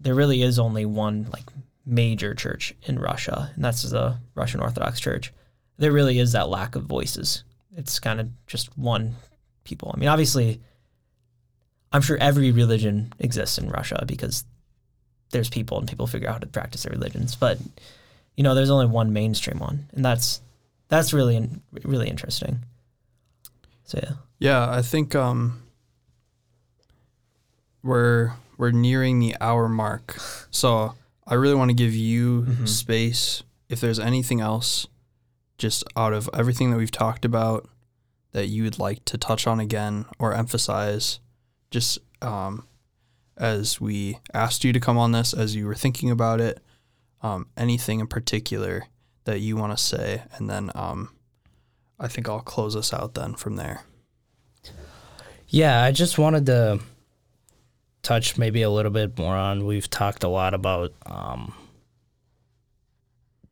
there 0.00 0.14
really 0.14 0.42
is 0.42 0.58
only 0.58 0.84
one 0.84 1.28
like 1.32 1.44
major 1.88 2.34
church 2.34 2.74
in 2.82 2.98
Russia, 2.98 3.50
and 3.54 3.64
that's 3.64 3.82
the 3.82 4.18
Russian 4.34 4.60
Orthodox 4.60 5.00
Church. 5.00 5.32
There 5.78 5.92
really 5.92 6.18
is 6.18 6.32
that 6.32 6.48
lack 6.48 6.76
of 6.76 6.84
voices. 6.84 7.44
It's 7.76 7.98
kind 7.98 8.20
of 8.20 8.28
just 8.46 8.76
one 8.76 9.16
people. 9.64 9.90
I 9.94 9.98
mean, 9.98 10.08
obviously, 10.08 10.60
I'm 11.92 12.02
sure 12.02 12.18
every 12.20 12.50
religion 12.50 13.12
exists 13.18 13.58
in 13.58 13.70
Russia 13.70 14.04
because 14.06 14.44
there's 15.30 15.48
people 15.48 15.78
and 15.78 15.88
people 15.88 16.06
figure 16.06 16.28
out 16.28 16.34
how 16.34 16.38
to 16.38 16.46
practice 16.46 16.82
their 16.82 16.92
religions. 16.92 17.34
But 17.34 17.58
you 18.36 18.44
know, 18.44 18.54
there's 18.54 18.70
only 18.70 18.86
one 18.86 19.12
mainstream 19.12 19.58
one, 19.58 19.88
and 19.92 20.04
that's 20.04 20.40
that's 20.88 21.12
really 21.12 21.48
really 21.84 22.08
interesting. 22.08 22.60
So 23.84 23.98
yeah, 24.02 24.12
Yeah, 24.38 24.70
I 24.70 24.82
think 24.82 25.14
um 25.14 25.62
we're 27.82 28.32
we're 28.58 28.72
nearing 28.72 29.20
the 29.20 29.36
hour 29.40 29.68
mark. 29.68 30.16
So 30.50 30.94
I 31.28 31.34
really 31.34 31.54
want 31.54 31.68
to 31.70 31.74
give 31.74 31.94
you 31.94 32.42
Mhm. 32.42 32.66
space 32.68 33.42
if 33.68 33.80
there's 33.80 33.98
anything 34.00 34.40
else 34.40 34.86
just 35.58 35.84
out 35.96 36.12
of 36.14 36.28
everything 36.32 36.70
that 36.70 36.78
we've 36.78 36.90
talked 36.90 37.24
about 37.24 37.68
that 38.32 38.48
you 38.48 38.62
would 38.64 38.78
like 38.78 39.04
to 39.04 39.18
touch 39.18 39.46
on 39.46 39.60
again 39.60 40.06
or 40.18 40.32
emphasize 40.34 41.20
just 41.70 41.98
um 42.22 42.66
as 43.36 43.80
we 43.80 44.18
asked 44.34 44.64
you 44.64 44.72
to 44.72 44.80
come 44.80 44.96
on 44.98 45.12
this 45.12 45.32
as 45.34 45.54
you 45.54 45.66
were 45.66 45.74
thinking 45.74 46.10
about 46.10 46.40
it 46.40 46.62
um 47.22 47.46
anything 47.56 48.00
in 48.00 48.06
particular 48.06 48.86
that 49.24 49.40
you 49.40 49.56
want 49.56 49.76
to 49.76 49.82
say 49.82 50.22
and 50.36 50.48
then 50.48 50.70
um 50.74 51.10
I 52.00 52.06
think 52.08 52.28
I'll 52.28 52.40
close 52.40 52.74
us 52.76 52.92
out 52.92 53.14
then 53.14 53.34
from 53.34 53.56
there. 53.56 53.82
Yeah, 55.48 55.82
I 55.82 55.90
just 55.92 56.16
wanted 56.18 56.46
to 56.46 56.78
touch 58.08 58.38
maybe 58.38 58.62
a 58.62 58.70
little 58.70 58.90
bit 58.90 59.18
more 59.18 59.36
on. 59.36 59.66
We've 59.66 59.90
talked 59.90 60.24
a 60.24 60.28
lot 60.28 60.54
about 60.54 60.94
um, 61.04 61.52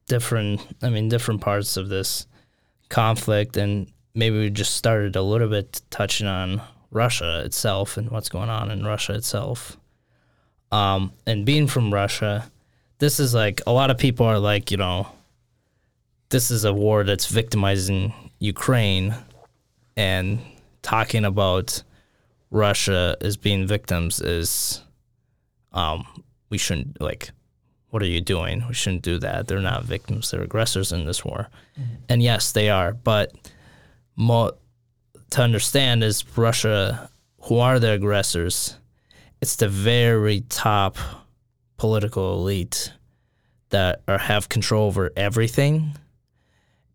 different, 0.08 0.62
I 0.80 0.88
mean, 0.88 1.10
different 1.10 1.42
parts 1.42 1.76
of 1.76 1.90
this 1.90 2.26
conflict, 2.88 3.58
and 3.58 3.92
maybe 4.14 4.38
we 4.38 4.48
just 4.48 4.74
started 4.74 5.14
a 5.14 5.20
little 5.20 5.50
bit 5.50 5.82
touching 5.90 6.26
on 6.26 6.62
Russia 6.90 7.42
itself 7.44 7.98
and 7.98 8.10
what's 8.10 8.30
going 8.30 8.48
on 8.48 8.70
in 8.70 8.82
Russia 8.82 9.12
itself. 9.12 9.76
Um, 10.72 11.12
and 11.26 11.44
being 11.44 11.66
from 11.66 11.92
Russia, 11.92 12.50
this 12.98 13.20
is 13.20 13.34
like 13.34 13.60
a 13.66 13.72
lot 13.72 13.90
of 13.90 13.98
people 13.98 14.24
are 14.24 14.38
like, 14.38 14.70
you 14.70 14.78
know, 14.78 15.06
this 16.30 16.50
is 16.50 16.64
a 16.64 16.72
war 16.72 17.04
that's 17.04 17.26
victimizing 17.26 18.14
Ukraine 18.38 19.14
and 19.98 20.40
talking 20.80 21.26
about 21.26 21.82
Russia 22.50 23.16
is 23.20 23.36
being 23.36 23.66
victims 23.66 24.20
is 24.20 24.82
um 25.72 26.06
we 26.50 26.58
shouldn't 26.58 27.00
like 27.00 27.30
what 27.90 28.02
are 28.02 28.06
you 28.06 28.20
doing? 28.20 28.62
We 28.68 28.74
shouldn't 28.74 29.02
do 29.02 29.18
that. 29.20 29.46
They're 29.46 29.60
not 29.60 29.84
victims, 29.84 30.30
they're 30.30 30.42
aggressors 30.42 30.92
in 30.92 31.06
this 31.06 31.24
war. 31.24 31.48
And 32.08 32.22
yes, 32.22 32.52
they 32.52 32.68
are, 32.68 32.92
but 32.92 33.32
mo- 34.16 34.56
to 35.30 35.42
understand 35.42 36.02
is 36.04 36.24
Russia 36.36 37.10
who 37.42 37.58
are 37.58 37.78
the 37.78 37.92
aggressors? 37.92 38.76
It's 39.40 39.56
the 39.56 39.68
very 39.68 40.40
top 40.48 40.98
political 41.76 42.34
elite 42.34 42.92
that 43.70 44.02
are 44.08 44.18
have 44.18 44.48
control 44.48 44.86
over 44.86 45.12
everything 45.16 45.96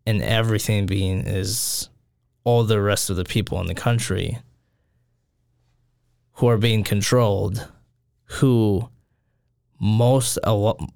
and 0.06 0.22
everything 0.22 0.86
being 0.86 1.20
is 1.26 1.88
all 2.44 2.64
the 2.64 2.80
rest 2.80 3.10
of 3.10 3.16
the 3.16 3.24
people 3.24 3.60
in 3.60 3.66
the 3.66 3.74
country 3.74 4.38
who 6.34 6.48
are 6.48 6.58
being 6.58 6.82
controlled 6.82 7.68
who 8.24 8.88
most 9.78 10.38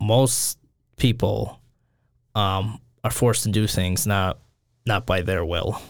most 0.00 0.58
people 0.96 1.60
um, 2.34 2.80
are 3.04 3.10
forced 3.10 3.42
to 3.42 3.50
do 3.50 3.66
things 3.66 4.06
not 4.06 4.38
not 4.86 5.04
by 5.04 5.22
their 5.22 5.44
will. 5.44 5.80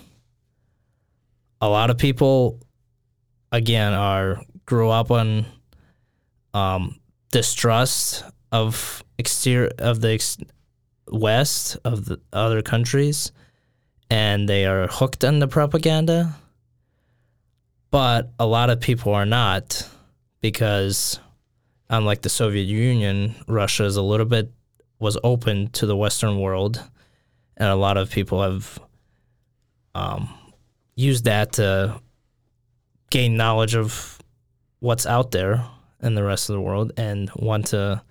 A 1.61 1.69
lot 1.69 1.91
of 1.91 1.99
people 1.99 2.61
again 3.53 3.93
are 3.93 4.41
grew 4.65 4.91
up 4.91 5.11
on 5.11 5.47
um, 6.53 6.99
distrust 7.31 8.25
of 8.51 9.05
exterior 9.19 9.71
of 9.79 10.01
the 10.01 10.13
ex- 10.13 10.39
west 11.09 11.77
of 11.85 12.07
the 12.07 12.21
other 12.33 12.63
countries 12.63 13.31
and 14.11 14.49
they 14.49 14.67
are 14.67 14.87
hooked 14.89 15.25
on 15.25 15.39
the 15.39 15.49
propaganda 15.49 16.35
but 17.97 18.31
a 18.39 18.47
lot 18.47 18.69
of 18.69 18.81
people 18.81 19.15
are 19.15 19.25
not 19.27 19.89
because 20.41 21.19
unlike 21.89 22.21
the 22.23 22.29
soviet 22.29 22.65
union 22.65 23.35
russia 23.47 23.85
is 23.85 23.97
a 23.97 24.03
little 24.03 24.27
bit 24.27 24.51
was 24.99 25.19
open 25.23 25.69
to 25.69 25.87
the 25.87 25.97
western 25.97 26.41
world. 26.41 26.83
And 27.57 27.69
a 27.69 27.77
lot 27.77 27.97
of 27.97 28.11
people 28.11 28.43
have 28.43 28.79
um, 29.95 30.29
used 30.95 31.25
that 31.25 31.53
to 31.55 32.01
gain 33.11 33.37
knowledge 33.37 33.75
of 33.75 34.19
what's 34.81 35.07
out 35.07 35.31
there 35.31 35.65
in 36.03 36.15
the 36.15 36.23
rest 36.23 36.51
of 36.51 36.55
the 36.55 36.61
world 36.61 36.93
and 36.97 37.31
want 37.35 37.69
to 37.69 38.03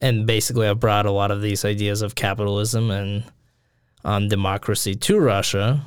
and 0.00 0.26
basically 0.26 0.66
have 0.66 0.80
brought 0.80 1.06
a 1.06 1.12
lot 1.12 1.30
of 1.30 1.42
these 1.42 1.64
ideas 1.64 2.02
of 2.02 2.14
capitalism 2.14 2.90
and 2.90 3.24
um, 4.04 4.28
democracy 4.28 4.94
to 4.94 5.18
Russia 5.18 5.84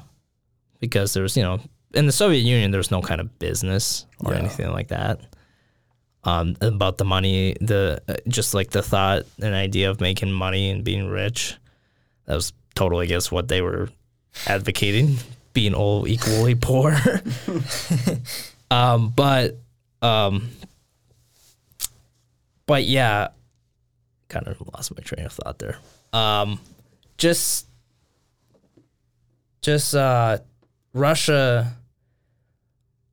because 0.80 1.14
there's 1.14 1.36
you 1.36 1.44
know 1.44 1.60
in 1.96 2.06
the 2.06 2.12
Soviet 2.12 2.42
Union 2.42 2.72
there's 2.72 2.92
no 2.92 3.02
kind 3.02 3.22
of 3.22 3.40
business 3.40 4.06
or 4.20 4.34
Yeah. 4.34 4.40
anything 4.40 4.72
like 4.72 4.90
that 4.90 5.20
um, 6.24 6.56
about 6.62 6.98
the 6.98 7.06
money 7.06 7.56
the 7.62 8.02
uh, 8.08 8.16
just 8.28 8.54
like 8.54 8.72
the 8.72 8.82
thought 8.84 9.24
and 9.42 9.54
idea 9.56 9.90
of 9.90 10.00
making 10.02 10.32
money 10.32 10.70
and 10.70 10.84
being 10.84 11.08
rich. 11.08 11.56
That 12.26 12.36
was 12.36 12.54
totally 12.74 13.06
against 13.06 13.32
what 13.32 13.48
they 13.48 13.62
were 13.62 13.90
advocating 14.48 15.18
being 15.54 15.74
all 15.74 16.08
equally 16.08 16.56
poor. 16.70 16.96
Um, 18.72 19.10
but 19.16 19.58
um, 20.02 20.50
but 22.66 22.84
yeah 22.84 23.28
kind 24.28 24.48
of 24.48 24.60
lost 24.74 24.92
my 24.98 25.02
train 25.04 25.26
of 25.26 25.32
thought 25.32 25.60
there. 25.60 25.78
Um, 26.14 26.60
just 27.18 27.68
just 29.62 29.94
uh 29.96 30.40
Russia 30.94 31.78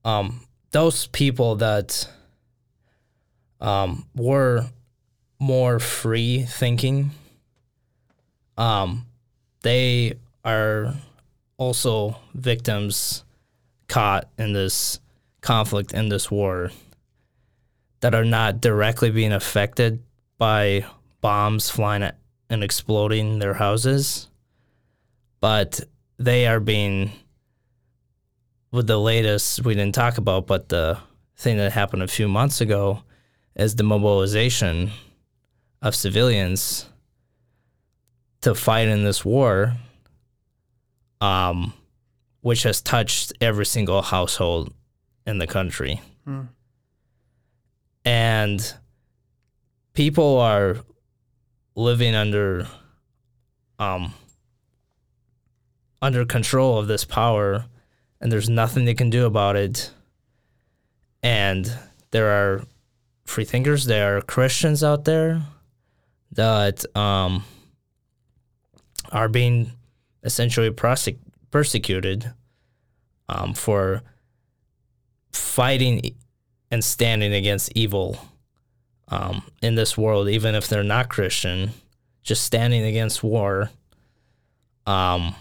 um 0.04 0.40
those 0.70 1.06
people 1.08 1.56
that 1.56 2.08
um 3.60 4.06
were 4.14 4.66
more 5.38 5.78
free 5.78 6.42
thinking 6.42 7.10
um 8.56 9.06
they 9.62 10.14
are 10.44 10.94
also 11.56 12.16
victims 12.34 13.24
caught 13.88 14.28
in 14.38 14.52
this 14.52 14.98
conflict 15.40 15.92
in 15.92 16.08
this 16.08 16.30
war 16.30 16.70
that 18.00 18.14
are 18.14 18.24
not 18.24 18.60
directly 18.60 19.10
being 19.10 19.32
affected 19.32 20.02
by 20.38 20.84
bombs 21.20 21.70
flying 21.70 22.02
at 22.02 22.16
and 22.50 22.62
exploding 22.62 23.38
their 23.38 23.54
houses 23.54 24.28
but 25.40 25.80
they 26.18 26.46
are 26.46 26.60
being 26.60 27.10
with 28.72 28.86
the 28.86 28.98
latest 28.98 29.64
we 29.64 29.74
didn't 29.74 29.94
talk 29.94 30.18
about 30.18 30.46
but 30.46 30.68
the 30.68 30.98
thing 31.36 31.56
that 31.58 31.72
happened 31.72 32.02
a 32.02 32.08
few 32.08 32.26
months 32.28 32.60
ago 32.60 33.02
is 33.54 33.76
the 33.76 33.82
mobilization 33.84 34.90
of 35.82 35.94
civilians 35.94 36.88
to 38.40 38.54
fight 38.54 38.88
in 38.88 39.04
this 39.04 39.24
war 39.24 39.74
um 41.20 41.72
which 42.40 42.62
has 42.64 42.80
touched 42.82 43.32
every 43.40 43.66
single 43.66 44.02
household 44.02 44.72
in 45.26 45.38
the 45.38 45.46
country 45.46 46.00
Hmm. 46.24 46.42
and 48.04 48.74
people 49.92 50.38
are 50.38 50.76
living 51.74 52.14
under 52.14 52.66
um 53.78 54.14
under 56.00 56.24
control 56.24 56.78
of 56.78 56.86
this 56.86 57.04
power 57.04 57.64
and 58.22 58.32
there's 58.32 58.48
nothing 58.48 58.86
they 58.86 58.94
can 58.94 59.10
do 59.10 59.26
about 59.26 59.56
it 59.56 59.90
and 61.22 61.70
there 62.12 62.28
are 62.30 62.62
free 63.26 63.44
thinkers 63.44 63.84
there 63.84 64.16
are 64.16 64.22
christians 64.22 64.82
out 64.82 65.04
there 65.04 65.42
that 66.32 66.84
um 66.96 67.44
are 69.12 69.28
being 69.28 69.70
essentially 70.22 70.70
prosec- 70.70 71.18
persecuted 71.50 72.32
um, 73.28 73.54
for 73.54 74.02
fighting 75.32 76.14
and 76.70 76.82
standing 76.84 77.32
against 77.32 77.70
evil 77.74 78.18
um, 79.08 79.42
in 79.60 79.74
this 79.74 79.96
world, 79.96 80.28
even 80.28 80.54
if 80.54 80.68
they're 80.68 80.82
not 80.82 81.10
Christian, 81.10 81.70
just 82.22 82.44
standing 82.44 82.82
against 82.84 83.22
war. 83.22 83.70
Um, 84.86 85.34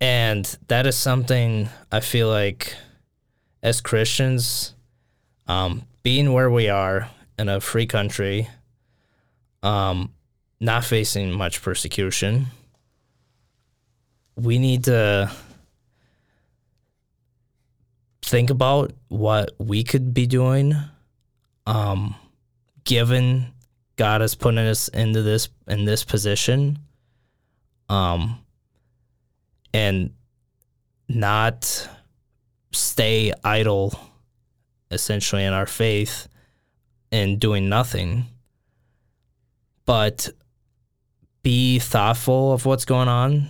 and 0.00 0.58
that 0.68 0.86
is 0.86 0.96
something 0.96 1.68
I 1.90 2.00
feel 2.00 2.28
like 2.28 2.74
as 3.62 3.80
Christians, 3.80 4.74
um, 5.46 5.82
being 6.02 6.32
where 6.32 6.50
we 6.50 6.68
are 6.68 7.10
in 7.38 7.48
a 7.48 7.60
free 7.60 7.86
country, 7.86 8.48
um, 9.62 10.12
not 10.60 10.84
facing 10.84 11.32
much 11.32 11.62
persecution, 11.62 12.46
we 14.36 14.58
need 14.58 14.84
to 14.84 15.30
think 18.22 18.50
about 18.50 18.92
what 19.08 19.52
we 19.58 19.82
could 19.82 20.12
be 20.12 20.26
doing 20.26 20.74
um 21.66 22.14
given 22.84 23.46
God 23.96 24.20
has 24.20 24.34
put 24.34 24.56
us 24.58 24.88
into 24.88 25.22
this 25.22 25.48
in 25.66 25.86
this 25.86 26.04
position 26.04 26.78
um 27.88 28.38
and 29.78 30.10
not 31.08 31.88
stay 32.72 33.32
idle 33.44 33.98
essentially 34.90 35.44
in 35.44 35.52
our 35.52 35.66
faith 35.66 36.28
and 37.12 37.38
doing 37.38 37.68
nothing 37.68 38.24
but 39.86 40.28
be 41.42 41.78
thoughtful 41.78 42.52
of 42.52 42.66
what's 42.66 42.84
going 42.84 43.08
on 43.08 43.48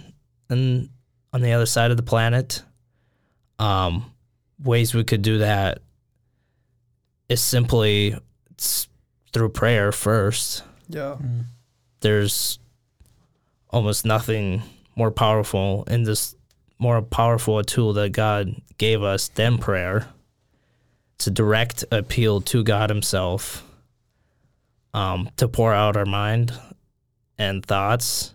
and 0.51 0.89
on 1.33 1.41
the 1.41 1.53
other 1.53 1.67
side 1.67 1.91
of 1.91 1.97
the 1.97 2.03
planet 2.03 2.63
um 3.59 4.05
ways 4.63 4.95
we 4.95 5.03
could 5.05 5.23
do 5.23 5.39
that 5.39 5.79
is 7.29 7.41
simply 7.41 8.15
s- 8.59 8.89
through 9.33 9.49
prayer 9.51 9.93
first. 9.93 10.63
Yeah. 10.89 11.17
There's 12.01 12.59
almost 13.71 14.05
nothing 14.07 14.63
more 14.99 15.11
powerful 15.13 15.85
and 15.87 16.05
this 16.05 16.35
more 16.79 17.01
powerful 17.01 17.59
a 17.59 17.65
tool 17.65 17.93
that 17.95 18.11
God 18.11 18.55
gave 18.77 19.03
us 19.03 19.29
than 19.29 19.59
prayer. 19.59 20.09
It's 21.15 21.29
a 21.29 21.31
direct 21.31 21.85
appeal 21.91 22.41
to 22.43 22.63
God 22.63 22.91
Himself 22.91 23.65
um, 24.93 25.31
to 25.37 25.49
pour 25.49 25.73
out 25.73 25.97
our 25.97 26.05
mind 26.05 26.53
and 27.39 27.65
thoughts 27.65 28.35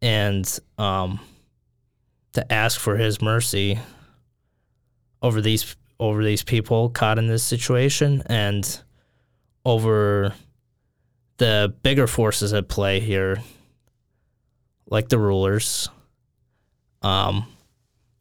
and 0.00 0.46
um, 0.78 1.20
to 2.34 2.52
ask 2.52 2.78
for 2.78 2.96
His 2.96 3.20
mercy 3.20 3.78
over 5.22 5.40
these 5.40 5.76
over 5.98 6.24
these 6.24 6.42
people 6.42 6.88
caught 6.90 7.18
in 7.18 7.28
this 7.28 7.44
situation 7.44 8.22
and 8.26 8.80
over 9.64 10.34
the 11.38 11.72
bigger 11.82 12.06
forces 12.06 12.52
at 12.52 12.68
play 12.68 12.98
here, 12.98 13.36
like 14.92 15.08
the 15.08 15.18
rulers 15.18 15.88
um, 17.00 17.46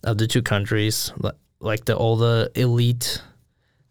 of 0.05 0.17
the 0.17 0.25
two 0.25 0.41
countries, 0.41 1.11
like 1.59 1.83
the 1.83 1.97
all 1.97 2.15
the 2.15 2.49
elite 2.55 3.21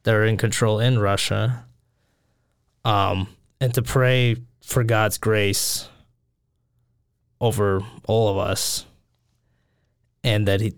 that 0.03 0.15
are 0.15 0.25
in 0.25 0.39
control 0.39 0.81
in 0.81 0.99
Russia, 0.99 1.67
um, 2.87 3.29
and 3.61 3.75
to 3.75 3.83
pray 3.83 4.37
for 4.65 4.83
God's 4.83 5.19
grace 5.19 5.91
over 7.39 7.83
all 8.09 8.31
of 8.31 8.39
us, 8.39 8.87
and 10.25 10.49
that 10.49 10.63
he 10.63 10.73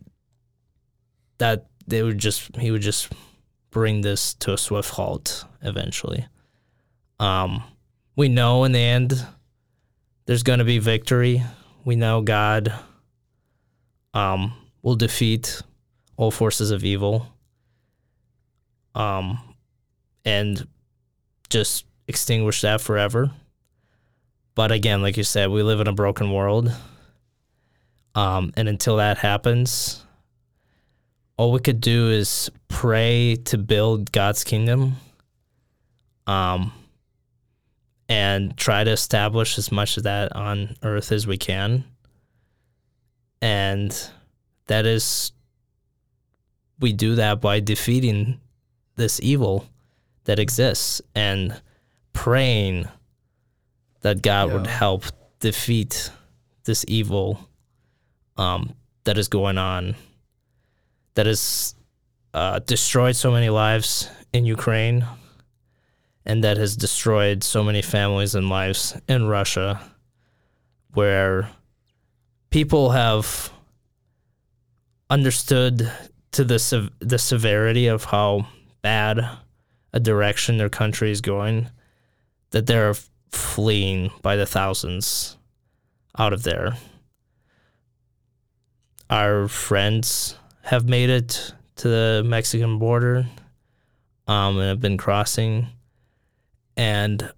that 1.38 1.66
they 1.86 2.03
would 2.03 2.18
just 2.18 2.57
he 2.57 2.72
would 2.72 2.82
just 2.82 3.12
bring 3.70 4.00
this 4.00 4.34
to 4.34 4.53
a 4.53 4.59
swift 4.59 4.90
halt 4.90 5.44
eventually. 5.62 6.26
Um, 7.20 7.62
we 8.16 8.28
know 8.28 8.64
in 8.64 8.72
the 8.72 8.80
end 8.80 9.24
there's 10.26 10.42
going 10.42 10.59
to 10.59 10.64
be 10.64 10.80
victory. 10.80 11.44
We 11.84 11.96
know 11.96 12.20
God 12.20 12.72
um, 14.14 14.54
will 14.82 14.96
defeat 14.96 15.62
all 16.16 16.30
forces 16.30 16.70
of 16.70 16.84
evil 16.84 17.26
um, 18.94 19.38
and 20.24 20.66
just 21.48 21.86
extinguish 22.06 22.60
that 22.60 22.80
forever. 22.80 23.30
But 24.54 24.70
again, 24.70 25.02
like 25.02 25.16
you 25.16 25.24
said, 25.24 25.50
we 25.50 25.62
live 25.62 25.80
in 25.80 25.88
a 25.88 25.92
broken 25.92 26.30
world. 26.30 26.72
Um, 28.14 28.52
and 28.56 28.68
until 28.68 28.96
that 28.96 29.18
happens, 29.18 30.04
all 31.36 31.52
we 31.52 31.60
could 31.60 31.80
do 31.80 32.10
is 32.10 32.50
pray 32.68 33.36
to 33.46 33.56
build 33.56 34.12
God's 34.12 34.44
kingdom 34.44 34.96
um, 36.26 36.72
and 38.12 38.54
try 38.58 38.84
to 38.84 38.90
establish 38.90 39.56
as 39.56 39.72
much 39.72 39.96
of 39.96 40.02
that 40.02 40.36
on 40.36 40.76
earth 40.82 41.10
as 41.12 41.26
we 41.26 41.38
can. 41.38 41.82
And 43.40 43.90
that 44.66 44.84
is, 44.84 45.32
we 46.78 46.92
do 46.92 47.14
that 47.14 47.40
by 47.40 47.60
defeating 47.60 48.38
this 48.96 49.18
evil 49.22 49.66
that 50.24 50.38
exists 50.38 51.00
and 51.14 51.58
praying 52.12 52.86
that 54.02 54.20
God 54.20 54.52
would 54.52 54.66
help 54.66 55.04
defeat 55.40 56.10
this 56.64 56.84
evil 56.88 57.48
um, 58.36 58.74
that 59.04 59.16
is 59.16 59.28
going 59.28 59.56
on, 59.56 59.94
that 61.14 61.24
has 61.24 61.74
uh, 62.34 62.58
destroyed 62.58 63.16
so 63.16 63.32
many 63.32 63.48
lives 63.48 64.10
in 64.34 64.44
Ukraine, 64.44 65.06
and 66.24 66.44
that 66.44 66.56
has 66.56 66.76
destroyed 66.76 67.42
so 67.42 67.64
many 67.64 67.82
families 67.82 68.34
and 68.34 68.48
lives 68.48 68.96
in 69.08 69.26
Russia, 69.26 69.80
where 70.94 71.48
people 72.50 72.90
have 72.90 73.52
understood 75.10 75.90
to 76.32 76.44
the 76.44 76.58
sev- 76.58 76.90
the 77.00 77.18
severity 77.18 77.86
of 77.86 78.04
how 78.04 78.46
bad 78.82 79.28
a 79.92 80.00
direction 80.00 80.56
their 80.56 80.68
country 80.68 81.10
is 81.10 81.20
going, 81.20 81.68
that 82.50 82.66
they're 82.66 82.94
fleeing 83.30 84.10
by 84.22 84.36
the 84.36 84.46
thousands 84.46 85.36
out 86.18 86.32
of 86.32 86.42
there. 86.42 86.76
Our 89.10 89.48
friends 89.48 90.36
have 90.62 90.88
made 90.88 91.10
it 91.10 91.52
to 91.76 91.88
the 91.88 92.22
Mexican 92.24 92.78
border 92.78 93.26
um, 94.26 94.58
and 94.58 94.68
have 94.68 94.80
been 94.80 94.96
crossing, 94.96 95.66
and 96.76 97.32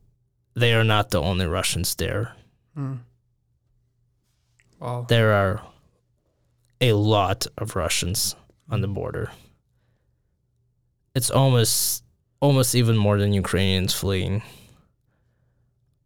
they 0.55 0.75
are 0.75 0.85
not 0.85 1.11
the 1.11 1.21
only 1.21 1.47
Russians 1.47 1.95
there. 1.97 2.33
Hmm. 2.75 2.95
Wow. 4.81 5.07
There 5.09 5.33
are 5.33 5.63
a 6.81 6.93
lot 6.93 7.47
of 7.59 7.77
Russians 7.77 8.37
on 8.69 8.81
the 8.81 8.89
border. 8.89 9.31
It's 11.15 11.31
almost 11.31 12.03
almost 12.41 12.75
even 12.75 12.97
more 12.97 13.19
than 13.19 13.33
Ukrainians 13.33 13.95
fleeing. 13.95 14.43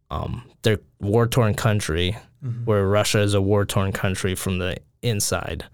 Um, 0.09 0.49
they're 0.61 0.79
war 0.99 1.27
torn 1.27 1.53
country 1.53 2.17
Mhm. 2.43 2.65
where 2.65 2.87
Russia 2.87 3.19
is 3.19 3.33
a 3.33 3.41
war 3.41 3.65
torn 3.65 3.91
country 3.91 4.33
from 4.35 4.59
the 4.59 4.77
inside, 5.01 5.65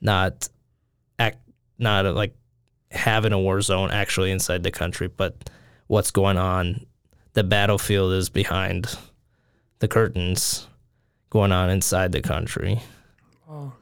not 0.00 0.48
act 1.18 1.38
not 1.78 2.04
like 2.14 2.34
having 2.90 3.32
a 3.32 3.38
war 3.38 3.60
zone 3.62 3.90
actually 3.90 4.30
inside 4.30 4.62
the 4.62 4.70
country, 4.70 5.06
but 5.08 5.48
what's 5.92 6.10
going 6.10 6.38
on. 6.38 6.86
The 7.34 7.44
battlefield 7.44 8.14
is 8.14 8.30
behind 8.30 8.96
the 9.80 9.88
curtains 9.88 10.66
going 11.28 11.52
on 11.52 11.68
inside 11.68 12.12
the 12.12 12.22
country. 12.22 12.80
Wow. 13.46 13.74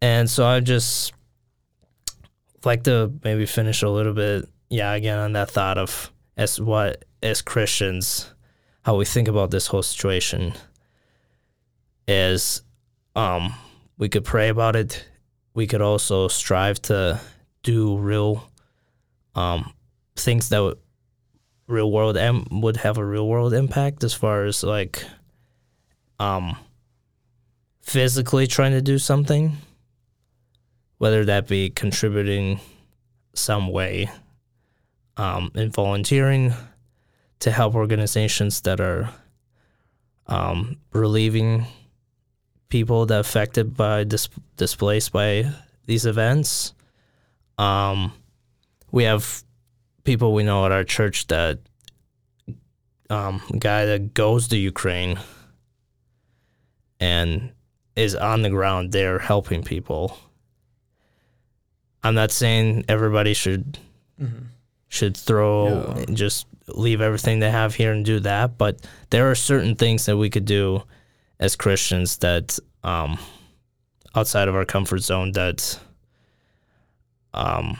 And 0.00 0.30
so 0.30 0.46
I 0.46 0.60
just 0.60 1.12
like 2.64 2.84
to 2.84 3.12
maybe 3.24 3.46
finish 3.46 3.82
a 3.82 3.88
little 3.88 4.12
bit, 4.12 4.48
yeah, 4.70 4.92
again 4.92 5.18
on 5.18 5.32
that 5.32 5.50
thought 5.50 5.76
of 5.76 6.12
as 6.36 6.60
what 6.60 7.04
as 7.20 7.42
Christians, 7.42 8.32
how 8.82 8.94
we 8.94 9.04
think 9.04 9.26
about 9.26 9.50
this 9.50 9.66
whole 9.66 9.82
situation 9.82 10.52
is 12.06 12.62
um 13.16 13.52
we 13.98 14.08
could 14.08 14.24
pray 14.24 14.50
about 14.50 14.76
it. 14.76 15.04
We 15.52 15.66
could 15.66 15.82
also 15.82 16.28
strive 16.28 16.80
to 16.82 17.20
do 17.64 17.98
real 17.98 18.48
um 19.34 19.72
things 20.14 20.50
that 20.50 20.60
would 20.60 20.78
real 21.66 21.90
world 21.90 22.16
em- 22.16 22.46
would 22.50 22.78
have 22.78 22.98
a 22.98 23.04
real 23.04 23.26
world 23.26 23.54
impact 23.54 24.04
as 24.04 24.12
far 24.14 24.44
as 24.44 24.62
like 24.62 25.04
um 26.18 26.56
physically 27.80 28.46
trying 28.46 28.72
to 28.72 28.82
do 28.82 28.98
something 28.98 29.56
whether 30.98 31.24
that 31.24 31.46
be 31.46 31.70
contributing 31.70 32.60
some 33.34 33.68
way 33.68 34.10
um, 35.16 35.50
in 35.54 35.70
volunteering 35.70 36.52
to 37.40 37.50
help 37.50 37.74
organizations 37.74 38.60
that 38.62 38.80
are 38.80 39.10
um, 40.26 40.76
relieving 40.92 41.66
people 42.68 43.06
that 43.06 43.20
affected 43.20 43.76
by 43.76 44.04
dis- 44.04 44.28
displaced 44.56 45.12
by 45.12 45.50
these 45.86 46.06
events. 46.06 46.72
Um, 47.58 48.12
we 48.90 49.04
have 49.04 49.44
people 50.04 50.32
we 50.34 50.42
know 50.44 50.64
at 50.66 50.72
our 50.72 50.84
church 50.84 51.26
that 51.28 51.58
um, 53.10 53.42
guy 53.58 53.84
that 53.86 54.14
goes 54.14 54.48
to 54.48 54.56
Ukraine 54.56 55.18
and 57.00 57.52
is 57.96 58.14
on 58.14 58.42
the 58.42 58.50
ground 58.50 58.92
there 58.92 59.18
helping 59.18 59.62
people. 59.62 60.18
I'm 62.02 62.14
not 62.14 62.30
saying 62.30 62.84
everybody 62.88 63.34
should 63.34 63.78
Mhm. 64.20 64.46
should 64.88 65.16
throw 65.16 65.94
Yeah. 65.96 66.04
just 66.14 66.46
leave 66.68 67.00
everything 67.00 67.40
they 67.40 67.50
have 67.50 67.74
here 67.74 67.92
and 67.92 68.04
do 68.04 68.20
that, 68.20 68.56
but 68.58 68.86
there 69.10 69.30
are 69.30 69.34
certain 69.34 69.74
things 69.74 70.06
that 70.06 70.16
we 70.16 70.30
could 70.30 70.44
do 70.44 70.82
as 71.40 71.56
Christians 71.56 72.18
that 72.18 72.58
um 72.82 73.18
outside 74.14 74.48
of 74.48 74.54
our 74.54 74.64
comfort 74.64 74.98
zone 75.00 75.32
that 75.32 75.78
um 77.32 77.76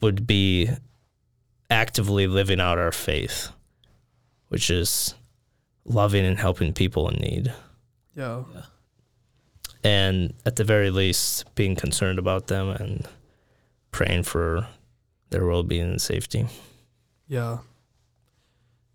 would 0.00 0.26
be 0.26 0.68
actively 1.70 2.26
living 2.26 2.60
out 2.60 2.78
our 2.78 2.92
faith, 2.92 3.50
which 4.48 4.70
is 4.70 5.14
loving 5.84 6.24
and 6.24 6.38
helping 6.38 6.72
people 6.72 7.08
in 7.08 7.16
need 7.20 7.52
Yeah. 8.14 8.42
and 9.82 10.34
at 10.44 10.56
the 10.56 10.64
very 10.64 10.90
least 10.90 11.52
being 11.54 11.74
concerned 11.74 12.18
about 12.18 12.48
them 12.48 12.68
and 12.68 13.06
praying 13.90 14.24
for 14.24 14.66
their 15.30 15.46
well-being 15.46 15.82
and 15.90 16.02
safety 16.02 16.46
Yeah. 17.28 17.58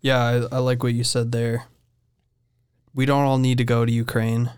Yeah, 0.02 0.22
I, 0.22 0.56
I 0.56 0.58
like 0.58 0.82
what 0.82 0.92
you 0.94 1.02
said 1.04 1.32
there. 1.32 1.64
We 2.94 3.06
don't 3.06 3.24
all 3.24 3.38
need 3.38 3.58
to 3.58 3.64
go 3.64 3.84
to 3.84 3.90
Ukraine, 3.92 4.50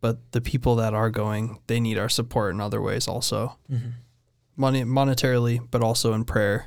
but 0.00 0.18
the 0.32 0.40
people 0.40 0.76
that 0.76 0.94
are 0.94 1.10
going, 1.10 1.58
they 1.66 1.80
need 1.80 1.98
our 1.98 2.08
support 2.08 2.54
in 2.54 2.60
other 2.60 2.80
ways 2.80 3.06
also. 3.06 3.56
Mm-hmm. 3.70 3.90
Money 4.56 4.84
monetarily, 4.84 5.60
but 5.70 5.82
also 5.82 6.14
in 6.14 6.24
prayer. 6.24 6.66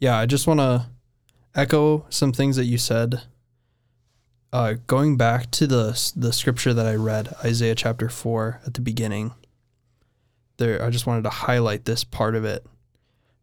Yeah, 0.00 0.16
I 0.16 0.26
just 0.26 0.46
want 0.46 0.60
to 0.60 0.86
echo 1.54 2.06
some 2.08 2.32
things 2.32 2.56
that 2.56 2.64
you 2.64 2.78
said. 2.78 3.22
Uh, 4.52 4.74
going 4.86 5.16
back 5.16 5.50
to 5.50 5.66
the 5.66 6.12
the 6.16 6.32
scripture 6.32 6.72
that 6.72 6.86
I 6.86 6.94
read, 6.94 7.34
Isaiah 7.44 7.74
chapter 7.74 8.08
four 8.08 8.60
at 8.66 8.74
the 8.74 8.80
beginning. 8.80 9.34
There, 10.56 10.82
I 10.82 10.88
just 10.88 11.06
wanted 11.06 11.24
to 11.24 11.30
highlight 11.30 11.84
this 11.84 12.04
part 12.04 12.34
of 12.34 12.44
it 12.44 12.64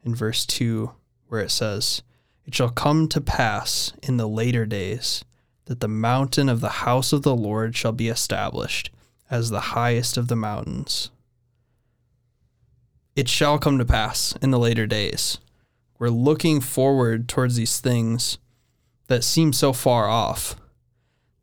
in 0.04 0.16
verse 0.16 0.46
two, 0.46 0.94
where 1.28 1.42
it 1.42 1.52
says, 1.52 2.02
"It 2.46 2.56
shall 2.56 2.70
come 2.70 3.08
to 3.10 3.22
pass 3.22 3.94
in 4.02 4.18
the 4.18 4.28
later 4.28 4.66
days 4.66 5.24
that 5.66 5.82
the 5.82 5.88
mountain 5.88 6.50
of 6.50 6.62
the 6.62 6.70
house 6.70 7.14
of 7.14 7.22
the 7.22 7.36
Lord 7.36 7.76
shall 7.76 7.92
be 7.92 8.10
established 8.10 8.90
as 9.30 9.50
the 9.50 9.60
highest 9.78 10.18
of 10.18 10.30
the 10.30 10.36
mountains." 10.36 11.12
It 13.16 13.30
shall 13.30 13.60
come 13.60 13.78
to 13.78 13.86
pass 13.86 14.36
in 14.42 14.52
the 14.52 14.60
later 14.60 14.88
days. 14.88 15.40
we're 16.00 16.10
looking 16.10 16.60
forward 16.60 17.30
towards 17.30 17.56
these 17.56 17.80
things 17.80 18.38
that 19.08 19.24
seem 19.24 19.54
so 19.54 19.72
far 19.72 20.08
off 20.08 20.56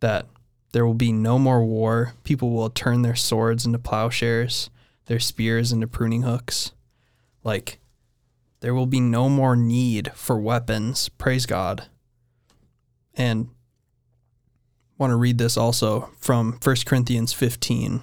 that 0.00 0.26
there 0.72 0.84
will 0.84 0.94
be 0.94 1.12
no 1.12 1.38
more 1.38 1.64
war. 1.64 2.14
People 2.24 2.50
will 2.50 2.70
turn 2.70 3.02
their 3.02 3.16
swords 3.16 3.64
into 3.64 3.78
plowshares, 3.78 4.70
their 5.06 5.20
spears 5.20 5.72
into 5.72 5.86
pruning 5.86 6.22
hooks. 6.22 6.72
Like, 7.42 7.78
there 8.60 8.74
will 8.74 8.86
be 8.86 9.00
no 9.00 9.28
more 9.28 9.56
need 9.56 10.12
for 10.14 10.38
weapons. 10.38 11.08
Praise 11.08 11.46
God. 11.46 11.86
And 13.14 13.48
want 14.98 15.10
to 15.10 15.16
read 15.16 15.38
this 15.38 15.56
also 15.56 16.10
from 16.18 16.58
1 16.62 16.76
Corinthians 16.84 17.32
15. 17.32 18.02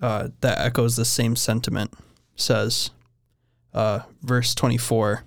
Uh, 0.00 0.28
that 0.40 0.58
echoes 0.58 0.96
the 0.96 1.04
same 1.04 1.36
sentiment. 1.36 1.94
Says, 2.36 2.90
uh, 3.74 4.00
verse 4.22 4.54
24 4.54 5.24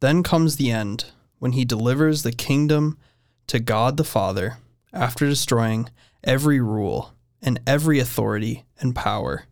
Then 0.00 0.22
comes 0.22 0.56
the 0.56 0.70
end, 0.70 1.06
when 1.38 1.52
he 1.52 1.64
delivers 1.64 2.22
the 2.22 2.32
kingdom 2.32 2.98
to 3.46 3.58
God 3.58 3.96
the 3.96 4.04
Father 4.04 4.58
after 4.92 5.26
destroying 5.26 5.90
every 6.22 6.60
rule 6.60 7.12
and 7.42 7.60
every 7.66 7.98
authority 7.98 8.64
and 8.80 8.94
power. 8.94 9.44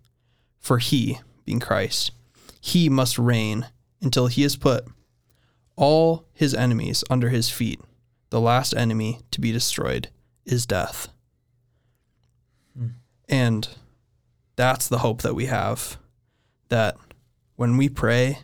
For 0.58 0.78
he, 0.78 1.20
being 1.44 1.60
Christ, 1.60 2.12
he 2.60 2.88
must 2.88 3.18
reign 3.18 3.66
until 4.00 4.28
he 4.28 4.42
has 4.42 4.56
put 4.56 4.86
all 5.76 6.26
his 6.32 6.54
enemies 6.54 7.04
under 7.10 7.28
his 7.28 7.50
feet. 7.50 7.80
The 8.30 8.40
last 8.40 8.72
enemy 8.74 9.20
to 9.32 9.40
be 9.40 9.52
destroyed 9.52 10.08
is 10.46 10.64
death. 10.64 11.08
Hmm. 12.76 12.86
And 13.28 13.68
that's 14.56 14.88
the 14.88 14.98
hope 14.98 15.22
that 15.22 15.34
we 15.34 15.46
have 15.46 15.98
that 16.72 16.96
when 17.56 17.76
we 17.76 17.86
pray, 17.90 18.38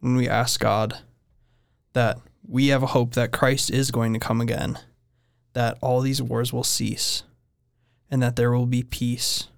when 0.00 0.16
we 0.16 0.26
ask 0.26 0.58
God, 0.58 1.00
that 1.92 2.16
we 2.48 2.68
have 2.68 2.82
a 2.82 2.94
hope 2.96 3.12
that 3.12 3.30
Christ 3.30 3.70
is 3.70 3.90
going 3.90 4.14
to 4.14 4.18
come 4.18 4.40
again, 4.40 4.78
that 5.52 5.76
all 5.82 6.00
these 6.00 6.22
wars 6.22 6.50
will 6.50 6.64
cease, 6.64 7.24
and 8.10 8.22
that 8.22 8.36
there 8.36 8.52
will 8.52 8.64
be 8.64 8.82
peace. 8.82 9.48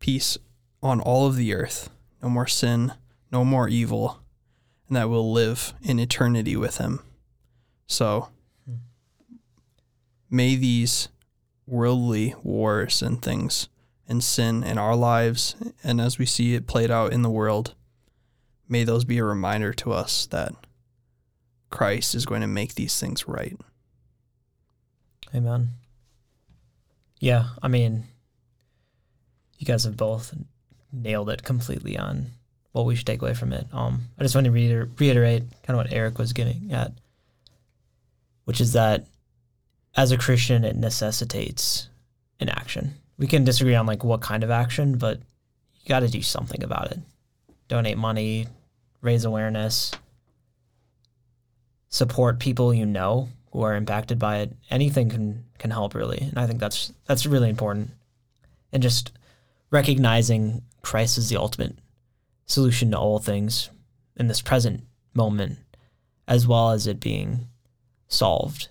Peace 0.00 0.36
on 0.82 1.00
all 1.00 1.26
of 1.26 1.36
the 1.36 1.54
earth. 1.54 1.88
No 2.22 2.28
more 2.28 2.46
sin, 2.46 2.92
no 3.32 3.42
more 3.42 3.70
evil, 3.70 4.20
and 4.86 4.94
that 4.98 5.08
we'll 5.08 5.32
live 5.32 5.72
in 5.80 5.98
eternity 5.98 6.56
with 6.56 6.76
him. 6.76 7.00
So 7.86 8.28
hmm. 8.66 8.74
may 10.28 10.56
these 10.56 11.08
worldly 11.66 12.34
wars 12.42 13.00
and 13.00 13.22
things 13.22 13.70
and 14.08 14.22
sin 14.22 14.62
in 14.62 14.78
our 14.78 14.94
lives 14.94 15.56
and 15.82 16.00
as 16.00 16.18
we 16.18 16.26
see 16.26 16.54
it 16.54 16.66
played 16.66 16.90
out 16.90 17.12
in 17.12 17.22
the 17.22 17.30
world, 17.30 17.74
may 18.68 18.84
those 18.84 19.04
be 19.04 19.18
a 19.18 19.24
reminder 19.24 19.72
to 19.72 19.92
us 19.92 20.26
that 20.26 20.54
Christ 21.70 22.14
is 22.14 22.26
going 22.26 22.40
to 22.40 22.46
make 22.46 22.74
these 22.74 22.98
things 22.98 23.26
right. 23.26 23.56
Amen. 25.34 25.70
Yeah, 27.18 27.46
I 27.62 27.68
mean, 27.68 28.04
you 29.58 29.66
guys 29.66 29.84
have 29.84 29.96
both 29.96 30.34
nailed 30.92 31.30
it 31.30 31.42
completely 31.42 31.98
on 31.98 32.26
what 32.72 32.86
we 32.86 32.94
should 32.94 33.06
take 33.06 33.22
away 33.22 33.34
from 33.34 33.52
it. 33.52 33.66
Um, 33.72 34.02
I 34.18 34.22
just 34.22 34.34
want 34.34 34.44
to 34.44 34.50
reiter- 34.50 34.90
reiterate 34.98 35.42
kind 35.62 35.78
of 35.78 35.84
what 35.84 35.92
Eric 35.92 36.18
was 36.18 36.32
getting 36.32 36.72
at, 36.72 36.92
which 38.44 38.60
is 38.60 38.74
that 38.74 39.06
as 39.96 40.12
a 40.12 40.18
Christian, 40.18 40.64
it 40.64 40.76
necessitates 40.76 41.88
an 42.40 42.48
action. 42.48 42.94
We 43.18 43.26
can 43.26 43.44
disagree 43.44 43.74
on 43.74 43.86
like 43.86 44.04
what 44.04 44.20
kind 44.20 44.42
of 44.42 44.50
action, 44.50 44.98
but 44.98 45.18
you 45.80 45.88
got 45.88 46.00
to 46.00 46.08
do 46.08 46.22
something 46.22 46.62
about 46.62 46.90
it. 46.92 46.98
Donate 47.68 47.98
money, 47.98 48.46
raise 49.00 49.24
awareness, 49.24 49.92
support 51.88 52.40
people 52.40 52.74
you 52.74 52.84
know 52.84 53.28
who 53.52 53.62
are 53.62 53.76
impacted 53.76 54.18
by 54.18 54.38
it. 54.38 54.52
Anything 54.70 55.08
can 55.08 55.44
can 55.58 55.70
help 55.70 55.94
really, 55.94 56.18
and 56.18 56.38
I 56.38 56.46
think 56.46 56.58
that's 56.58 56.92
that's 57.06 57.26
really 57.26 57.48
important. 57.48 57.90
And 58.72 58.82
just 58.82 59.12
recognizing 59.70 60.62
Christ 60.82 61.18
is 61.18 61.28
the 61.28 61.36
ultimate 61.36 61.78
solution 62.46 62.90
to 62.90 62.98
all 62.98 63.18
things 63.18 63.70
in 64.16 64.26
this 64.26 64.42
present 64.42 64.82
moment, 65.14 65.58
as 66.26 66.46
well 66.46 66.72
as 66.72 66.86
it 66.86 67.00
being 67.00 67.46
solved 68.08 68.68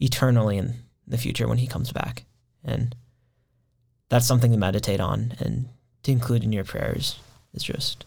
eternally 0.00 0.58
in 0.58 0.74
the 1.06 1.18
future 1.18 1.48
when 1.48 1.58
he 1.58 1.66
comes 1.66 1.92
back. 1.92 2.24
And 2.64 2.94
that's 4.08 4.26
something 4.26 4.52
to 4.52 4.58
meditate 4.58 5.00
on 5.00 5.34
and 5.40 5.68
to 6.02 6.12
include 6.12 6.44
in 6.44 6.52
your 6.52 6.64
prayers 6.64 7.18
is 7.54 7.62
just 7.62 8.04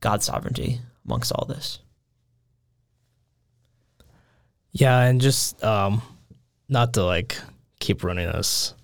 God's 0.00 0.26
sovereignty 0.26 0.80
amongst 1.04 1.32
all 1.32 1.46
this. 1.46 1.78
Yeah, 4.72 5.00
and 5.00 5.20
just 5.20 5.62
um 5.62 6.02
not 6.68 6.94
to 6.94 7.04
like 7.04 7.38
keep 7.78 8.02
running 8.02 8.28
us 8.28 8.74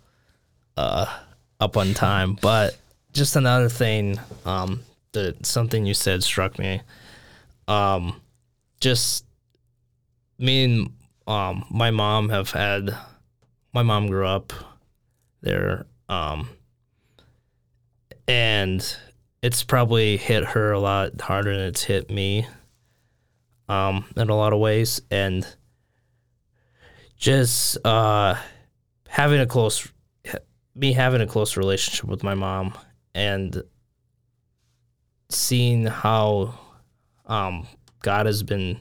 uh 0.77 1.07
up 1.61 1.77
on 1.77 1.95
time, 1.95 2.35
but 2.41 2.77
just 3.13 3.37
another 3.37 3.69
thing 3.69 4.21
um 4.45 4.81
that 5.13 5.45
something 5.45 5.87
you 5.87 5.95
said 5.95 6.23
struck 6.23 6.59
me. 6.59 6.81
Um, 7.67 8.21
just 8.81 9.25
me 10.39 10.65
and 10.65 10.93
um, 11.27 11.65
my 11.71 11.91
mom 11.91 12.29
have 12.31 12.51
had. 12.51 12.97
My 13.75 13.83
mom 13.83 14.07
grew 14.07 14.27
up 14.27 14.53
there, 15.43 15.87
um, 16.09 16.49
and 18.27 18.97
it's 19.43 19.63
probably 19.65 20.17
hit 20.17 20.45
her 20.45 20.73
a 20.73 20.81
lot 20.81 21.21
harder 21.21 21.57
than 21.57 21.67
it's 21.67 21.85
hit 21.85 22.11
me. 22.11 22.47
Um, 23.69 24.07
in 24.17 24.31
a 24.31 24.35
lot 24.35 24.55
of 24.55 24.61
ways, 24.61 25.03
and 25.11 25.47
just 27.19 27.77
uh, 27.85 28.35
having 29.09 29.41
a 29.41 29.47
close, 29.47 29.93
me 30.75 30.95
having 30.95 31.21
a 31.21 31.27
close 31.27 31.55
relationship 31.55 32.07
with 32.07 32.23
my 32.23 32.35
mom, 32.35 32.73
and 33.15 33.63
seeing 35.29 35.85
how 35.85 36.59
um, 37.27 37.67
God 38.01 38.25
has 38.25 38.43
been 38.43 38.81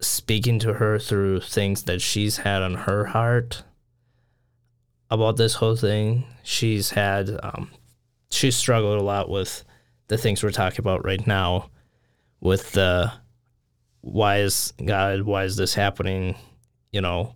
speaking 0.00 0.58
to 0.60 0.74
her 0.74 0.98
through 0.98 1.40
things 1.40 1.84
that 1.84 2.02
she's 2.02 2.38
had 2.38 2.62
on 2.62 2.74
her 2.74 3.04
heart 3.04 3.62
about 5.10 5.36
this 5.36 5.54
whole 5.54 5.76
thing. 5.76 6.24
She's 6.42 6.90
had, 6.90 7.30
um, 7.42 7.70
she's 8.30 8.56
struggled 8.56 9.00
a 9.00 9.04
lot 9.04 9.28
with 9.28 9.64
the 10.08 10.18
things 10.18 10.42
we're 10.42 10.50
talking 10.50 10.80
about 10.80 11.04
right 11.04 11.24
now 11.26 11.70
with 12.40 12.72
the 12.72 13.12
why 14.00 14.38
is 14.38 14.72
God, 14.84 15.22
why 15.22 15.44
is 15.44 15.56
this 15.56 15.74
happening? 15.74 16.36
You 16.92 17.00
know, 17.00 17.34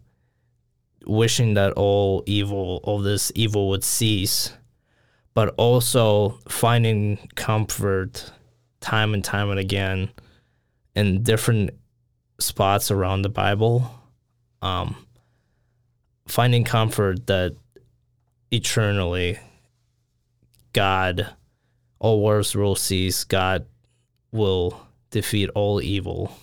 wishing 1.07 1.55
that 1.55 1.73
all 1.75 2.23
evil, 2.27 2.81
all 2.85 3.01
this 3.01 3.31
evil 3.35 3.69
would 3.69 3.85
cease 3.85 4.53
but 5.35 5.53
also 5.59 6.39
finding 6.49 7.19
comfort 7.35 8.33
time 8.81 9.13
and 9.13 9.25
time 9.25 9.51
and 9.51 9.59
again 9.59 10.09
in 10.95 11.23
different 11.23 11.71
spots 12.39 12.91
around 12.91 13.23
the 13.23 13.29
Bible. 13.29 13.91
Um, 14.63 14.97
finding 16.27 16.65
comfort 16.65 17.27
that 17.27 17.57
eternally 18.55 19.39
God, 20.75 21.29
all 21.99 22.21
wars 22.21 22.55
will 22.55 22.75
cease, 22.75 23.25
God 23.25 23.67
will 24.33 24.87
defeat 25.11 25.49
all 25.55 25.81
evil. 25.81 26.37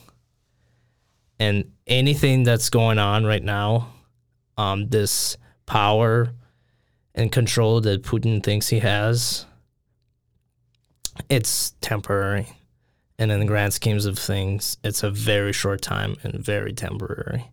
And 1.38 1.72
anything 1.86 2.44
that's 2.44 2.70
going 2.70 2.98
on 2.98 3.26
right 3.26 3.44
now, 3.44 3.94
um, 4.58 4.88
this 4.88 5.38
power 5.66 6.34
and 7.14 7.32
control 7.32 7.82
that 7.82 8.04
Putin 8.04 8.42
thinks 8.42 8.70
he 8.70 8.80
has, 8.80 9.46
it's 11.30 11.72
temporary. 11.82 12.48
And 13.20 13.32
in 13.32 13.40
the 13.40 13.46
grand 13.46 13.74
schemes 13.74 14.06
of 14.06 14.18
things, 14.18 14.78
it's 14.84 15.04
a 15.04 15.12
very 15.12 15.54
short 15.54 15.82
time 15.82 16.16
and 16.24 16.44
very 16.44 16.74
temporary. 16.74 17.52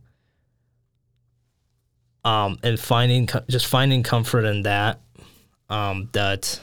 Um, 2.28 2.58
and 2.62 2.78
finding 2.78 3.26
just 3.48 3.66
finding 3.66 4.02
comfort 4.02 4.44
in 4.44 4.64
that, 4.64 5.00
um, 5.70 6.10
that 6.12 6.60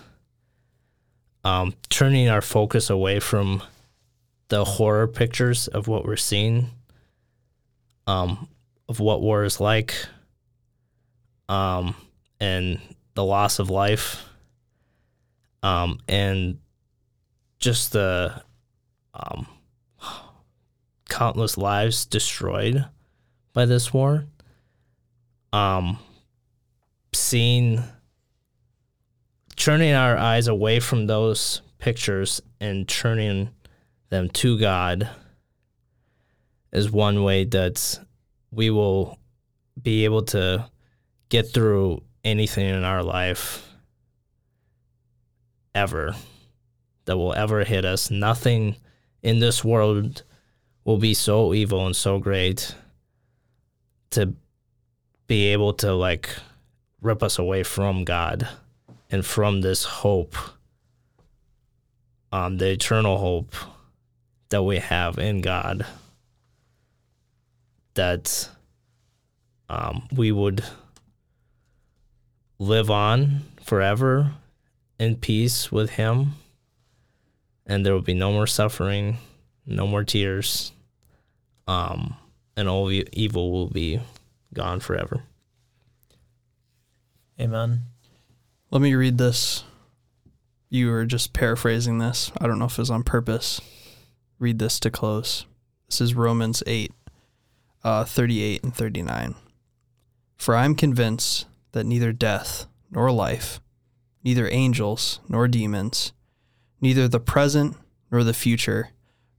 um, 1.44 1.74
turning 1.90 2.30
our 2.30 2.42
focus 2.42 2.92
away 2.92 3.20
from 3.20 3.64
the 4.50 4.64
horror 4.64 5.08
pictures 5.08 5.68
of 5.68 5.88
what 5.88 6.06
we're 6.06 6.18
seeing, 6.18 6.70
um, 8.06 8.48
of 8.88 9.00
what 9.00 9.22
war 9.22 9.44
is 9.44 9.60
like, 9.60 9.96
um, 11.50 11.96
and 12.40 12.80
the 13.16 13.24
loss 13.24 13.58
of 13.58 13.72
life 13.72 14.24
um, 15.64 16.00
and 16.08 16.60
just 17.58 17.92
the 17.92 18.44
um, 19.16 19.48
countless 21.10 21.58
lives 21.58 22.06
destroyed 22.06 22.86
by 23.52 23.66
this 23.66 23.92
war. 23.92 24.26
Um, 25.54 26.00
seeing, 27.14 27.84
turning 29.56 29.94
our 29.94 30.18
eyes 30.18 30.48
away 30.48 30.80
from 30.80 31.08
those 31.08 31.62
pictures 31.78 32.42
and 32.60 32.88
turning 32.88 33.50
them 34.10 34.30
to 34.30 34.60
God 34.60 35.10
is 36.72 36.92
one 36.92 37.24
way 37.24 37.46
that 37.46 38.00
we 38.52 38.70
will 38.70 39.18
be 39.82 40.06
able 40.06 40.24
to 40.24 40.70
get 41.30 41.54
through 41.54 42.02
anything 42.24 42.68
in 42.68 42.84
our 42.84 43.04
life 43.04 43.68
ever 45.74 46.16
that 47.06 47.18
will 47.18 47.34
ever 47.34 47.64
hit 47.64 47.86
us. 47.86 48.10
Nothing 48.10 48.76
in 49.22 49.40
this 49.40 49.64
world 49.64 50.24
will 50.84 50.98
be 50.98 51.14
so 51.14 51.54
evil 51.54 51.86
and 51.86 51.96
so 51.96 52.20
great 52.20 52.76
to 54.12 54.34
be 55.27 55.47
able 55.47 55.73
to 55.73 55.93
like 55.93 56.30
rip 57.02 57.23
us 57.23 57.38
away 57.38 57.64
from 57.64 58.03
God 58.03 58.47
and 59.10 59.26
from 59.26 59.61
this 59.61 59.84
hope, 59.84 60.35
um, 62.31 62.57
the 62.57 62.72
eternal 62.72 63.18
hope 63.18 63.56
that 64.49 64.64
we 64.64 64.77
have 64.77 65.18
in 65.18 65.41
God, 65.41 65.85
that 67.93 68.49
um, 69.69 70.07
we 70.11 70.31
would 70.31 70.64
live 72.60 72.89
on 72.91 73.41
forever 73.64 74.34
in 74.99 75.15
peace 75.15 75.72
with 75.72 75.91
Him, 75.91 76.34
and 77.65 77.85
there 77.85 77.93
will 77.93 78.02
be 78.02 78.14
no 78.14 78.31
more 78.31 78.47
suffering, 78.47 79.18
no 79.65 79.88
more 79.88 80.03
tears, 80.03 80.72
um, 81.68 82.15
and 82.56 82.69
all 82.69 82.91
evil 82.91 83.52
will 83.52 83.68
be 83.68 83.99
gone 84.56 84.80
forever. 84.80 85.23
Amen. 87.40 87.84
Let 88.72 88.82
me 88.82 88.95
read 88.95 89.18
this. 89.18 89.64
You 90.69 90.90
were 90.90 91.06
just 91.06 91.34
paraphrasing 91.34 91.99
this. 91.99 92.32
I 92.40 92.48
don't 92.48 92.57
know 92.57 92.65
if 92.65 92.73
it 92.73 92.80
was 92.80 92.90
on 92.90 93.03
purpose. 93.03 93.61
Read 94.40 94.57
this 94.57 94.80
to 94.80 94.90
close. 94.90 95.45
This 95.88 96.02
is 96.02 96.15
Romans 96.15 96.64
8, 96.65 96.91
uh, 97.84 98.06
38 98.06 98.64
and 98.64 98.73
39. 98.76 99.36
For 100.38 100.56
I 100.56 100.65
am 100.65 100.76
convinced 100.76 101.45
that 101.73 101.86
neither 101.86 102.11
death 102.11 102.65
nor 102.90 103.11
life, 103.11 103.60
neither 104.23 104.49
angels 104.52 105.19
nor 105.30 105.48
demons, 105.48 106.11
neither 106.82 107.07
the 107.07 107.19
present 107.19 107.77
nor 108.11 108.23
the 108.23 108.34
future, 108.34 108.90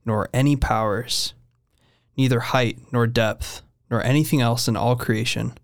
nor 0.05 0.29
any 0.33 0.55
powers, 0.55 1.33
neither 2.15 2.39
height 2.39 2.79
nor 2.91 3.05
depth, 3.07 3.61
nor 3.89 4.03
anything 4.03 4.41
else 4.41 4.67
in 4.67 4.75
all 4.75 4.95
creation 4.95 5.57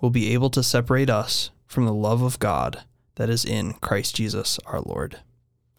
will 0.00 0.10
be 0.10 0.32
able 0.32 0.50
to 0.50 0.62
separate 0.62 1.10
us 1.10 1.50
from 1.66 1.86
the 1.86 1.94
love 1.94 2.22
of 2.22 2.38
God 2.38 2.82
that 3.16 3.30
is 3.30 3.44
in 3.44 3.74
Christ 3.74 4.16
Jesus 4.16 4.58
our 4.66 4.80
Lord. 4.80 5.18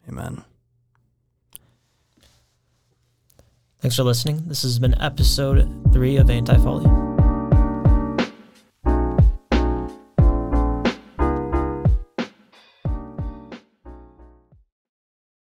Amen. 0.07 0.43
Thanks 3.79 3.95
for 3.95 4.03
listening. 4.03 4.43
This 4.47 4.63
has 4.63 4.79
been 4.79 4.99
episode 4.99 5.91
three 5.93 6.17
of 6.17 6.29
Anti 6.29 6.57
Folly. 6.57 7.04